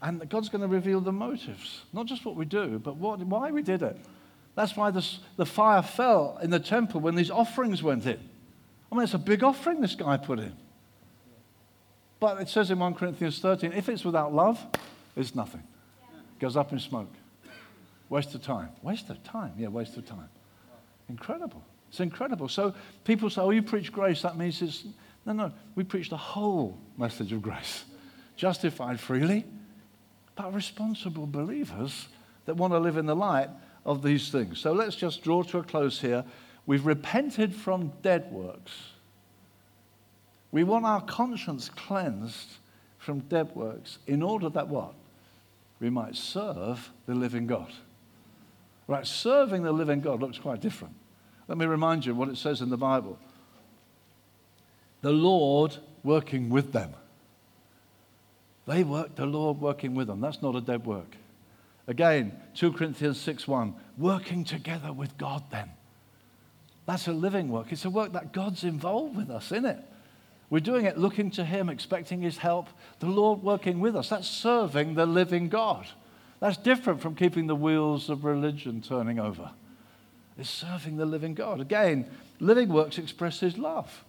And 0.00 0.28
God's 0.28 0.48
going 0.48 0.62
to 0.62 0.68
reveal 0.68 1.00
the 1.00 1.12
motives, 1.12 1.82
not 1.92 2.06
just 2.06 2.24
what 2.24 2.36
we 2.36 2.44
do, 2.44 2.78
but 2.78 2.96
what, 2.96 3.18
why 3.20 3.50
we 3.50 3.62
did 3.62 3.82
it. 3.82 3.96
That's 4.54 4.76
why 4.76 4.90
this, 4.90 5.20
the 5.36 5.46
fire 5.46 5.82
fell 5.82 6.38
in 6.42 6.50
the 6.50 6.60
temple 6.60 7.00
when 7.00 7.14
these 7.14 7.30
offerings 7.30 7.82
went 7.82 8.06
in. 8.06 8.18
I 8.90 8.94
mean, 8.94 9.04
it's 9.04 9.14
a 9.14 9.18
big 9.18 9.42
offering 9.42 9.80
this 9.80 9.94
guy 9.94 10.16
put 10.16 10.38
in. 10.38 10.54
But 12.20 12.40
it 12.40 12.48
says 12.48 12.70
in 12.70 12.78
1 12.78 12.94
Corinthians 12.94 13.38
13 13.38 13.72
if 13.72 13.88
it's 13.88 14.04
without 14.04 14.34
love, 14.34 14.64
it's 15.16 15.34
nothing. 15.34 15.62
It 16.12 16.40
goes 16.40 16.56
up 16.56 16.72
in 16.72 16.78
smoke. 16.78 17.12
Waste 18.08 18.34
of 18.34 18.42
time. 18.42 18.70
Waste 18.82 19.10
of 19.10 19.22
time. 19.22 19.52
Yeah, 19.58 19.68
waste 19.68 19.96
of 19.96 20.06
time. 20.06 20.28
Incredible. 21.08 21.62
It's 21.88 22.00
incredible. 22.00 22.48
So 22.48 22.74
people 23.04 23.30
say, 23.30 23.40
oh, 23.40 23.50
you 23.50 23.62
preach 23.62 23.92
grace. 23.92 24.22
That 24.22 24.36
means 24.36 24.60
it's. 24.62 24.84
No, 25.26 25.32
no. 25.32 25.52
We 25.74 25.84
preach 25.84 26.10
the 26.10 26.16
whole 26.16 26.78
message 26.96 27.32
of 27.32 27.42
grace. 27.42 27.84
Justified 28.36 29.00
freely, 29.00 29.44
but 30.36 30.54
responsible 30.54 31.26
believers 31.26 32.08
that 32.46 32.54
want 32.54 32.72
to 32.72 32.78
live 32.78 32.96
in 32.96 33.06
the 33.06 33.16
light 33.16 33.50
of 33.84 34.02
these 34.02 34.30
things. 34.30 34.58
So 34.58 34.72
let's 34.72 34.96
just 34.96 35.22
draw 35.22 35.42
to 35.44 35.58
a 35.58 35.62
close 35.62 36.00
here. 36.00 36.24
We've 36.66 36.86
repented 36.86 37.54
from 37.54 37.92
dead 38.02 38.30
works. 38.30 38.72
We 40.50 40.64
want 40.64 40.86
our 40.86 41.00
conscience 41.02 41.68
cleansed 41.68 42.56
from 42.98 43.20
dead 43.20 43.54
works 43.54 43.98
in 44.06 44.22
order 44.22 44.48
that 44.50 44.68
what? 44.68 44.94
we 45.80 45.90
might 45.90 46.16
serve 46.16 46.90
the 47.06 47.14
living 47.14 47.46
God. 47.46 47.72
Right, 48.88 49.06
serving 49.06 49.62
the 49.62 49.70
living 49.70 50.00
God 50.00 50.20
looks 50.20 50.38
quite 50.38 50.60
different. 50.60 50.94
Let 51.46 51.58
me 51.58 51.66
remind 51.66 52.04
you 52.04 52.14
what 52.14 52.28
it 52.28 52.38
says 52.38 52.60
in 52.60 52.70
the 52.70 52.76
Bible 52.76 53.18
the 55.00 55.12
Lord 55.12 55.76
working 56.02 56.48
with 56.48 56.72
them. 56.72 56.92
They 58.66 58.82
work, 58.82 59.14
the 59.14 59.26
Lord 59.26 59.60
working 59.60 59.94
with 59.94 60.08
them. 60.08 60.20
That's 60.20 60.42
not 60.42 60.56
a 60.56 60.60
dead 60.60 60.84
work. 60.84 61.16
Again, 61.86 62.38
2 62.54 62.72
Corinthians 62.72 63.20
6 63.20 63.46
1, 63.46 63.74
working 63.96 64.44
together 64.44 64.92
with 64.92 65.16
God 65.16 65.44
then. 65.50 65.70
That's 66.84 67.06
a 67.06 67.12
living 67.12 67.48
work. 67.48 67.70
It's 67.70 67.84
a 67.84 67.90
work 67.90 68.12
that 68.12 68.32
God's 68.32 68.64
involved 68.64 69.16
with 69.16 69.30
us, 69.30 69.52
isn't 69.52 69.66
it? 69.66 69.78
We're 70.50 70.60
doing 70.60 70.86
it 70.86 70.98
looking 70.98 71.30
to 71.32 71.44
Him, 71.44 71.68
expecting 71.68 72.22
His 72.22 72.38
help, 72.38 72.68
the 72.98 73.06
Lord 73.06 73.42
working 73.42 73.80
with 73.80 73.94
us. 73.94 74.08
That's 74.08 74.28
serving 74.28 74.94
the 74.94 75.06
living 75.06 75.48
God. 75.48 75.86
That's 76.40 76.56
different 76.56 77.00
from 77.00 77.14
keeping 77.14 77.46
the 77.46 77.56
wheels 77.56 78.08
of 78.08 78.24
religion 78.24 78.80
turning 78.80 79.18
over. 79.18 79.50
It's 80.38 80.50
serving 80.50 80.96
the 80.96 81.06
living 81.06 81.34
God. 81.34 81.60
Again, 81.60 82.08
living 82.38 82.68
works 82.68 82.98
express 82.98 83.40
His 83.40 83.58
love. 83.58 84.04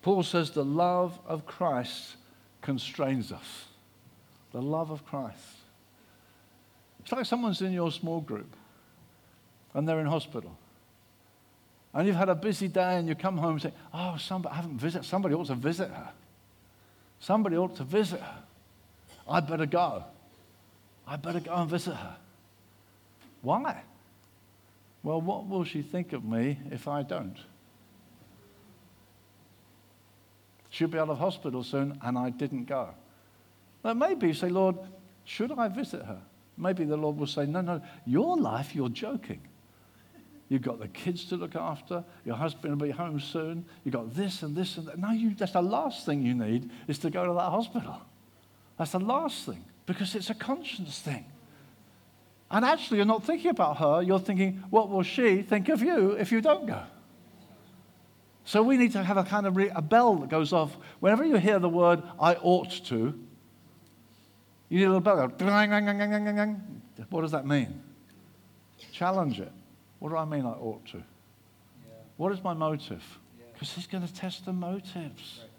Paul 0.00 0.22
says 0.22 0.50
the 0.50 0.64
love 0.64 1.18
of 1.26 1.46
Christ 1.46 2.16
constrains 2.62 3.30
us. 3.30 3.66
The 4.52 4.62
love 4.62 4.90
of 4.90 5.04
Christ. 5.04 5.38
It's 7.00 7.12
like 7.12 7.26
someone's 7.26 7.60
in 7.60 7.72
your 7.72 7.92
small 7.92 8.20
group 8.20 8.56
and 9.74 9.86
they're 9.86 10.00
in 10.00 10.06
hospital 10.06 10.56
and 11.94 12.08
you've 12.08 12.16
had 12.16 12.28
a 12.28 12.34
busy 12.34 12.66
day 12.66 12.96
and 12.96 13.08
you 13.08 13.14
come 13.14 13.38
home 13.38 13.52
and 13.52 13.62
say, 13.62 13.72
Oh, 13.92 14.16
somebody, 14.18 14.52
I 14.52 14.56
haven't 14.56 14.78
visited. 14.78 15.06
Somebody 15.06 15.34
ought 15.34 15.46
to 15.46 15.54
visit 15.54 15.88
her. 15.88 16.10
Somebody 17.20 17.56
ought 17.56 17.76
to 17.76 17.84
visit 17.84 18.20
her. 18.20 18.38
I'd 19.28 19.46
better 19.46 19.64
go. 19.64 20.04
I'd 21.06 21.22
better 21.22 21.40
go 21.40 21.54
and 21.54 21.70
visit 21.70 21.94
her. 21.94 22.16
Why? 23.42 23.82
Well, 25.02 25.20
what 25.20 25.46
will 25.46 25.64
she 25.64 25.82
think 25.82 26.12
of 26.12 26.24
me 26.24 26.58
if 26.70 26.88
I 26.88 27.02
don't? 27.02 27.36
She'll 30.70 30.88
be 30.88 30.98
out 30.98 31.10
of 31.10 31.18
hospital 31.18 31.62
soon, 31.62 31.98
and 32.02 32.18
I 32.18 32.30
didn't 32.30 32.64
go. 32.64 32.88
Now, 33.84 33.92
maybe 33.92 34.28
you 34.28 34.34
say, 34.34 34.48
Lord, 34.48 34.76
should 35.24 35.52
I 35.52 35.68
visit 35.68 36.02
her? 36.02 36.20
Maybe 36.56 36.84
the 36.84 36.96
Lord 36.96 37.16
will 37.18 37.26
say, 37.26 37.46
No, 37.46 37.60
no, 37.60 37.82
your 38.06 38.36
life, 38.36 38.74
you're 38.74 38.88
joking. 38.88 39.40
You've 40.48 40.62
got 40.62 40.78
the 40.78 40.88
kids 40.88 41.24
to 41.26 41.36
look 41.36 41.56
after. 41.56 42.04
Your 42.24 42.36
husband 42.36 42.78
will 42.80 42.86
be 42.86 42.92
home 42.92 43.18
soon. 43.18 43.64
You've 43.84 43.94
got 43.94 44.14
this 44.14 44.42
and 44.42 44.56
this 44.56 44.76
and 44.76 44.86
that. 44.86 44.98
No, 44.98 45.10
you, 45.10 45.34
that's 45.34 45.52
the 45.52 45.62
last 45.62 46.06
thing 46.06 46.22
you 46.22 46.34
need 46.34 46.70
is 46.86 46.98
to 47.00 47.10
go 47.10 47.26
to 47.26 47.32
that 47.32 47.50
hospital. 47.50 48.00
That's 48.78 48.92
the 48.92 49.00
last 49.00 49.46
thing 49.46 49.64
because 49.86 50.14
it's 50.14 50.30
a 50.30 50.34
conscience 50.34 50.98
thing. 51.00 51.24
And 52.50 52.64
actually, 52.64 52.98
you're 52.98 53.06
not 53.06 53.24
thinking 53.24 53.50
about 53.50 53.78
her. 53.78 54.02
You're 54.02 54.20
thinking, 54.20 54.62
what 54.70 54.88
will 54.88 55.02
she 55.02 55.42
think 55.42 55.68
of 55.68 55.82
you 55.82 56.12
if 56.12 56.30
you 56.30 56.40
don't 56.40 56.66
go? 56.66 56.82
So 58.44 58.62
we 58.62 58.76
need 58.76 58.92
to 58.92 59.02
have 59.02 59.16
a 59.16 59.24
kind 59.24 59.46
of 59.46 59.56
re- 59.56 59.72
a 59.74 59.80
bell 59.80 60.16
that 60.16 60.28
goes 60.28 60.52
off 60.52 60.76
whenever 61.00 61.24
you 61.24 61.36
hear 61.36 61.58
the 61.58 61.68
word 61.68 62.02
"I 62.20 62.34
ought 62.34 62.70
to." 62.86 63.18
You 64.68 64.78
need 64.78 64.84
a 64.84 64.88
little 64.88 65.00
bell. 65.00 65.16
Go, 65.16 65.28
what 67.10 67.22
does 67.22 67.32
that 67.32 67.46
mean? 67.46 67.82
Challenge 68.92 69.40
it. 69.40 69.52
What 69.98 70.10
do 70.10 70.16
I 70.16 70.24
mean 70.24 70.44
I 70.44 70.50
ought 70.52 70.84
to? 70.86 70.98
Yeah. 70.98 71.02
What 72.16 72.32
is 72.32 72.42
my 72.42 72.54
motive? 72.54 73.02
Because 73.52 73.70
yeah. 73.70 73.76
he's 73.76 73.86
going 73.86 74.06
to 74.06 74.12
test 74.12 74.44
the 74.44 74.52
motives. 74.52 75.40
Right. 75.40 75.50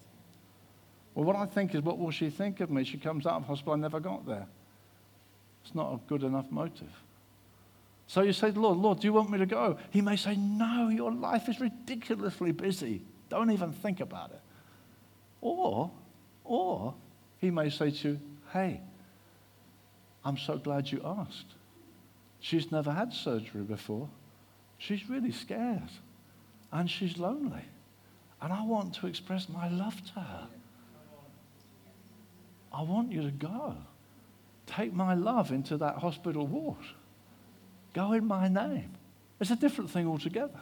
Well, 1.16 1.24
what 1.24 1.38
I 1.38 1.46
think 1.46 1.74
is, 1.74 1.82
what 1.82 1.98
will 1.98 2.12
she 2.12 2.30
think 2.30 2.60
of 2.60 2.70
me? 2.70 2.84
She 2.84 2.98
comes 2.98 3.26
out 3.26 3.38
of 3.38 3.46
hospital, 3.46 3.74
I 3.74 3.78
never 3.78 4.02
got 4.02 4.28
there. 4.28 4.46
It's 5.64 5.74
not 5.74 5.94
a 5.94 6.00
good 6.08 6.24
enough 6.24 6.52
motive. 6.52 6.92
So 8.08 8.22
you 8.22 8.34
say, 8.34 8.52
Lord, 8.52 8.78
Lord, 8.78 9.00
do 9.00 9.08
you 9.08 9.14
want 9.14 9.32
me 9.32 9.40
to 9.40 9.46
go? 9.46 9.78
He 9.90 10.02
may 10.02 10.16
say, 10.16 10.36
No, 10.36 10.90
your 10.90 11.12
life 11.12 11.50
is 11.50 11.60
ridiculously 11.60 12.52
busy. 12.52 13.02
Don't 13.30 13.50
even 13.50 13.72
think 13.72 14.00
about 14.00 14.30
it. 14.30 14.42
Or, 15.42 15.90
or 16.44 16.94
he 17.40 17.50
may 17.50 17.70
say 17.70 17.90
to 17.90 18.10
you, 18.10 18.20
Hey, 18.54 18.82
I'm 20.24 20.38
so 20.38 20.58
glad 20.58 20.92
you 20.92 21.02
asked. 21.04 21.56
She's 22.42 22.72
never 22.72 22.92
had 22.92 23.12
surgery 23.12 23.64
before. 23.64 24.08
She's 24.78 25.10
really 25.10 25.32
scared 25.32 25.90
and 26.72 26.92
she's 26.92 27.18
lonely. 27.18 27.66
And 28.42 28.54
I 28.54 28.64
want 28.64 28.94
to 28.96 29.08
express 29.08 29.50
my 29.50 29.70
love 29.70 30.00
to 30.14 30.20
her. 30.20 30.48
I 32.76 32.82
want 32.82 33.12
you 33.12 33.22
to 33.22 33.32
go. 33.32 33.76
Take 34.68 34.94
my 34.94 35.14
love 35.14 35.52
into 35.52 35.78
that 35.78 35.96
hospital 35.98 36.46
ward. 36.46 36.78
Go 37.94 38.12
in 38.12 38.26
my 38.26 38.50
name. 38.50 38.92
It's 39.40 39.52
a 39.52 39.56
different 39.56 39.90
thing 39.90 40.08
altogether. 40.08 40.60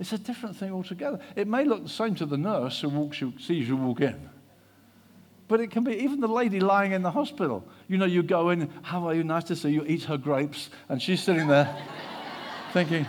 It's 0.00 0.12
a 0.12 0.18
different 0.18 0.56
thing 0.56 0.72
altogether. 0.72 1.18
It 1.36 1.46
may 1.46 1.64
look 1.64 1.82
the 1.82 1.88
same 1.88 2.14
to 2.16 2.26
the 2.26 2.38
nurse 2.38 2.80
who 2.80 2.88
walks 2.88 3.20
you, 3.20 3.34
sees 3.38 3.68
you 3.68 3.76
walk 3.76 4.00
in. 4.00 4.30
But 5.48 5.60
it 5.60 5.70
can 5.70 5.84
be 5.84 5.96
even 5.96 6.20
the 6.20 6.28
lady 6.28 6.60
lying 6.60 6.92
in 6.92 7.02
the 7.02 7.10
hospital. 7.10 7.64
You 7.88 7.98
know, 7.98 8.06
you 8.06 8.22
go 8.22 8.50
in, 8.50 8.70
how 8.82 9.06
are 9.08 9.14
you? 9.14 9.24
Nice 9.24 9.44
to 9.44 9.56
see 9.56 9.70
you. 9.70 9.84
Eat 9.86 10.04
her 10.04 10.16
grapes. 10.16 10.70
And 10.88 11.02
she's 11.02 11.22
sitting 11.22 11.48
there 11.48 11.74
thinking, 12.72 13.06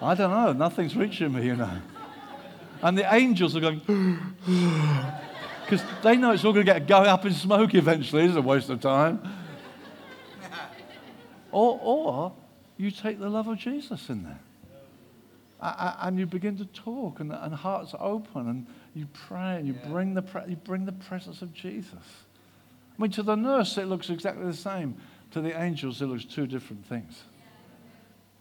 I 0.00 0.14
don't 0.14 0.30
know, 0.30 0.52
nothing's 0.52 0.96
reaching 0.96 1.32
me, 1.32 1.46
you 1.46 1.56
know. 1.56 1.80
And 2.82 2.96
the 2.96 3.12
angels 3.12 3.56
are 3.56 3.60
going, 3.60 3.80
because 5.70 5.86
they 6.02 6.16
know 6.16 6.32
it's 6.32 6.44
all 6.44 6.52
going 6.52 6.66
to 6.66 6.72
get 6.72 6.88
going 6.88 7.06
up 7.06 7.24
in 7.24 7.32
smoke 7.32 7.74
eventually. 7.74 8.24
It's 8.24 8.34
a 8.34 8.42
waste 8.42 8.70
of 8.70 8.80
time. 8.80 9.22
Or, 11.52 11.80
or 11.82 12.32
you 12.76 12.92
take 12.92 13.18
the 13.18 13.28
love 13.28 13.48
of 13.48 13.58
Jesus 13.58 14.08
in 14.08 14.22
there. 14.22 14.38
And 15.60 16.16
you 16.16 16.24
begin 16.24 16.56
to 16.58 16.64
talk, 16.66 17.18
and, 17.18 17.32
and 17.32 17.52
hearts 17.52 17.92
open, 17.98 18.48
and 18.48 18.66
you 18.94 19.08
pray, 19.26 19.56
and 19.56 19.66
you, 19.66 19.74
yeah. 19.74 19.88
bring 19.88 20.14
the 20.14 20.22
you 20.46 20.54
bring 20.54 20.84
the 20.84 20.92
presence 20.92 21.42
of 21.42 21.52
Jesus. 21.52 21.92
I 22.96 23.02
mean, 23.02 23.10
to 23.10 23.24
the 23.24 23.34
nurse, 23.34 23.76
it 23.78 23.86
looks 23.86 24.10
exactly 24.10 24.46
the 24.46 24.54
same. 24.54 24.94
To 25.32 25.40
the 25.40 25.60
angels, 25.60 26.00
it 26.00 26.06
looks 26.06 26.24
two 26.24 26.46
different 26.46 26.86
things. 26.86 27.20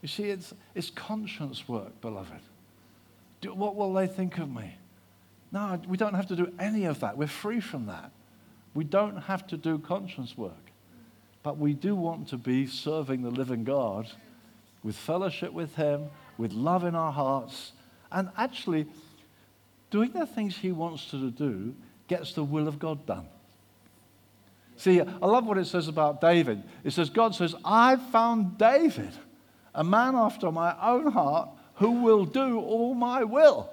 You 0.04 0.08
see, 0.08 0.26
it's, 0.26 0.54
it's 0.76 0.92
conscience 0.92 1.68
work, 1.68 2.00
beloved. 2.00 2.42
Do, 3.42 3.56
what 3.56 3.76
will 3.76 3.92
they 3.92 4.06
think 4.06 4.38
of 4.38 4.54
me? 4.54 4.76
No, 5.52 5.80
we 5.88 5.98
don't 5.98 6.14
have 6.14 6.28
to 6.28 6.36
do 6.36 6.54
any 6.60 6.86
of 6.86 7.00
that. 7.00 7.18
We're 7.18 7.28
free 7.28 7.60
from 7.60 7.88
that. 7.88 8.12
We 8.74 8.84
don't 8.84 9.18
have 9.18 9.48
to 9.48 9.58
do 9.58 9.80
conscience 9.80 10.38
work. 10.38 10.54
But 11.42 11.58
we 11.58 11.74
do 11.74 11.96
want 11.96 12.28
to 12.30 12.38
be 12.38 12.68
serving 12.68 13.24
the 13.24 13.32
living 13.32 13.64
God 13.64 14.12
with 14.84 14.96
fellowship 14.96 15.52
with 15.54 15.76
Him, 15.76 16.10
with 16.38 16.54
love 16.54 16.84
in 16.84 16.96
our 16.96 17.12
hearts, 17.12 17.74
and 18.12 18.30
actually 18.38 18.88
doing 19.90 20.12
the 20.12 20.26
things 20.26 20.58
He 20.58 20.72
wants 20.72 21.10
to 21.12 21.32
do 21.32 21.76
gets 22.08 22.34
the 22.34 22.44
will 22.44 22.68
of 22.68 22.80
God 22.80 23.06
done. 23.06 23.28
See, 24.78 25.02
I 25.02 25.26
love 25.26 25.46
what 25.46 25.58
it 25.58 25.66
says 25.66 25.88
about 25.88 26.22
David. 26.22 26.64
It 26.84 26.92
says, 26.92 27.10
God 27.10 27.36
says, 27.36 27.54
I 27.66 27.98
found 27.98 28.58
David 28.58 29.12
a 29.76 29.84
man 29.84 30.16
after 30.16 30.52
my 30.52 30.76
own 30.82 31.12
heart 31.12 31.50
who 31.76 32.02
will 32.02 32.26
do 32.26 32.60
all 32.60 32.94
my 32.94 33.24
will. 33.24 33.70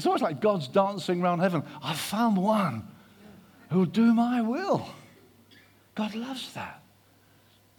It's 0.00 0.06
almost 0.06 0.22
like 0.22 0.40
God's 0.40 0.66
dancing 0.66 1.20
around 1.20 1.40
heaven. 1.40 1.62
I've 1.82 1.98
found 1.98 2.38
one 2.38 2.88
who'll 3.68 3.84
do 3.84 4.14
my 4.14 4.40
will. 4.40 4.88
God 5.94 6.14
loves 6.14 6.54
that. 6.54 6.80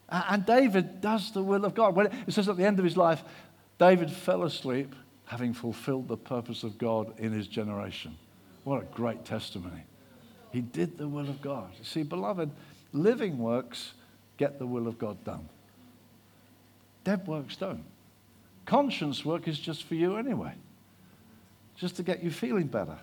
And 0.08 0.46
David 0.46 1.02
does 1.02 1.32
the 1.32 1.42
will 1.42 1.66
of 1.66 1.74
God. 1.74 1.96
When 1.96 2.06
it 2.06 2.32
says 2.32 2.48
at 2.48 2.58
the 2.58 2.64
end 2.64 2.78
of 2.78 2.86
his 2.86 2.96
life, 2.96 3.24
David 3.80 4.12
fell 4.12 4.44
asleep 4.44 4.94
having 5.26 5.52
fulfilled 5.52 6.08
the 6.08 6.16
purpose 6.16 6.62
of 6.62 6.78
God 6.78 7.12
in 7.18 7.32
his 7.32 7.48
generation. 7.48 8.16
What 8.66 8.84
a 8.84 8.86
great 8.94 9.26
testimony. 9.26 9.82
He 10.52 10.62
did 10.62 11.00
the 11.00 11.08
will 11.08 11.28
of 11.28 11.42
God. 11.42 11.72
You 11.80 11.86
see, 11.86 12.04
beloved, 12.04 12.52
living 12.94 13.40
works 13.40 13.94
get 14.38 14.60
the 14.60 14.68
will 14.68 14.88
of 14.88 15.00
God 15.00 15.24
done. 15.24 15.50
Dead 17.04 17.26
works 17.26 17.56
don't. 17.56 17.86
Conscience 18.68 19.26
work 19.26 19.48
is 19.48 19.58
just 19.58 19.86
for 19.86 19.96
you 19.96 20.18
anyway, 20.18 20.54
just 21.82 21.96
to 21.96 22.04
get 22.04 22.24
you 22.24 22.30
feeling 22.30 22.68
better. 22.68 22.98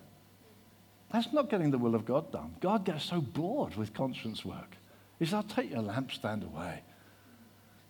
That's 1.12 1.32
not 1.32 1.50
getting 1.50 1.72
the 1.72 1.78
will 1.78 1.96
of 1.96 2.06
God 2.06 2.30
done. 2.30 2.54
God 2.60 2.84
gets 2.84 3.04
so 3.04 3.20
bored 3.20 3.74
with 3.74 3.92
conscience 3.92 4.44
work. 4.44 4.76
He 5.18 5.24
says, 5.24 5.34
I'll 5.34 5.42
take 5.42 5.70
your 5.70 5.82
lampstand 5.82 6.46
away. 6.46 6.82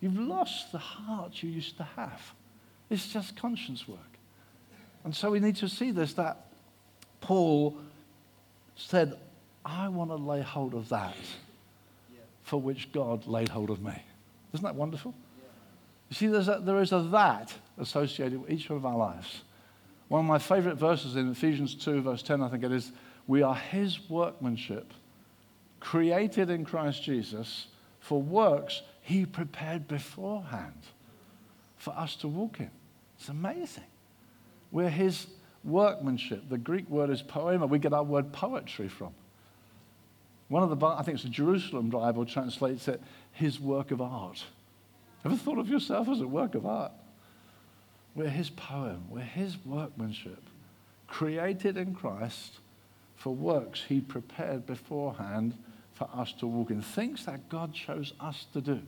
You've 0.01 0.19
lost 0.19 0.73
the 0.73 0.79
heart 0.79 1.43
you 1.43 1.51
used 1.51 1.77
to 1.77 1.83
have. 1.83 2.23
It's 2.89 3.09
just 3.09 3.37
conscience 3.37 3.87
work. 3.87 3.99
And 5.05 5.15
so 5.15 5.31
we 5.31 5.41
need 5.41 5.57
to 5.57 5.69
see 5.69 5.91
this 5.91 6.15
that 6.15 6.47
Paul 7.21 7.77
said, 8.77 9.19
I 9.65 9.89
want 9.89 10.11
to 10.11 10.17
lay 10.17 10.41
hold 10.41 10.73
of 10.73 10.89
that 10.89 11.17
for 12.45 12.59
which 12.59 12.91
God 12.93 13.27
laid 13.27 13.51
hold 13.51 13.69
of 13.69 13.83
me. 13.83 14.03
Isn't 14.55 14.65
that 14.65 14.75
wonderful? 14.75 15.15
You 16.09 16.15
see, 16.15 16.27
there's 16.29 16.49
a, 16.49 16.63
there 16.65 16.81
is 16.81 16.93
a 16.93 17.01
that 17.11 17.53
associated 17.77 18.41
with 18.41 18.51
each 18.51 18.71
of 18.71 18.87
our 18.87 18.97
lives. 18.97 19.43
One 20.09 20.21
of 20.21 20.27
my 20.27 20.39
favorite 20.39 20.77
verses 20.77 21.17
in 21.17 21.31
Ephesians 21.31 21.75
2, 21.75 22.03
verse 22.03 22.23
10, 22.23 22.43
I 22.43 22.49
think 22.49 22.65
it 22.65 22.73
is, 22.73 22.93
we 23.27 23.43
are 23.43 23.55
his 23.55 24.09
workmanship, 24.09 24.93
created 25.81 26.49
in 26.51 26.65
Christ 26.65 27.03
Jesus 27.03 27.67
for 28.01 28.21
works 28.21 28.83
he 29.03 29.27
prepared 29.27 29.87
beforehand 29.87 30.83
for 31.77 31.91
us 31.91 32.17
to 32.17 32.29
walk 32.29 32.61
in. 32.61 32.71
It's 33.19 33.29
amazing. 33.29 33.85
We're 34.71 34.91
his 34.91 35.27
workmanship. 35.65 36.49
The 36.49 36.59
Greek 36.59 36.89
word 36.89 37.11
is 37.11 37.23
poema. 37.23 37.67
We 37.67 37.79
get 37.79 37.93
our 37.93 38.03
word 38.03 38.33
poetry 38.33 38.89
from. 38.89 39.13
One 40.49 40.63
of 40.63 40.79
the, 40.79 40.87
I 40.87 41.03
think 41.03 41.17
it's 41.17 41.25
the 41.25 41.31
Jerusalem 41.31 41.91
Bible 41.91 42.25
translates 42.25 42.89
it, 42.89 43.03
his 43.33 43.61
work 43.61 43.91
of 43.91 44.01
art. 44.01 44.43
Ever 45.25 45.37
thought 45.37 45.59
of 45.59 45.69
yourself 45.69 46.09
as 46.09 46.21
a 46.21 46.27
work 46.27 46.55
of 46.55 46.65
art? 46.65 46.93
We're 48.19 48.29
his 48.29 48.51
poem. 48.51 49.05
We're 49.09 49.21
his 49.21 49.57
workmanship, 49.65 50.43
created 51.07 51.77
in 51.77 51.95
Christ 51.95 52.59
for 53.15 53.33
works 53.33 53.85
he 53.89 54.01
prepared 54.01 54.67
beforehand 54.67 55.57
for 55.95 56.11
us 56.13 56.33
to 56.41 56.49
walk 56.49 56.71
in. 56.71 56.83
Things 56.83 57.27
that 57.27 57.49
God 57.49 57.73
chose 57.73 58.13
us 58.19 58.47
to 58.55 58.61
do. 58.61 58.81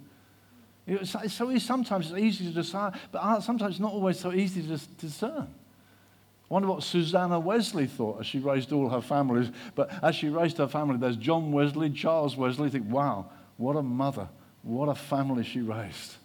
It's 0.85 1.15
so 1.33 1.57
sometimes 1.59 2.11
it's 2.11 2.21
easy 2.21 2.47
to 2.47 2.53
decide, 2.53 2.99
but 3.13 3.21
uh, 3.21 3.41
sometimes 3.41 3.75
it's 3.75 3.81
not 3.81 3.93
always 3.93 4.19
so 4.19 4.33
easy 4.33 4.63
to 4.63 4.77
discern. 4.99 5.47
I 5.47 6.55
wonder 6.55 6.67
what 6.67 6.83
Susanna 6.83 7.39
Wesley 7.39 7.87
thought 7.87 8.19
as 8.19 8.27
she 8.27 8.41
raised 8.41 8.73
all 8.73 8.89
her 8.89 9.01
families. 9.01 9.53
But 9.77 9.93
as 10.03 10.17
she 10.17 10.29
raised 10.29 10.59
her 10.59 10.67
family, 10.67 10.97
there's 10.97 11.15
John 11.15 11.53
Wesley, 11.53 11.91
Charles 11.91 12.37
Wesley. 12.37 12.65
You 12.65 12.71
think, 12.71 12.91
wow, 12.91 13.31
what 13.59 13.77
a 13.77 13.83
mother, 13.83 14.29
what 14.63 14.89
a 14.89 14.97
family 14.97 15.45
she 15.45 15.61
raised. 15.61 16.17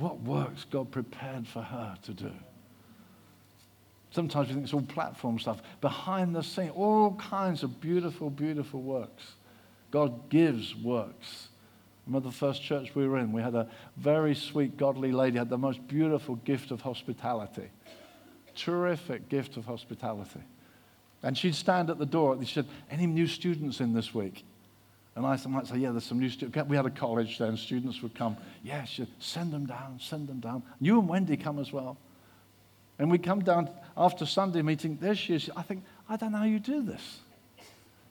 What 0.00 0.20
works 0.22 0.66
God 0.68 0.90
prepared 0.90 1.46
for 1.46 1.62
her 1.62 1.96
to 2.02 2.12
do. 2.12 2.32
Sometimes 4.10 4.48
we 4.48 4.54
think 4.54 4.64
it's 4.64 4.74
all 4.74 4.82
platform 4.82 5.38
stuff. 5.38 5.62
Behind 5.80 6.34
the 6.34 6.42
scene, 6.42 6.70
all 6.70 7.14
kinds 7.14 7.62
of 7.62 7.80
beautiful, 7.80 8.28
beautiful 8.28 8.82
works. 8.82 9.34
God 9.92 10.28
gives 10.28 10.74
works. 10.74 11.48
Remember 12.06 12.28
the 12.28 12.34
first 12.34 12.60
church 12.60 12.92
we 12.96 13.06
were 13.06 13.18
in? 13.18 13.30
We 13.30 13.42
had 13.42 13.54
a 13.54 13.68
very 13.96 14.34
sweet, 14.34 14.76
godly 14.76 15.12
lady, 15.12 15.38
had 15.38 15.48
the 15.48 15.58
most 15.58 15.86
beautiful 15.86 16.34
gift 16.36 16.72
of 16.72 16.80
hospitality 16.80 17.70
terrific 18.60 19.28
gift 19.28 19.56
of 19.56 19.64
hospitality. 19.64 20.40
And 21.22 21.36
she'd 21.36 21.54
stand 21.54 21.90
at 21.90 21.98
the 21.98 22.06
door 22.06 22.32
and 22.32 22.46
she 22.46 22.54
said, 22.54 22.66
Any 22.90 23.06
new 23.06 23.26
students 23.26 23.80
in 23.80 23.92
this 23.94 24.14
week? 24.14 24.44
And 25.16 25.26
I 25.26 25.36
might 25.48 25.66
say, 25.66 25.78
Yeah, 25.78 25.90
there's 25.90 26.04
some 26.04 26.20
new 26.20 26.30
students. 26.30 26.68
We 26.68 26.76
had 26.76 26.86
a 26.86 26.90
college 26.90 27.38
then, 27.38 27.56
students 27.56 28.02
would 28.02 28.14
come. 28.14 28.36
Yeah, 28.62 28.84
send 29.18 29.52
them 29.52 29.66
down, 29.66 29.98
send 30.00 30.28
them 30.28 30.40
down. 30.40 30.62
You 30.80 30.98
and 31.00 31.08
Wendy 31.08 31.36
come 31.36 31.58
as 31.58 31.72
well. 31.72 31.96
And 32.98 33.10
we 33.10 33.18
come 33.18 33.40
down 33.40 33.70
after 33.96 34.26
Sunday 34.26 34.62
meeting. 34.62 34.98
There 35.00 35.14
she 35.14 35.34
is. 35.34 35.50
I 35.56 35.62
think, 35.62 35.84
I 36.08 36.16
don't 36.16 36.32
know 36.32 36.38
how 36.38 36.44
you 36.44 36.58
do 36.58 36.82
this. 36.82 37.20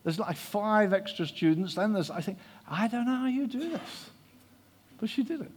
There's 0.04 0.18
like 0.18 0.36
five 0.36 0.94
extra 0.94 1.28
students. 1.28 1.76
Then 1.76 1.94
there's, 1.94 2.10
I 2.10 2.22
think, 2.22 2.40
I 2.68 2.88
don't 2.88 3.06
know 3.06 3.18
how 3.18 3.28
you 3.28 3.48
do 3.48 3.70
this. 3.70 4.10
But 5.00 5.10
she 5.10 5.24
did 5.24 5.42
it. 5.42 5.52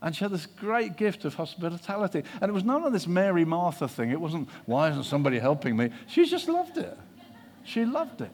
And 0.00 0.14
she 0.14 0.24
had 0.24 0.32
this 0.32 0.46
great 0.46 0.96
gift 0.96 1.24
of 1.24 1.34
hospitality. 1.34 2.22
And 2.40 2.48
it 2.48 2.52
was 2.52 2.64
none 2.64 2.84
of 2.84 2.92
this 2.92 3.06
Mary 3.06 3.44
Martha 3.44 3.88
thing. 3.88 4.10
It 4.10 4.20
wasn't, 4.20 4.48
why 4.66 4.90
isn't 4.90 5.04
somebody 5.04 5.38
helping 5.38 5.76
me? 5.76 5.90
She 6.08 6.26
just 6.26 6.48
loved 6.48 6.78
it. 6.78 6.96
She 7.64 7.84
loved 7.84 8.20
it. 8.20 8.30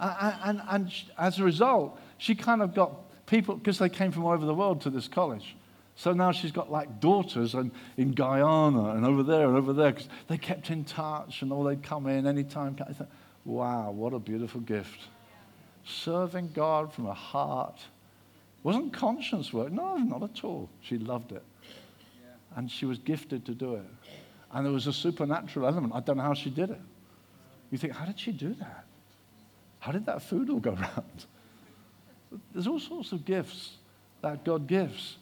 And, 0.00 0.40
and, 0.44 0.62
and 0.68 0.92
as 1.18 1.38
a 1.38 1.44
result, 1.44 1.98
she 2.18 2.34
kind 2.34 2.62
of 2.62 2.74
got 2.74 2.92
people, 3.26 3.56
because 3.56 3.78
they 3.78 3.88
came 3.88 4.12
from 4.12 4.24
all 4.24 4.32
over 4.32 4.46
the 4.46 4.54
world 4.54 4.80
to 4.82 4.90
this 4.90 5.08
college. 5.08 5.56
So 5.96 6.12
now 6.12 6.32
she's 6.32 6.50
got 6.50 6.72
like 6.72 7.00
daughters 7.00 7.54
in, 7.54 7.70
in 7.96 8.12
Guyana 8.12 8.94
and 8.94 9.06
over 9.06 9.22
there 9.22 9.46
and 9.46 9.56
over 9.56 9.72
there 9.72 9.92
because 9.92 10.08
they 10.26 10.36
kept 10.36 10.70
in 10.70 10.84
touch 10.84 11.42
and 11.42 11.52
all 11.52 11.62
they'd 11.62 11.82
come 11.82 12.08
in 12.08 12.26
anytime. 12.26 12.76
I 12.80 12.92
thought, 12.92 13.10
wow, 13.44 13.92
what 13.92 14.12
a 14.12 14.18
beautiful 14.18 14.60
gift. 14.60 14.98
Serving 15.84 16.50
God 16.52 16.92
from 16.92 17.06
a 17.06 17.14
heart 17.14 17.80
wasn't 18.64 18.92
conscience 18.92 19.52
work. 19.52 19.70
No, 19.70 19.96
not 19.96 20.22
at 20.22 20.42
all. 20.42 20.68
She 20.80 20.98
loved 20.98 21.30
it. 21.30 21.44
And 22.56 22.70
she 22.70 22.86
was 22.86 22.98
gifted 22.98 23.44
to 23.46 23.54
do 23.54 23.74
it. 23.74 23.84
And 24.52 24.64
there 24.64 24.72
was 24.72 24.86
a 24.86 24.92
supernatural 24.92 25.66
element. 25.66 25.92
I 25.94 26.00
don't 26.00 26.16
know 26.16 26.22
how 26.22 26.34
she 26.34 26.50
did 26.50 26.70
it. 26.70 26.80
You 27.70 27.78
think, 27.78 27.92
how 27.92 28.04
did 28.04 28.18
she 28.18 28.32
do 28.32 28.54
that? 28.54 28.84
How 29.84 29.92
did 29.92 30.06
that 30.06 30.22
food 30.22 30.48
all 30.48 30.60
go 30.60 30.70
around? 30.70 31.26
There's 32.54 32.66
all 32.66 32.80
sorts 32.80 33.12
of 33.12 33.26
gifts 33.26 33.76
that 34.22 34.42
God 34.42 34.66
gives. 34.66 35.18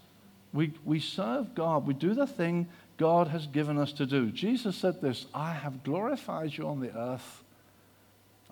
We, 0.52 0.72
we 0.84 1.00
serve 1.00 1.52
God. 1.56 1.84
We 1.84 1.94
do 1.94 2.14
the 2.14 2.28
thing 2.28 2.68
God 2.96 3.26
has 3.26 3.48
given 3.48 3.76
us 3.76 3.92
to 3.94 4.06
do. 4.06 4.30
Jesus 4.30 4.76
said 4.76 5.00
this 5.00 5.26
I 5.34 5.52
have 5.52 5.82
glorified 5.82 6.56
you 6.56 6.68
on 6.68 6.78
the 6.78 6.96
earth. 6.96 7.42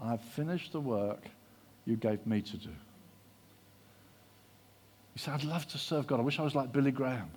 I 0.03 0.11
have 0.11 0.21
finished 0.21 0.73
the 0.73 0.81
work 0.81 1.29
you 1.85 1.95
gave 1.95 2.27
me 2.27 2.43
to 2.43 2.57
do. 2.57 2.71
He 5.15 5.21
said, 5.21 5.35
I'd 5.35 5.45
love 5.45 5.69
to 5.69 5.79
serve 5.79 6.09
God. 6.09 6.19
I 6.19 6.25
wish 6.25 6.41
I 6.41 6.43
was 6.43 6.57
like 6.57 6.73
Billy 6.73 6.91
Graham. 6.91 7.31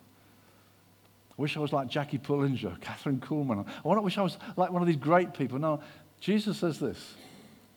I 1.30 1.42
wish 1.44 1.58
I 1.58 1.60
was 1.60 1.72
like 1.72 1.90
Jackie 1.90 2.18
Pullinger, 2.18 2.80
Kathryn 2.82 3.20
Kuhlman. 3.20 3.68
I 3.86 4.00
wish 4.00 4.18
I 4.18 4.24
was 4.24 4.40
like 4.58 4.72
one 4.72 4.82
of 4.82 4.88
these 4.88 4.96
great 4.96 5.36
people. 5.36 5.60
No, 5.60 5.80
Jesus 6.20 6.58
says 6.58 6.80
this 6.80 7.14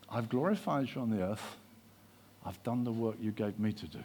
I've 0.09 0.29
glorified 0.29 0.89
you 0.93 1.01
on 1.01 1.09
the 1.09 1.21
earth. 1.21 1.57
I've 2.45 2.61
done 2.63 2.83
the 2.83 2.91
work 2.91 3.15
you 3.19 3.31
gave 3.31 3.59
me 3.59 3.73
to 3.73 3.87
do. 3.87 4.03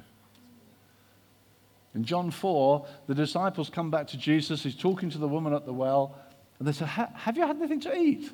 In 1.94 2.04
John 2.04 2.30
4, 2.30 2.86
the 3.06 3.14
disciples 3.14 3.70
come 3.70 3.90
back 3.90 4.06
to 4.08 4.16
Jesus. 4.16 4.62
He's 4.62 4.74
talking 4.74 5.10
to 5.10 5.18
the 5.18 5.28
woman 5.28 5.52
at 5.52 5.66
the 5.66 5.72
well. 5.72 6.14
And 6.58 6.66
they 6.66 6.72
say, 6.72 6.86
Have 6.86 7.36
you 7.36 7.46
had 7.46 7.56
anything 7.56 7.80
to 7.80 7.94
eat? 7.94 8.30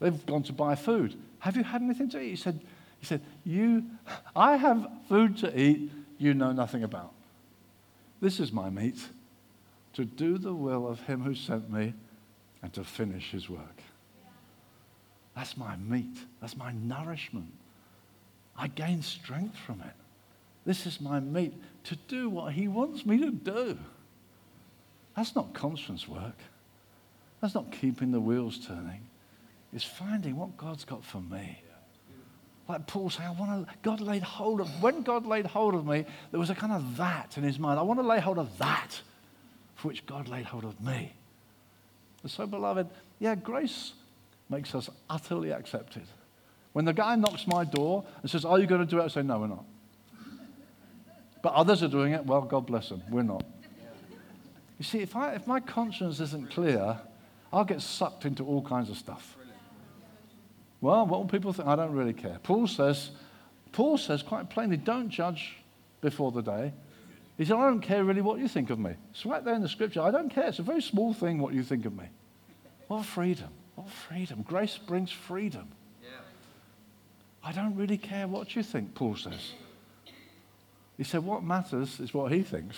They've 0.00 0.26
gone 0.26 0.42
to 0.44 0.52
buy 0.52 0.74
food. 0.74 1.16
Have 1.40 1.56
you 1.56 1.64
had 1.64 1.82
anything 1.82 2.08
to 2.10 2.20
eat? 2.20 2.30
He 2.30 2.36
said, 2.36 2.60
he 2.98 3.06
said 3.06 3.22
you, 3.44 3.84
I 4.36 4.56
have 4.56 4.86
food 5.08 5.38
to 5.38 5.58
eat 5.58 5.90
you 6.18 6.34
know 6.34 6.52
nothing 6.52 6.84
about. 6.84 7.12
This 8.20 8.40
is 8.40 8.52
my 8.52 8.68
meat 8.70 8.98
to 9.94 10.04
do 10.04 10.38
the 10.38 10.52
will 10.54 10.86
of 10.86 11.00
him 11.00 11.22
who 11.22 11.34
sent 11.34 11.70
me 11.70 11.94
and 12.62 12.72
to 12.74 12.84
finish 12.84 13.30
his 13.30 13.48
work. 13.48 13.82
That's 15.34 15.56
my 15.56 15.76
meat. 15.76 16.16
That's 16.40 16.56
my 16.56 16.72
nourishment. 16.72 17.52
I 18.56 18.68
gain 18.68 19.02
strength 19.02 19.56
from 19.56 19.80
it. 19.80 19.94
This 20.66 20.86
is 20.86 21.00
my 21.00 21.20
meat 21.20 21.54
to 21.84 21.96
do 22.08 22.28
what 22.28 22.52
he 22.52 22.68
wants 22.68 23.06
me 23.06 23.18
to 23.18 23.30
do. 23.30 23.78
That's 25.16 25.34
not 25.34 25.54
conscience 25.54 26.06
work. 26.06 26.36
That's 27.40 27.54
not 27.54 27.72
keeping 27.72 28.12
the 28.12 28.20
wheels 28.20 28.58
turning. 28.66 29.00
It's 29.72 29.84
finding 29.84 30.36
what 30.36 30.56
God's 30.56 30.84
got 30.84 31.04
for 31.04 31.20
me. 31.20 31.62
Like 32.68 32.86
Paul 32.86 33.10
saying, 33.10 33.28
I 33.28 33.32
want 33.32 33.66
to, 33.66 33.74
God 33.82 34.00
laid 34.00 34.22
hold 34.22 34.60
of, 34.60 34.82
when 34.82 35.02
God 35.02 35.26
laid 35.26 35.46
hold 35.46 35.74
of 35.74 35.86
me, 35.86 36.04
there 36.30 36.38
was 36.38 36.50
a 36.50 36.54
kind 36.54 36.72
of 36.72 36.96
that 36.98 37.36
in 37.36 37.42
his 37.42 37.58
mind. 37.58 37.78
I 37.80 37.82
want 37.82 37.98
to 37.98 38.06
lay 38.06 38.20
hold 38.20 38.38
of 38.38 38.58
that 38.58 39.00
for 39.74 39.88
which 39.88 40.06
God 40.06 40.28
laid 40.28 40.44
hold 40.44 40.64
of 40.64 40.80
me. 40.80 41.12
So, 42.26 42.46
beloved, 42.46 42.86
yeah, 43.18 43.34
grace 43.34 43.94
makes 44.50 44.74
us 44.74 44.90
utterly 45.08 45.52
accepted. 45.52 46.02
When 46.72 46.84
the 46.84 46.92
guy 46.92 47.16
knocks 47.16 47.46
my 47.46 47.64
door 47.64 48.04
and 48.22 48.30
says, 48.30 48.44
Are 48.44 48.58
you 48.58 48.66
going 48.66 48.80
to 48.80 48.86
do 48.86 49.00
it? 49.00 49.04
I 49.04 49.08
say, 49.08 49.22
No, 49.22 49.38
we're 49.38 49.46
not. 49.48 49.64
But 51.42 51.54
others 51.54 51.82
are 51.82 51.88
doing 51.88 52.12
it. 52.12 52.24
Well, 52.26 52.42
God 52.42 52.66
bless 52.66 52.90
them. 52.90 53.02
We're 53.08 53.22
not. 53.22 53.44
You 54.78 54.84
see, 54.84 54.98
if, 55.00 55.16
I, 55.16 55.34
if 55.34 55.46
my 55.46 55.60
conscience 55.60 56.20
isn't 56.20 56.50
clear, 56.50 56.98
I'll 57.52 57.64
get 57.64 57.80
sucked 57.80 58.24
into 58.24 58.44
all 58.44 58.62
kinds 58.62 58.90
of 58.90 58.96
stuff. 58.96 59.36
Well, 60.80 61.06
what 61.06 61.20
will 61.20 61.28
people 61.28 61.52
think? 61.52 61.68
I 61.68 61.76
don't 61.76 61.92
really 61.92 62.12
care. 62.12 62.38
Paul 62.42 62.66
says, 62.66 63.10
Paul 63.72 63.98
says 63.98 64.22
quite 64.22 64.48
plainly, 64.48 64.76
don't 64.76 65.10
judge 65.10 65.56
before 66.00 66.32
the 66.32 66.42
day. 66.42 66.72
He 67.36 67.44
said, 67.44 67.56
I 67.56 67.66
don't 67.68 67.80
care 67.80 68.04
really 68.04 68.22
what 68.22 68.38
you 68.38 68.48
think 68.48 68.70
of 68.70 68.78
me. 68.78 68.92
It's 69.10 69.24
right 69.26 69.44
there 69.44 69.54
in 69.54 69.62
the 69.62 69.68
scripture. 69.68 70.02
I 70.02 70.10
don't 70.10 70.30
care. 70.30 70.48
It's 70.48 70.58
a 70.58 70.62
very 70.62 70.82
small 70.82 71.12
thing 71.12 71.38
what 71.38 71.54
you 71.54 71.62
think 71.62 71.84
of 71.84 71.96
me. 71.96 72.04
What 72.88 73.04
freedom. 73.04 73.48
What 73.80 73.88
freedom. 73.88 74.42
Grace 74.42 74.76
brings 74.76 75.10
freedom. 75.10 75.66
Yeah. 76.02 76.10
I 77.42 77.50
don't 77.50 77.74
really 77.76 77.96
care 77.96 78.28
what 78.28 78.54
you 78.54 78.62
think, 78.62 78.94
Paul 78.94 79.16
says. 79.16 79.52
He 80.98 81.04
said, 81.04 81.24
what 81.24 81.42
matters 81.42 81.98
is 81.98 82.12
what 82.12 82.30
he 82.30 82.42
thinks. 82.42 82.76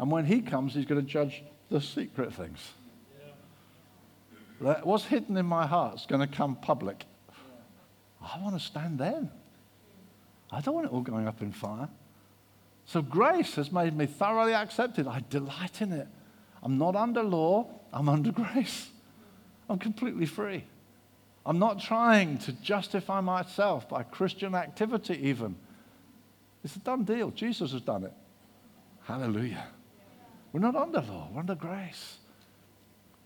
And 0.00 0.10
when 0.10 0.24
he 0.24 0.40
comes, 0.40 0.74
he's 0.74 0.84
going 0.84 1.00
to 1.00 1.06
judge 1.06 1.44
the 1.68 1.80
secret 1.80 2.34
things. 2.34 2.58
What's 4.58 5.04
hidden 5.04 5.36
in 5.36 5.46
my 5.46 5.64
heart 5.64 6.00
is 6.00 6.06
going 6.06 6.26
to 6.28 6.36
come 6.36 6.56
public. 6.56 7.04
I 8.20 8.42
want 8.42 8.58
to 8.58 8.60
stand 8.60 8.98
then. 8.98 9.30
I 10.50 10.60
don't 10.60 10.74
want 10.74 10.86
it 10.86 10.92
all 10.92 11.02
going 11.02 11.28
up 11.28 11.40
in 11.40 11.52
fire. 11.52 11.88
So 12.84 13.00
grace 13.00 13.54
has 13.54 13.70
made 13.70 13.96
me 13.96 14.06
thoroughly 14.06 14.54
accepted. 14.54 15.06
I 15.06 15.22
delight 15.30 15.80
in 15.80 15.92
it. 15.92 16.08
I'm 16.64 16.78
not 16.78 16.96
under 16.96 17.22
law, 17.22 17.68
I'm 17.92 18.08
under 18.08 18.32
grace. 18.32 18.90
I'm 19.70 19.78
completely 19.78 20.26
free. 20.26 20.64
I'm 21.46 21.60
not 21.60 21.80
trying 21.80 22.38
to 22.38 22.52
justify 22.52 23.20
myself 23.20 23.88
by 23.88 24.02
Christian 24.02 24.54
activity, 24.54 25.18
even. 25.28 25.54
It's 26.64 26.74
a 26.76 26.80
done 26.80 27.04
deal. 27.04 27.30
Jesus 27.30 27.72
has 27.72 27.80
done 27.80 28.04
it. 28.04 28.12
Hallelujah. 29.04 29.64
We're 30.52 30.60
not 30.60 30.74
under 30.74 31.00
law, 31.00 31.28
we're 31.32 31.40
under 31.40 31.54
grace. 31.54 32.18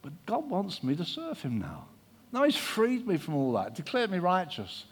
But 0.02 0.12
God 0.26 0.48
wants 0.50 0.84
me 0.84 0.94
to 0.96 1.04
serve 1.04 1.40
him 1.40 1.58
now. 1.58 1.86
Now 2.30 2.44
he's 2.44 2.56
freed 2.56 3.06
me 3.06 3.16
from 3.16 3.34
all 3.34 3.52
that, 3.54 3.74
declared 3.74 4.10
me 4.10 4.18
righteous, 4.18 4.84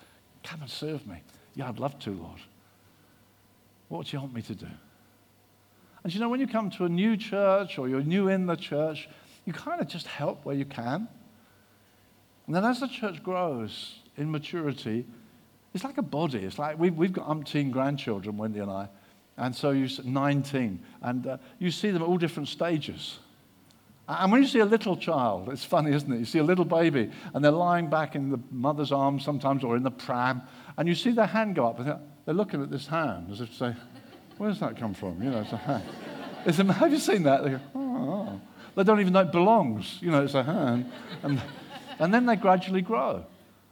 come 0.43 0.63
and 0.63 0.71
serve 0.71 1.07
me. 1.07 1.23
Yeah, 1.55 1.69
I'd 1.69 1.79
love 1.79 1.99
to, 2.01 2.11
Lord. 2.13 2.41
What 3.89 4.07
do 4.07 4.17
you 4.17 4.21
want 4.23 4.33
me 4.33 4.41
to 4.43 4.55
do? 4.55 4.67
And 6.03 6.15
you 6.15 6.19
know, 6.19 6.31
when 6.31 6.41
you 6.41 6.47
come 6.47 6.71
to 6.71 6.87
a 6.87 6.89
new 6.89 7.19
church 7.19 7.79
or 7.79 7.91
you're 7.91 8.01
new 8.01 8.29
in 8.29 8.47
the 8.47 8.57
church, 8.57 9.07
you 9.45 9.53
kind 9.53 9.83
of 9.83 9.87
just 9.87 10.07
help 10.07 10.47
where 10.47 10.57
you 10.57 10.65
can. 10.65 11.09
And 12.53 12.57
then 12.63 12.71
as 12.71 12.81
the 12.81 12.87
church 12.87 13.23
grows 13.23 14.01
in 14.19 14.31
maturity, 14.31 15.07
it's 15.73 15.85
like 15.85 15.97
a 15.97 16.03
body. 16.03 16.41
It's 16.41 16.59
like 16.59 16.79
we've, 16.79 16.95
we've 16.95 17.11
got 17.11 17.27
umpteen 17.27 17.71
grandchildren, 17.71 18.37
Wendy 18.37 18.59
and 18.59 18.71
I. 18.71 18.89
And 19.39 19.57
so 19.57 19.71
you 19.71 19.89
19. 20.05 20.79
And 21.01 21.27
uh, 21.27 21.39
you 21.59 21.71
see 21.71 21.91
them 21.91 22.03
at 22.03 22.09
all 22.09 22.19
different 22.19 22.51
stages. 22.51 23.21
And 24.07 24.31
when 24.31 24.43
you 24.43 24.49
see 24.49 24.59
a 24.59 24.67
little 24.67 24.99
child, 24.99 25.49
it's 25.51 25.65
funny, 25.65 25.95
isn't 25.95 26.13
it? 26.13 26.19
You 26.19 26.27
see 26.27 26.41
a 26.41 26.45
little 26.45 26.67
baby, 26.67 27.11
and 27.33 27.43
they're 27.43 27.51
lying 27.51 27.89
back 27.89 28.17
in 28.17 28.29
the 28.29 28.39
mother's 28.51 28.93
arms 28.93 29.25
sometimes 29.25 29.65
or 29.65 29.75
in 29.75 29.83
the 29.83 29.91
pram, 29.91 30.43
and 30.77 30.87
you 30.87 30.95
see 30.95 31.13
their 31.13 31.25
hand 31.25 31.55
go 31.55 31.67
up, 31.67 31.81
and 31.81 31.99
they're 32.27 32.35
looking 32.35 32.63
at 32.63 32.71
this 32.71 32.87
hand 32.87 33.29
as 33.33 33.41
if 33.41 33.49
to 33.49 33.55
say, 33.55 33.77
Where 34.37 34.51
does 34.51 34.61
that 34.61 34.77
come 34.77 34.93
from? 34.93 35.23
You 35.23 35.31
know, 35.31 35.41
it's 35.41 35.53
a 35.53 35.57
hand. 35.57 35.85
It's 36.45 36.59
have 36.79 36.93
you 36.93 36.99
seen 36.99 37.23
that? 37.23 37.45
They, 37.45 37.51
go, 37.53 37.61
oh. 37.75 38.41
they 38.77 38.85
don't 38.85 39.01
even 39.01 39.15
know 39.15 39.21
it 39.21 39.33
belongs. 39.33 39.97
You 40.03 40.11
know, 40.11 40.23
it's 40.23 40.35
a 40.35 40.43
hand. 40.43 40.93
And, 41.23 41.41
and 42.03 42.13
then 42.13 42.27
they 42.27 42.35
gradually 42.35 42.83
grow. 42.83 43.25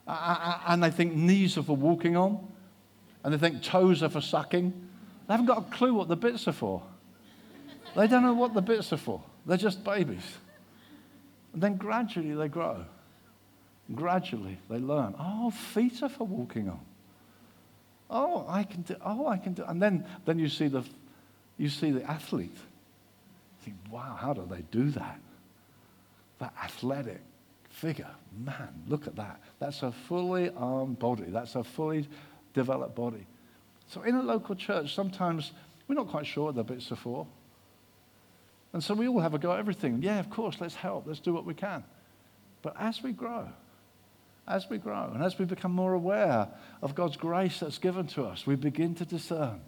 And 0.07 0.83
they 0.83 0.91
think 0.91 1.15
knees 1.15 1.59
are 1.59 1.65
for 1.65 1.77
walking 1.77 2.17
on, 2.17 2.47
and 3.25 3.35
they 3.35 3.39
think 3.39 3.63
toes 3.63 4.03
are 4.05 4.09
for 4.09 4.21
sucking. 4.21 4.71
They 5.27 5.35
haven't 5.35 5.47
got 5.47 5.59
a 5.59 5.71
clue 5.77 5.95
what 5.95 6.07
the 6.07 6.17
bits 6.17 6.47
are 6.47 6.53
for. 6.53 6.83
They 7.97 8.07
don't 8.07 8.23
know 8.23 8.35
what 8.35 8.55
the 8.55 8.63
bits 8.63 8.93
are 8.93 8.97
for. 8.97 9.21
They're 9.47 9.57
just 9.57 9.83
babies. 9.83 10.23
And 11.53 11.61
then 11.61 11.77
gradually 11.77 12.35
they 12.35 12.47
grow. 12.47 12.85
Gradually 13.93 14.59
they 14.69 14.79
learn. 14.79 15.17
Oh, 15.19 15.51
feet 15.51 16.01
are 16.03 16.09
for 16.09 16.25
walking 16.25 16.69
on. 16.69 16.81
Oh, 18.09 18.45
I 18.49 18.63
can 18.63 18.83
do. 18.83 18.95
Oh, 19.05 19.27
I 19.27 19.39
can 19.39 19.55
do. 19.55 19.65
And 19.65 19.83
then, 19.83 20.07
then 20.25 20.39
you 20.39 20.49
see 20.49 20.69
the, 20.69 20.85
you 21.59 21.69
see 21.69 21.91
the 21.91 22.09
athlete. 22.09 22.55
You 22.55 23.65
think, 23.65 23.77
wow, 23.91 24.17
how 24.21 24.35
do 24.35 24.47
they 24.49 24.63
do 24.71 24.91
that? 24.91 25.19
That 26.39 26.55
athletic 26.63 27.21
figure. 27.69 28.11
Man, 28.37 28.85
look 28.87 29.07
at 29.07 29.17
that. 29.17 29.41
That's 29.59 29.83
a 29.83 29.93
fully 29.93 30.51
armed 30.57 30.99
body. 30.99 31.27
That's 31.29 31.57
a 31.57 31.65
fully 31.65 32.09
developed 32.55 32.95
body. 32.95 33.27
So 33.89 34.03
in 34.03 34.15
a 34.15 34.23
local 34.23 34.55
church, 34.55 34.95
sometimes 34.95 35.53
we're 35.89 35.97
not 35.97 36.09
quite 36.09 36.27
sure 36.27 36.47
what 36.47 36.55
the 36.55 36.63
bits 36.63 36.93
are 36.93 36.97
for. 36.97 37.27
And 38.73 38.83
so 38.83 38.95
we 38.95 39.09
all 39.09 39.19
have 39.19 39.35
a 39.35 39.39
go 39.39 39.53
at 39.53 39.59
everything. 39.59 40.01
Yeah, 40.03 40.21
of 40.21 40.31
course, 40.31 40.59
let's 40.61 40.77
help. 40.77 41.07
Let's 41.07 41.19
do 41.19 41.35
what 41.35 41.45
we 41.45 41.55
can. 41.55 41.83
But 42.63 42.77
as 42.79 43.03
we 43.03 43.13
grow, 43.13 43.49
as 44.47 44.69
we 44.71 44.79
grow, 44.79 45.11
and 45.13 45.23
as 45.25 45.39
we 45.39 45.45
become 45.45 45.73
more 45.73 45.95
aware 45.95 46.49
of 46.83 46.95
God's 46.95 47.17
grace 47.17 47.61
that's 47.61 47.79
given 47.79 48.07
to 48.09 48.25
us, 48.25 48.47
we 48.47 48.55
begin 48.55 48.95
to 48.97 49.05
discern 49.05 49.61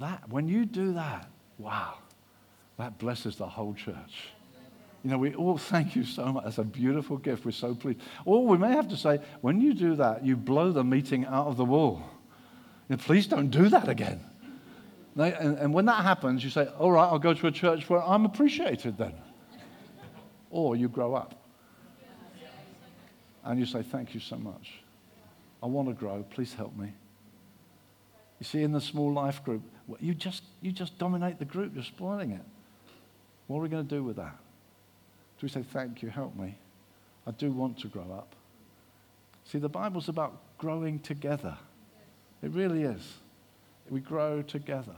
that. 0.00 0.28
When 0.28 0.48
you 0.48 0.66
do 0.66 0.92
that, 0.94 1.28
wow, 1.56 1.94
that 2.78 2.98
blesses 2.98 3.36
the 3.36 3.46
whole 3.46 3.74
church. 3.74 4.33
You 5.04 5.10
know, 5.10 5.18
we 5.18 5.34
all 5.34 5.58
thank 5.58 5.94
you 5.94 6.02
so 6.02 6.32
much. 6.32 6.44
That's 6.44 6.58
a 6.58 6.64
beautiful 6.64 7.18
gift. 7.18 7.44
We're 7.44 7.50
so 7.50 7.74
pleased. 7.74 8.00
Or 8.24 8.46
we 8.46 8.56
may 8.56 8.72
have 8.72 8.88
to 8.88 8.96
say, 8.96 9.20
when 9.42 9.60
you 9.60 9.74
do 9.74 9.94
that, 9.96 10.24
you 10.24 10.34
blow 10.34 10.72
the 10.72 10.82
meeting 10.82 11.26
out 11.26 11.46
of 11.46 11.58
the 11.58 11.64
wall. 11.64 12.02
You 12.88 12.96
know, 12.96 13.02
please 13.02 13.26
don't 13.26 13.50
do 13.50 13.68
that 13.68 13.86
again. 13.86 14.24
And, 15.16 15.58
and 15.58 15.74
when 15.74 15.84
that 15.84 16.02
happens, 16.02 16.42
you 16.42 16.48
say, 16.48 16.68
all 16.78 16.90
right, 16.90 17.04
I'll 17.04 17.18
go 17.18 17.34
to 17.34 17.46
a 17.46 17.52
church 17.52 17.88
where 17.90 18.02
I'm 18.02 18.24
appreciated 18.24 18.96
then. 18.96 19.12
Or 20.50 20.74
you 20.74 20.88
grow 20.88 21.14
up. 21.14 21.34
And 23.44 23.60
you 23.60 23.66
say, 23.66 23.82
thank 23.82 24.14
you 24.14 24.20
so 24.20 24.36
much. 24.36 24.72
I 25.62 25.66
want 25.66 25.88
to 25.88 25.94
grow. 25.94 26.24
Please 26.30 26.54
help 26.54 26.74
me. 26.76 26.94
You 28.40 28.44
see, 28.44 28.62
in 28.62 28.72
the 28.72 28.80
small 28.80 29.12
life 29.12 29.44
group, 29.44 29.62
you 30.00 30.14
just, 30.14 30.44
you 30.62 30.72
just 30.72 30.98
dominate 30.98 31.38
the 31.38 31.44
group. 31.44 31.74
You're 31.74 31.84
spoiling 31.84 32.30
it. 32.30 32.42
What 33.48 33.58
are 33.58 33.62
we 33.62 33.68
going 33.68 33.86
to 33.86 33.94
do 33.94 34.02
with 34.02 34.16
that? 34.16 34.36
We 35.44 35.50
say, 35.50 35.62
thank 35.62 36.02
you, 36.02 36.08
help 36.08 36.34
me? 36.36 36.56
I 37.26 37.30
do 37.32 37.52
want 37.52 37.78
to 37.80 37.88
grow 37.88 38.10
up. 38.16 38.34
See, 39.44 39.58
the 39.58 39.68
Bible's 39.68 40.08
about 40.08 40.40
growing 40.56 41.00
together. 41.00 41.54
It 42.42 42.50
really 42.52 42.84
is. 42.84 43.12
We 43.90 44.00
grow 44.00 44.40
together. 44.40 44.96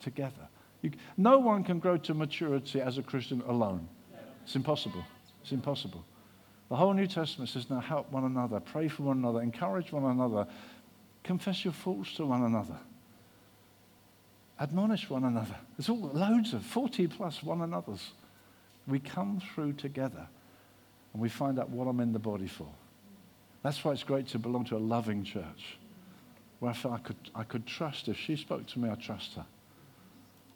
Together. 0.00 0.48
You, 0.82 0.90
no 1.16 1.38
one 1.38 1.62
can 1.62 1.78
grow 1.78 1.96
to 1.98 2.12
maturity 2.12 2.80
as 2.80 2.98
a 2.98 3.04
Christian 3.04 3.40
alone. 3.46 3.88
It's 4.42 4.56
impossible. 4.56 5.04
It's 5.42 5.52
impossible. 5.52 6.04
The 6.70 6.74
whole 6.76 6.92
New 6.92 7.06
Testament 7.06 7.50
says 7.50 7.70
now 7.70 7.78
help 7.78 8.10
one 8.10 8.24
another, 8.24 8.58
pray 8.58 8.88
for 8.88 9.04
one 9.04 9.18
another, 9.18 9.42
encourage 9.42 9.92
one 9.92 10.10
another, 10.10 10.48
confess 11.22 11.64
your 11.64 11.72
faults 11.72 12.14
to 12.14 12.26
one 12.26 12.42
another, 12.42 12.78
admonish 14.58 15.08
one 15.08 15.22
another. 15.22 15.54
There's 15.78 15.88
all 15.88 16.00
loads 16.00 16.52
of 16.52 16.64
40 16.64 17.06
plus 17.06 17.44
one 17.44 17.60
another's. 17.60 18.10
We 18.86 18.98
come 18.98 19.40
through 19.54 19.74
together 19.74 20.26
and 21.12 21.22
we 21.22 21.28
find 21.28 21.58
out 21.58 21.70
what 21.70 21.86
I'm 21.86 22.00
in 22.00 22.12
the 22.12 22.18
body 22.18 22.46
for. 22.46 22.68
That's 23.62 23.82
why 23.84 23.92
it's 23.92 24.02
great 24.02 24.28
to 24.28 24.38
belong 24.38 24.64
to 24.66 24.76
a 24.76 24.78
loving 24.78 25.24
church 25.24 25.78
where 26.60 26.70
I 26.70 26.74
felt 26.74 26.94
I 26.94 26.98
could, 26.98 27.16
I 27.34 27.44
could 27.44 27.66
trust. 27.66 28.08
If 28.08 28.18
she 28.18 28.36
spoke 28.36 28.66
to 28.68 28.78
me, 28.78 28.90
I 28.90 28.94
trust 28.94 29.34
her. 29.34 29.46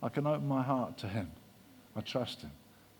I 0.02 0.08
can 0.08 0.26
open 0.26 0.46
my 0.46 0.62
heart 0.62 0.98
to 0.98 1.08
him. 1.08 1.30
I 1.96 2.00
trust 2.00 2.42
him. 2.42 2.52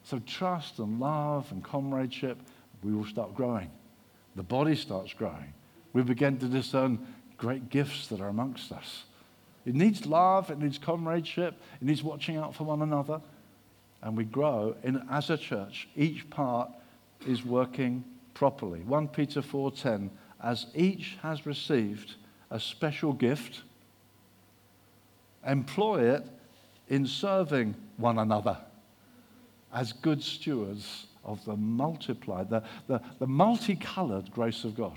So 0.03 0.19
trust 0.21 0.79
and 0.79 0.99
love 0.99 1.51
and 1.53 1.63
comradeship, 1.63 2.39
we 2.83 2.93
will 2.93 3.05
start 3.05 3.35
growing. 3.35 3.71
The 4.37 4.43
body 4.43 4.75
starts 4.75 5.13
growing. 5.13 5.53
We 5.93 6.03
begin 6.03 6.39
to 6.39 6.47
discern 6.47 7.07
great 7.37 7.71
gifts 7.71 8.09
that 8.09 8.21
are 8.21 8.29
amongst 8.29 8.73
us. 8.73 9.05
It 9.67 9.75
needs 9.75 10.07
love, 10.07 10.51
it 10.51 10.59
needs 10.59 10.79
comradeship, 10.79 11.61
it 11.81 11.85
needs 11.85 12.03
watching 12.03 12.37
out 12.37 12.55
for 12.55 12.65
one 12.65 12.83
another. 12.83 13.21
And 14.03 14.17
we 14.17 14.25
grow 14.25 14.77
in, 14.83 15.03
as 15.11 15.31
a 15.31 15.37
church. 15.37 15.89
Each 15.97 16.29
part 16.31 16.71
is 17.27 17.45
working 17.45 18.05
properly. 18.35 18.81
1 18.81 19.09
Peter 19.09 19.43
4:10, 19.43 20.11
as 20.43 20.67
each 20.75 21.19
has 21.23 21.47
received 21.47 22.15
a 22.51 22.61
special 22.61 23.13
gift, 23.13 23.63
employ 25.47 26.15
it 26.15 26.27
in 26.89 27.07
serving 27.07 27.75
one 27.97 28.19
another 28.19 28.57
as 29.73 29.93
good 29.93 30.23
stewards 30.23 31.07
of 31.25 31.45
the 31.45 31.57
multiplied, 31.57 32.49
the, 32.49 32.63
the, 32.87 33.01
the 33.19 33.27
multicolored 33.27 34.31
grace 34.33 34.65
of 34.65 34.77
God. 34.77 34.97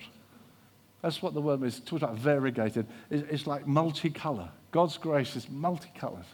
That's 1.01 1.21
what 1.21 1.33
the 1.33 1.41
word 1.41 1.61
means. 1.61 1.79
Talk 1.79 2.03
about 2.03 2.15
variegated. 2.15 2.85
It's 3.09 3.47
like 3.47 3.65
multicolor. 3.65 4.49
God's 4.71 4.97
grace 4.97 5.35
is 5.35 5.49
multicolored. 5.49 6.25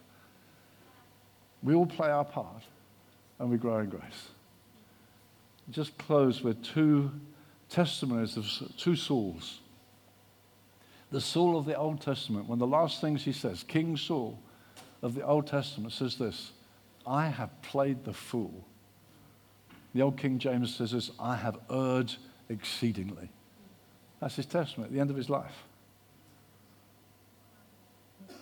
We 1.67 1.75
all 1.75 1.85
play 1.85 2.09
our 2.09 2.23
part 2.23 2.63
and 3.39 3.49
we 3.49 3.57
grow 3.57 3.79
in 3.79 3.89
grace. 3.89 4.29
Just 5.69 5.97
close 5.97 6.41
with 6.41 6.63
two 6.63 7.11
testimonies 7.67 8.37
of 8.37 8.47
two 8.77 8.95
Sauls 8.95 9.59
the 11.11 11.19
Saul 11.19 11.57
of 11.57 11.65
the 11.65 11.75
Old 11.75 11.99
Testament, 11.99 12.47
one 12.47 12.55
of 12.55 12.59
the 12.59 12.67
last 12.67 13.01
things 13.01 13.23
he 13.23 13.33
says, 13.33 13.63
King 13.63 13.97
Saul 13.97 14.39
of 15.01 15.13
the 15.13 15.25
Old 15.25 15.47
Testament 15.47 15.91
says 15.91 16.17
this 16.17 16.53
I 17.05 17.27
have 17.27 17.61
played 17.61 18.05
the 18.05 18.13
fool. 18.13 18.65
The 19.93 20.03
old 20.03 20.17
King 20.17 20.39
James 20.39 20.73
says 20.73 20.91
this 20.91 21.11
I 21.19 21.35
have 21.35 21.57
erred 21.69 22.13
exceedingly. 22.47 23.27
That's 24.21 24.37
his 24.37 24.45
testament 24.45 24.87
at 24.87 24.93
the 24.93 25.01
end 25.01 25.09
of 25.09 25.17
his 25.17 25.29
life. 25.29 25.65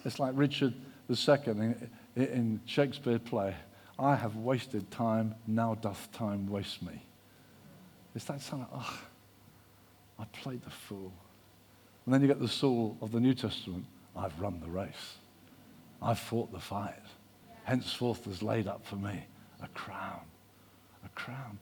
It's 0.03 0.19
like 0.19 0.33
Richard 0.35 0.75
II 1.09 1.73
in, 2.15 2.61
Shakespeare 2.65 3.19
play. 3.19 3.55
I 3.97 4.15
have 4.15 4.35
wasted 4.35 4.89
time, 4.91 5.35
now 5.47 5.75
doth 5.75 6.11
time 6.11 6.47
waste 6.47 6.81
me. 6.81 7.01
It's 8.13 8.25
that 8.25 8.41
sort 8.41 8.61
of, 8.61 8.67
oh, 8.73 8.99
I 10.19 10.25
played 10.25 10.63
the 10.63 10.69
fool. 10.69 11.13
And 12.05 12.13
then 12.13 12.21
you 12.21 12.27
get 12.27 12.39
the 12.39 12.47
Saul 12.47 12.97
of 13.01 13.11
the 13.11 13.19
New 13.19 13.33
Testament. 13.33 13.85
I've 14.15 14.39
run 14.39 14.59
the 14.59 14.69
race. 14.69 15.17
I've 16.01 16.19
fought 16.19 16.51
the 16.51 16.59
fight. 16.59 16.93
Henceforth 17.63 18.25
there's 18.25 18.43
laid 18.43 18.67
up 18.67 18.85
for 18.85 18.95
me 18.95 19.25
a 19.61 19.67
crown. 19.69 20.21
A 21.05 21.09
crown. 21.09 21.57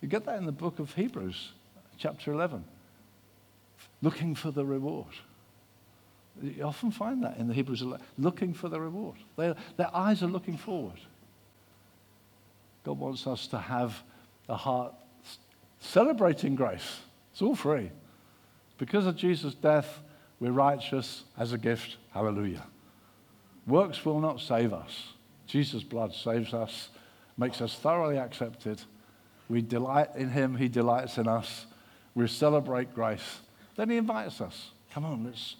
You 0.00 0.08
get 0.08 0.24
that 0.26 0.36
in 0.36 0.44
the 0.44 0.52
book 0.52 0.78
of 0.78 0.92
Hebrews, 0.94 1.52
chapter 1.96 2.32
11. 2.32 2.64
Looking 4.02 4.34
for 4.34 4.50
the 4.50 4.64
reward. 4.64 5.14
You 6.42 6.64
often 6.64 6.90
find 6.90 7.22
that 7.22 7.36
in 7.36 7.48
the 7.48 7.54
Hebrews 7.54 7.84
looking 8.18 8.54
for 8.54 8.68
the 8.68 8.80
reward. 8.80 9.16
Their 9.36 9.56
eyes 9.92 10.22
are 10.22 10.28
looking 10.28 10.56
forward. 10.56 11.00
God 12.84 12.98
wants 12.98 13.26
us 13.26 13.46
to 13.48 13.58
have 13.58 14.02
a 14.48 14.56
heart 14.56 14.92
celebrating 15.80 16.54
grace. 16.54 17.00
It's 17.32 17.42
all 17.42 17.54
free. 17.54 17.90
Because 18.78 19.06
of 19.06 19.16
Jesus' 19.16 19.54
death, 19.54 20.00
we're 20.40 20.52
righteous 20.52 21.24
as 21.38 21.52
a 21.52 21.58
gift. 21.58 21.96
Hallelujah. 22.12 22.66
Works 23.66 24.04
will 24.04 24.20
not 24.20 24.40
save 24.40 24.72
us. 24.72 25.12
Jesus' 25.46 25.82
blood 25.82 26.12
saves 26.12 26.52
us, 26.52 26.90
makes 27.38 27.60
us 27.60 27.74
thoroughly 27.78 28.18
accepted. 28.18 28.82
We 29.48 29.62
delight 29.62 30.08
in 30.16 30.30
him, 30.30 30.56
he 30.56 30.68
delights 30.68 31.18
in 31.18 31.28
us. 31.28 31.66
We 32.14 32.26
celebrate 32.28 32.94
grace, 32.94 33.40
Then 33.76 33.90
he 33.90 33.96
invites 33.96 34.40
us. 34.40 34.70
Come 34.92 35.04
on, 35.04 35.24
let's 35.24 35.56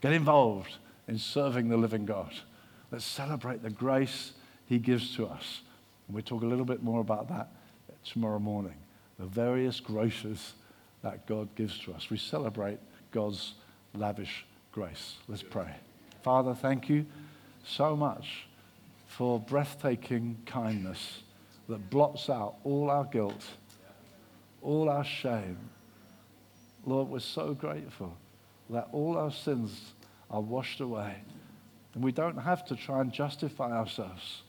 get 0.00 0.12
involved 0.12 0.76
in 1.06 1.18
serving 1.18 1.68
the 1.68 1.76
living 1.76 2.04
God. 2.04 2.32
Let's 2.90 3.04
celebrate 3.04 3.62
the 3.62 3.70
grace 3.70 4.32
he 4.66 4.78
gives 4.78 5.14
to 5.16 5.26
us. 5.26 5.62
And 6.06 6.14
we'll 6.14 6.24
talk 6.24 6.42
a 6.42 6.46
little 6.46 6.64
bit 6.64 6.82
more 6.82 7.00
about 7.00 7.28
that 7.28 7.48
tomorrow 8.04 8.38
morning. 8.38 8.74
The 9.18 9.26
various 9.26 9.80
graces 9.80 10.54
that 11.02 11.26
God 11.26 11.48
gives 11.54 11.78
to 11.80 11.92
us. 11.94 12.10
We 12.10 12.18
celebrate 12.18 12.78
God's 13.10 13.54
lavish 13.94 14.46
grace. 14.72 15.16
Let's 15.26 15.42
pray. 15.42 15.74
Father, 16.22 16.54
thank 16.54 16.88
you 16.88 17.06
so 17.64 17.96
much 17.96 18.46
for 19.06 19.40
breathtaking 19.40 20.36
kindness 20.46 21.22
that 21.68 21.90
blots 21.90 22.30
out 22.30 22.56
all 22.64 22.90
our 22.90 23.04
guilt, 23.04 23.44
all 24.62 24.88
our 24.88 25.04
shame. 25.04 25.58
Lord, 26.86 27.08
we're 27.08 27.18
so 27.18 27.54
grateful 27.54 28.16
that 28.70 28.88
all 28.92 29.16
our 29.16 29.30
sins 29.30 29.92
are 30.30 30.40
washed 30.40 30.80
away. 30.80 31.16
And 31.94 32.04
we 32.04 32.12
don't 32.12 32.36
have 32.36 32.64
to 32.66 32.76
try 32.76 33.00
and 33.00 33.12
justify 33.12 33.72
ourselves. 33.72 34.42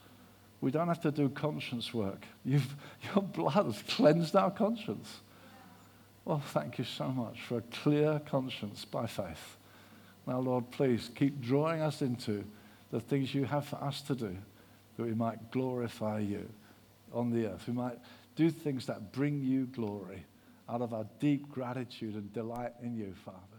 We 0.62 0.72
don't 0.72 0.88
have 0.88 1.02
to 1.02 1.12
do 1.12 1.30
conscience 1.30 1.94
work. 1.94 2.26
You've, 2.44 2.76
your 3.14 3.24
blood 3.24 3.66
has 3.66 3.82
cleansed 3.84 4.36
our 4.36 4.52
conscience. 4.52 5.22
Well, 6.26 6.40
thank 6.40 6.78
you 6.78 6.86
so 6.86 7.08
much 7.08 7.42
for 7.42 7.58
a 7.58 7.62
clear 7.62 8.22
conscience 8.26 8.86
by 8.86 9.08
faith. 9.08 9.58
Now, 10.28 10.40
Lord, 10.40 10.70
please 10.70 11.10
keep 11.16 11.42
drawing 11.42 11.82
us 11.82 12.02
into 12.02 12.44
the 12.92 13.00
things 13.00 13.34
you 13.34 13.46
have 13.46 13.66
for 13.66 13.78
us 13.78 14.02
to 14.04 14.16
do 14.16 14.36
that 14.98 15.04
we 15.04 15.14
might 15.14 15.52
glorify 15.52 16.20
you 16.20 16.48
on 17.14 17.32
the 17.32 17.48
earth. 17.48 17.64
We 17.68 17.74
might 17.74 17.98
do 18.36 18.52
things 18.52 18.86
that 18.88 19.12
bring 19.12 19.42
you 19.42 19.66
glory 19.68 20.26
out 20.68 20.82
of 20.82 20.94
our 20.94 21.06
deep 21.20 21.50
gratitude 21.50 22.16
and 22.16 22.32
delight 22.34 22.74
in 22.84 22.96
you, 22.96 23.16
Father. 23.26 23.59